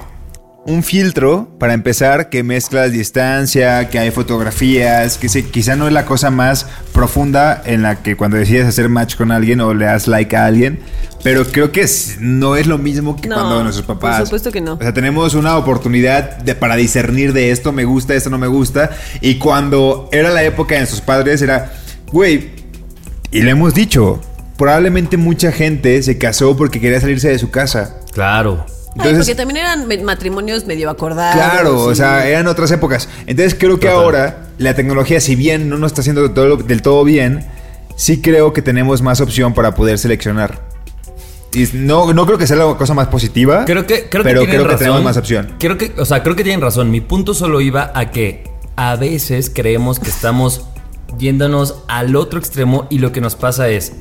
un 0.65 0.85
filtro 0.85 1.49
para 1.59 1.73
empezar 1.75 2.29
que 2.29 2.45
mezclas 2.45 2.93
distancia, 2.93 3.89
que 3.89 3.99
hay 3.99 4.13
fotografías, 4.13 5.19
que 5.19 5.29
se- 5.29 5.45
quizá 5.51 5.75
no 5.75 5.89
es 5.89 5.93
la 5.93 6.05
cosa 6.07 6.31
más 6.31 6.67
profunda 6.93 7.61
en 7.67 7.83
la 7.83 7.97
que 8.03 8.17
cuando 8.17 8.37
decides 8.37 8.67
hacer 8.67 8.89
match 8.89 9.17
con 9.17 9.33
alguien 9.33 9.61
o 9.61 9.75
le 9.75 9.87
das 9.87 10.07
like 10.07 10.37
a 10.37 10.47
alguien, 10.47 10.79
pero 11.25 11.45
creo 11.47 11.73
que 11.73 11.81
es- 11.81 12.19
no 12.21 12.55
es 12.55 12.69
lo 12.69 12.79
mismo 12.79 13.21
que 13.21 13.29
No, 13.29 13.35
cuando 13.35 13.63
nuestros 13.65 13.85
por 13.87 13.99
papás. 13.99 14.25
supuesto 14.25 14.53
que 14.53 14.61
no. 14.61 14.75
O 14.75 14.79
sea, 14.79 14.95
tenemos 14.95 15.35
una 15.35 15.57
oportunidad 15.57 16.39
de, 16.39 16.55
para 16.55 16.77
discernir 16.77 17.33
de 17.33 17.51
esto 17.51 17.73
me 17.73 17.85
gusta, 17.85 18.15
esto 18.15 18.31
no 18.31 18.39
me 18.39 18.47
gusta. 18.47 18.91
Y 19.21 19.39
cuando 19.39 20.09
era 20.13 20.31
la 20.31 20.45
época 20.45 20.75
de 20.77 20.83
nuestros 20.83 21.01
padres, 21.01 21.43
era, 21.43 21.73
güey, 22.13 22.51
y 23.33 23.43
le 23.43 23.51
hemos 23.51 23.75
dicho, 23.75 24.21
probablemente 24.57 25.17
mucha 25.17 25.51
gente 25.51 26.01
se 26.05 26.19
casó 26.19 26.57
porque 26.57 26.81
quería 26.81 27.01
salirse 27.01 27.29
de 27.31 27.39
su 27.41 27.51
casa. 27.51 27.97
Claro. 28.13 28.65
Ay, 28.99 29.15
porque 29.15 29.35
también 29.35 29.59
eran 29.59 29.87
matrimonios 30.05 30.67
medio 30.67 30.91
acordados. 30.91 31.35
claro, 31.35 31.81
o 31.85 31.95
sea, 31.95 32.27
eran 32.27 32.47
otras 32.47 32.71
épocas. 32.71 33.09
Entonces 33.27 33.57
creo 33.59 33.79
que 33.79 33.89
Total. 33.89 34.03
ahora 34.03 34.39
la 34.59 34.75
tecnología, 34.75 35.21
si 35.21 35.35
bien 35.37 35.69
no 35.69 35.79
nos 35.79 35.93
está 35.93 36.01
haciendo 36.01 36.23
del 36.23 36.35
todo, 36.35 36.57
del 36.57 36.83
todo 36.83 37.05
bien, 37.05 37.47
sí 37.97 38.21
creo 38.21 38.53
que 38.53 38.63
tenemos 38.63 39.03
más 39.03 39.21
opción 39.21 39.55
para 39.55 39.75
poder 39.75 39.99
seleccionar. 39.99 40.61
Y 41.55 41.69
no, 41.75 42.13
no 42.15 42.25
creo 42.25 42.39
que 42.39 42.47
sea 42.47 42.57
la 42.57 42.77
cosa 42.77 42.95
más 42.95 43.09
positiva, 43.09 43.65
Creo 43.67 43.87
que, 43.87 44.09
creo 44.09 44.25
pero 44.25 44.41
que 44.41 44.49
creo 44.49 44.67
que 44.67 44.77
tenemos 44.77 45.03
más 45.03 45.17
opción. 45.17 45.55
Creo 45.59 45.77
que, 45.77 45.93
o 45.99 46.05
sea, 46.05 46.23
creo 46.23 46.35
que 46.35 46.45
tienen 46.45 46.63
razón. 46.63 46.91
Mi 46.91 47.03
punto 47.03 47.35
solo 47.35 47.61
iba 47.61 47.93
a 47.95 48.11
que 48.11 48.45
a 48.77 48.97
veces 48.97 49.51
creemos 49.55 49.99
que 49.99 50.09
estamos 50.09 50.63
yéndonos 51.19 51.83
al 51.89 52.17
otro 52.17 52.39
extremo 52.39 52.87
y 52.89 52.99
lo 52.99 53.13
que 53.13 53.21
nos 53.21 53.37
pasa 53.37 53.69
es, 53.69 53.93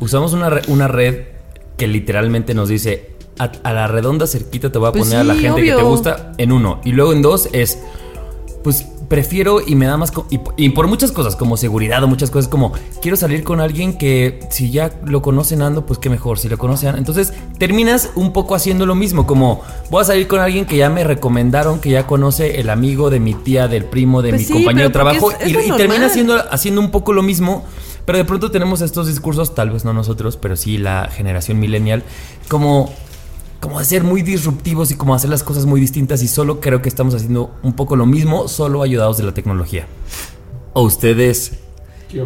usamos 0.00 0.32
una, 0.32 0.62
una 0.68 0.88
red 0.88 1.26
que 1.76 1.86
literalmente 1.88 2.54
nos 2.54 2.70
dice, 2.70 3.13
a, 3.38 3.44
a 3.62 3.72
la 3.72 3.86
redonda 3.88 4.26
cerquita 4.26 4.70
te 4.70 4.78
voy 4.78 4.88
a 4.88 4.92
Pues 4.92 5.04
poner 5.04 5.18
a 5.20 5.24
la 5.24 5.34
gente 5.34 5.62
que 5.62 5.72
te 5.72 5.82
gusta 5.82 6.32
en 6.38 6.52
uno. 6.52 6.80
Y 6.84 6.92
luego 6.92 7.12
en 7.12 7.22
dos 7.22 7.48
es, 7.52 7.78
pues 8.62 8.86
prefiero 9.08 9.60
y 9.64 9.74
me 9.74 9.84
da 9.86 9.96
más... 9.98 10.12
Y, 10.30 10.40
y 10.56 10.70
por 10.70 10.86
muchas 10.86 11.12
cosas, 11.12 11.36
como 11.36 11.56
seguridad 11.58 12.02
o 12.02 12.08
muchas 12.08 12.30
cosas, 12.30 12.48
como 12.48 12.72
quiero 13.02 13.16
salir 13.18 13.44
con 13.44 13.60
alguien 13.60 13.98
que 13.98 14.40
si 14.50 14.70
ya 14.70 14.92
lo 15.04 15.20
conocen 15.20 15.60
Ando, 15.62 15.84
pues 15.84 15.98
qué 15.98 16.08
mejor, 16.08 16.38
si 16.38 16.48
lo 16.48 16.56
conocen. 16.56 16.96
Entonces 16.96 17.32
terminas 17.58 18.10
un 18.14 18.32
poco 18.32 18.54
haciendo 18.54 18.86
lo 18.86 18.94
mismo, 18.94 19.26
como 19.26 19.60
voy 19.90 20.00
a 20.00 20.04
salir 20.04 20.26
con 20.26 20.40
alguien 20.40 20.64
que 20.64 20.78
ya 20.78 20.88
me 20.88 21.04
recomendaron, 21.04 21.80
que 21.80 21.90
ya 21.90 22.06
conoce 22.06 22.60
el 22.60 22.70
amigo 22.70 23.10
de 23.10 23.20
mi 23.20 23.34
tía, 23.34 23.68
del 23.68 23.84
primo, 23.84 24.22
de 24.22 24.30
Pues 24.30 24.40
mi 24.40 24.46
sí, 24.46 24.52
compañero 24.54 24.88
de 24.88 24.92
trabajo, 24.92 25.30
es- 25.32 25.40
es 25.42 25.48
y, 25.48 25.50
y 25.50 25.54
normal. 25.58 25.76
termina 25.76 26.06
haciendo, 26.06 26.36
haciendo 26.50 26.80
un 26.80 26.90
poco 26.90 27.12
lo 27.12 27.22
mismo. 27.22 27.64
Pero 28.06 28.18
de 28.18 28.24
pronto 28.24 28.50
tenemos 28.50 28.80
estos 28.82 29.06
discursos, 29.06 29.54
tal 29.54 29.70
vez 29.70 29.84
no 29.84 29.92
nosotros, 29.94 30.36
pero 30.36 30.56
sí 30.56 30.76
la 30.78 31.08
generación 31.10 31.58
millennial, 31.58 32.02
como 32.48 32.92
como 33.64 33.78
de 33.78 33.86
ser 33.86 34.04
muy 34.04 34.20
disruptivos 34.20 34.90
y 34.90 34.94
como 34.94 35.14
hacer 35.14 35.30
las 35.30 35.42
cosas 35.42 35.64
muy 35.64 35.80
distintas 35.80 36.22
y 36.22 36.28
solo 36.28 36.60
creo 36.60 36.82
que 36.82 36.90
estamos 36.90 37.14
haciendo 37.14 37.54
un 37.62 37.72
poco 37.72 37.96
lo 37.96 38.04
mismo, 38.04 38.46
solo 38.46 38.82
ayudados 38.82 39.16
de 39.16 39.24
la 39.24 39.32
tecnología. 39.32 39.86
¿O 40.74 40.82
ustedes 40.82 41.52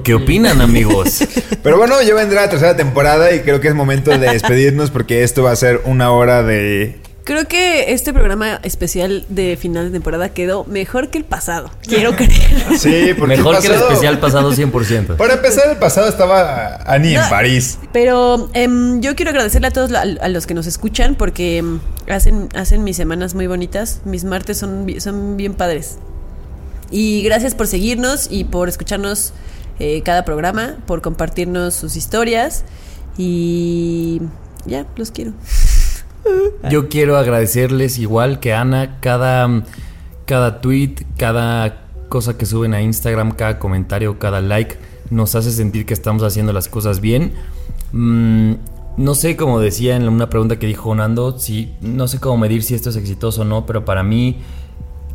qué 0.03 0.15
opinan, 0.15 0.61
amigos? 0.61 1.23
Pero 1.63 1.79
bueno, 1.79 1.95
ya 2.03 2.13
vendrá 2.13 2.43
la 2.43 2.51
tercera 2.51 2.77
temporada 2.77 3.33
y 3.33 3.41
creo 3.41 3.61
que 3.61 3.69
es 3.69 3.75
momento 3.77 4.11
de 4.11 4.19
despedirnos 4.33 4.91
porque 4.91 5.23
esto 5.23 5.45
va 5.45 5.53
a 5.53 5.57
ser 5.57 5.81
una 5.85 6.11
hora 6.11 6.43
de... 6.43 7.01
Creo 7.29 7.47
que 7.47 7.93
este 7.93 8.15
programa 8.15 8.59
especial 8.63 9.27
de 9.29 9.59
final 9.59 9.85
de 9.85 9.91
temporada 9.91 10.31
quedó 10.31 10.65
mejor 10.65 11.11
que 11.11 11.19
el 11.19 11.27
pasado. 11.27 11.71
Quiero 11.83 12.17
creer. 12.17 12.33
Sí, 12.79 13.11
porque 13.19 13.37
Mejor 13.37 13.61
que 13.61 13.67
el 13.67 13.73
pasado- 13.75 13.89
especial 13.91 14.19
pasado 14.19 14.53
100%. 14.55 15.17
Para 15.19 15.35
empezar, 15.35 15.69
el 15.71 15.77
pasado 15.77 16.09
estaba 16.09 16.77
Ani 16.87 17.15
en 17.17 17.21
No. 17.21 17.29
París. 17.29 17.79
Pero 17.93 18.49
em, 18.55 19.03
yo 19.03 19.15
quiero 19.15 19.31
agradecerle 19.31 19.69
a 19.69 19.71
todos 19.73 19.91
la- 19.91 20.01
a 20.01 20.29
los 20.31 20.47
que 20.47 20.55
nos 20.55 20.67
escuchan 20.67 21.17
porque 21.17 21.59
em, 21.59 21.81
hacen, 22.09 22.49
hacen 22.55 22.83
mis 22.83 22.97
semanas 22.97 23.35
muy 23.35 23.47
bonitas. 23.47 24.01
Mis 24.07 24.25
martes 24.25 24.57
son, 24.57 24.87
son 24.99 25.37
bien 25.37 25.53
padres. 25.53 25.99
Y 26.91 27.21
gracias 27.25 27.55
por 27.55 27.67
seguirnos 27.67 28.29
y 28.31 28.45
por 28.45 28.71
escucharnos 28.71 29.35
eh, 29.81 30.01
cada 30.03 30.25
programa, 30.25 30.77
por 30.87 31.03
compartirnos 31.03 31.75
sus 31.75 31.95
historias. 31.95 32.65
Y 33.19 34.23
ya, 34.65 34.87
los 34.97 35.11
quiero. 35.11 35.33
Yo 36.71 36.89
quiero 36.89 37.17
agradecerles 37.17 37.99
igual 37.99 38.41
que 38.41 38.53
Ana 38.53 38.99
cada, 39.01 39.65
cada 40.27 40.61
tweet, 40.61 40.95
cada 41.17 41.85
cosa 42.09 42.37
que 42.37 42.47
suben 42.47 42.75
a 42.75 42.83
Instagram, 42.83 43.33
cada 43.33 43.59
comentario, 43.59 44.19
cada 44.19 44.41
like 44.41 44.77
nos 45.11 45.35
hace 45.35 45.51
sentir 45.51 45.87
que 45.87 45.95
estamos 45.95 46.23
haciendo 46.23 46.53
las 46.53 46.69
cosas 46.69 47.01
bien. 47.01 47.33
Mm, 47.93 48.55
no 48.97 49.15
sé, 49.15 49.37
como 49.37 49.61
decía 49.61 49.97
en 49.97 50.09
una 50.09 50.29
pregunta 50.29 50.59
que 50.59 50.67
dijo 50.67 50.95
Nando, 50.95 51.39
si, 51.39 51.75
no 51.81 52.09
sé 52.09 52.19
cómo 52.19 52.37
medir 52.37 52.63
si 52.63 52.75
esto 52.75 52.91
es 52.91 52.97
exitoso 52.97 53.43
o 53.43 53.45
no, 53.45 53.65
pero 53.65 53.85
para 53.85 54.03
mí 54.03 54.39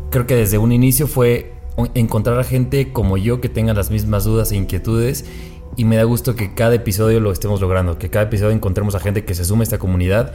creo 0.10 0.26
que 0.26 0.36
desde 0.36 0.58
un 0.58 0.72
inicio 0.72 1.08
fue 1.08 1.54
encontrar 1.94 2.40
a 2.40 2.44
gente 2.44 2.94
como 2.94 3.18
yo 3.18 3.42
que 3.42 3.50
tenga 3.50 3.74
las 3.74 3.92
mismas 3.92 4.24
dudas 4.24 4.52
e 4.52 4.56
inquietudes 4.56 5.26
y 5.76 5.86
me 5.86 5.96
da 5.96 6.04
gusto 6.04 6.36
que 6.36 6.54
cada 6.54 6.76
episodio 6.76 7.20
lo 7.20 7.32
estemos 7.32 7.60
logrando, 7.62 7.98
que 7.98 8.10
cada 8.10 8.26
episodio 8.26 8.52
encontremos 8.52 8.96
a 8.96 9.00
gente 9.00 9.26
que 9.26 9.34
se 9.34 9.44
sume 9.44 9.62
a 9.62 9.64
esta 9.64 9.80
comunidad 9.80 10.34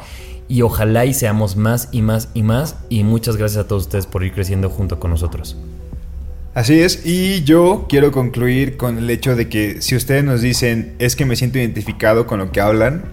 y 0.49 0.63
ojalá 0.63 1.05
y 1.05 1.15
seamos 1.15 1.57
más 1.57 1.89
y 1.93 2.03
más 2.03 2.31
y 2.35 2.43
más 2.43 2.77
y 2.89 3.05
muchas 3.05 3.37
gracias 3.37 3.65
a 3.65 3.69
todos 3.69 3.85
ustedes 3.85 4.07
por 4.07 4.25
ir 4.25 4.33
creciendo 4.33 4.71
junto 4.71 4.99
con 4.99 5.11
nosotros. 5.11 5.57
Así 6.55 6.81
es, 6.81 7.07
y 7.07 7.45
yo 7.45 7.87
quiero 7.89 8.11
concluir 8.11 8.77
con 8.77 8.99
el 8.99 9.09
hecho 9.11 9.37
de 9.37 9.49
que 9.49 9.81
si 9.81 9.95
ustedes 9.95 10.25
nos 10.25 10.41
dicen 10.41 10.97
es 10.99 11.15
que 11.15 11.25
me 11.25 11.37
siento 11.37 11.59
identificado 11.59 12.27
con 12.27 12.41
lo 12.41 12.51
que 12.51 12.61
hablan, 12.61 13.05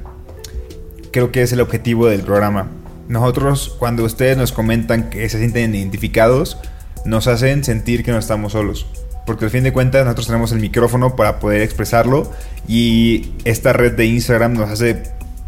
creo 1.12 1.32
que 1.32 1.44
es 1.44 1.52
el 1.52 1.62
objetivo 1.62 2.08
del 2.08 2.22
programa. 2.22 2.72
Nosotros, 3.08 3.76
cuando 3.78 4.04
ustedes 4.04 4.36
nos 4.36 4.52
comentan 4.52 5.10
que 5.10 5.30
se 5.30 5.38
sienten 5.38 5.76
identificados, 5.76 6.58
nos 7.06 7.28
hacen 7.28 7.64
sentir 7.64 8.04
que 8.04 8.12
no 8.12 8.18
estamos 8.18 8.54
solos. 8.54 8.88
Porque 9.28 9.46
al 9.46 9.52
fin 9.52 9.64
de 9.64 9.74
cuentas 9.74 10.06
nosotros 10.06 10.28
tenemos 10.28 10.52
el 10.52 10.60
micrófono 10.60 11.16
para 11.16 11.40
poder 11.40 11.62
expresarlo 11.62 12.32
y 12.68 13.32
esta 13.44 13.74
red 13.74 13.94
de 13.94 14.06
Instagram 14.06 14.54
nos 14.54 14.70
hace 14.70 15.04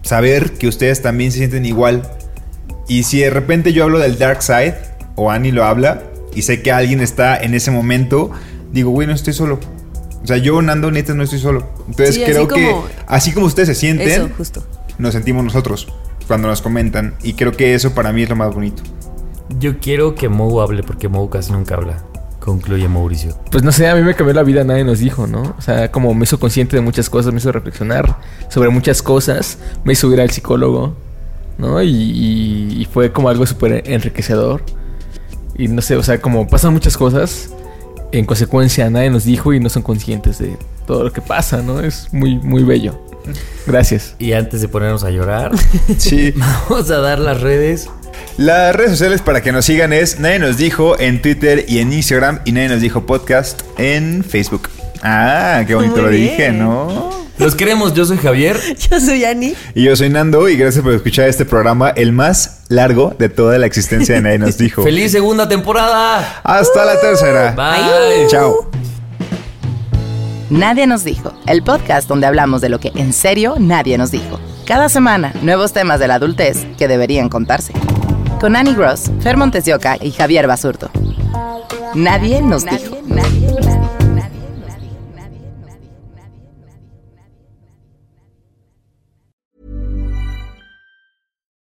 saber 0.08 0.54
que 0.54 0.68
ustedes 0.68 1.02
también 1.02 1.32
se 1.32 1.38
sienten 1.40 1.66
igual. 1.66 2.02
Y 2.88 3.04
si 3.04 3.20
de 3.20 3.30
repente 3.30 3.74
yo 3.74 3.84
hablo 3.84 4.00
del 4.00 4.18
dark 4.18 4.42
side 4.42 4.76
o 5.16 5.30
Annie 5.32 5.52
lo 5.52 5.66
habla 5.66 6.04
y 6.34 6.44
sé 6.44 6.62
que 6.62 6.72
alguien 6.72 7.02
está 7.02 7.38
en 7.38 7.54
ese 7.54 7.70
momento, 7.72 8.32
digo, 8.72 8.92
güey, 8.92 9.08
no 9.08 9.14
estoy 9.14 9.34
solo. 9.34 9.60
O 10.24 10.28
sea, 10.28 10.38
yo, 10.38 10.62
Nando, 10.62 10.92
neta, 10.92 11.14
no 11.14 11.24
estoy 11.24 11.40
solo. 11.40 11.68
Entonces 11.88 12.16
Sí, 12.16 12.24
así 12.24 12.32
creo 12.32 12.48
que 12.48 12.66
como- 12.70 12.86
así 13.08 13.32
como 13.32 13.46
ustedes 13.46 13.68
se 13.70 13.76
sienten, 13.76 14.08
Eso, 14.10 14.30
justo. 14.38 14.64
nos 14.98 15.14
sentimos 15.14 15.44
nosotros 15.44 15.88
cuando 16.28 16.48
nos 16.48 16.62
comentan. 16.62 17.16
Y 17.24 17.34
creo 17.34 17.52
que 17.54 17.76
eso 17.76 17.94
para 17.94 18.12
mí 18.14 18.24
es 18.24 18.30
lo 18.30 18.36
más 18.36 18.54
bonito. 18.54 18.84
Yo 19.60 19.80
quiero 19.80 20.16
que 20.16 20.28
Mou 20.28 20.60
hable 20.62 20.84
porque 20.84 21.08
Mou 21.08 21.30
casi 21.30 21.52
nunca 21.54 21.76
habla. 21.76 22.04
Concluye 22.48 22.88
Mauricio. 22.88 23.38
Pues 23.52 23.62
no 23.66 23.74
sé, 23.74 23.90
a 23.90 23.96
mí 23.96 24.02
me 24.04 24.14
cambió 24.16 24.34
la 24.34 24.42
vida, 24.44 24.64
nadie 24.64 24.86
nos 24.86 25.00
dijo, 25.00 25.28
¿no? 25.28 25.54
O 25.58 25.62
sea, 25.62 25.92
como 25.92 26.14
me 26.14 26.24
hizo 26.24 26.40
consciente 26.40 26.78
de 26.78 26.82
muchas 26.82 27.10
cosas, 27.10 27.34
me 27.34 27.40
hizo 27.40 27.52
reflexionar 27.52 28.16
sobre 28.48 28.70
muchas 28.70 29.02
cosas, 29.02 29.58
me 29.84 29.92
hizo 29.92 30.10
ir 30.14 30.22
al 30.22 30.32
psicólogo, 30.32 30.96
¿no? 31.58 31.82
Y, 31.82 31.90
y- 31.90 32.82
y 32.82 32.86
fue 32.86 33.12
como 33.12 33.28
algo 33.28 33.46
súper 33.46 33.84
enriquecedor. 33.92 34.64
Y 35.58 35.68
no 35.68 35.82
sé, 35.82 35.98
o 35.98 36.04
sea, 36.04 36.22
como 36.22 36.48
pasan 36.48 36.72
muchas 36.72 36.96
cosas, 36.96 37.50
en 38.14 38.24
consecuencia 38.24 38.90
nadie 38.90 39.10
nos 39.10 39.26
dijo 39.26 39.52
y 39.54 39.60
no 39.60 39.68
son 39.68 39.82
conscientes 39.84 40.38
de 40.38 40.56
todo 40.86 41.04
lo 41.04 41.12
que 41.12 41.20
pasa, 41.22 41.62
¿no? 41.62 41.82
Es 41.82 42.08
muy, 42.14 42.38
muy 42.38 42.64
bello. 42.64 42.98
Gracias. 43.66 44.16
Y 44.20 44.32
antes 44.32 44.62
de 44.62 44.70
ponernos 44.70 45.04
a 45.04 45.10
llorar, 45.10 45.52
Sí. 45.98 46.34
vamos 46.70 46.90
a 46.92 47.00
dar 47.00 47.20
las 47.20 47.42
redes. 47.42 47.90
Las 48.38 48.76
redes 48.76 48.92
sociales 48.92 49.22
para 49.22 49.42
que 49.42 49.52
nos 49.52 49.66
sigan 49.66 49.94
es 49.94 50.20
Nadie 50.20 50.40
nos 50.40 50.58
dijo 50.58 51.00
en 51.00 51.22
Twitter 51.22 51.66
y 51.68 51.80
en 51.80 51.92
Instagram 51.94 52.40
y 52.46 52.52
Nadie 52.52 52.70
nos 52.70 52.82
dijo 52.82 53.06
podcast 53.06 53.62
en 53.78 54.24
Facebook. 54.24 54.70
Ah, 55.04 55.64
qué 55.68 55.76
bonito 55.76 55.96
Muy 55.96 56.04
lo 56.04 56.10
bien. 56.10 56.24
dije, 56.32 56.52
¿no? 56.52 57.28
Los 57.38 57.54
queremos, 57.56 57.94
yo 57.94 58.04
soy 58.06 58.18
Javier. 58.18 58.58
Yo 58.90 59.00
soy 59.00 59.24
Ani. 59.24 59.54
Y 59.76 59.84
yo 59.84 59.96
soy 59.96 60.10
Nando 60.10 60.50
y 60.50 60.56
gracias 60.58 60.84
por 60.84 60.92
escuchar 60.94 61.30
este 61.30 61.46
programa, 61.46 61.90
el 61.92 62.12
más 62.12 62.62
largo 62.68 63.16
de 63.20 63.30
toda 63.30 63.60
la 63.60 63.68
existencia 63.68 64.16
de 64.16 64.22
Nadie 64.22 64.40
nos 64.40 64.58
dijo. 64.58 64.82
¡Feliz 64.82 65.12
segunda 65.12 65.48
temporada! 65.48 66.42
Hasta 66.44 66.84
la 66.84 67.00
tercera. 67.00 67.52
Bye. 67.52 68.28
Chao. 68.28 68.72
Nadie 70.50 70.88
nos 70.88 71.04
dijo, 71.04 71.32
el 71.46 71.62
podcast 71.62 72.08
donde 72.08 72.26
hablamos 72.26 72.62
de 72.62 72.70
lo 72.70 72.80
que 72.80 72.92
en 72.96 73.14
serio 73.14 73.56
nadie 73.60 73.98
nos 74.00 74.10
dijo. 74.10 74.40
Cada 74.66 74.90
semana, 74.90 75.32
nuevos 75.44 75.74
temas 75.74 76.00
de 76.00 76.08
la 76.08 76.16
adultez 76.16 76.66
que 76.78 76.88
deberían 76.88 77.30
contarse. 77.30 77.74
Con 78.40 78.56
Annie 78.56 78.76
Gross, 78.76 79.12
Fer 79.22 79.36
Montes 79.36 79.66
de 79.66 79.74
Oca 79.74 79.98
y 80.00 80.12
Javier 80.12 80.46
Basurto. 80.48 80.92
Nadie 81.96 82.42
nos 82.42 82.66
dijo. 82.66 82.98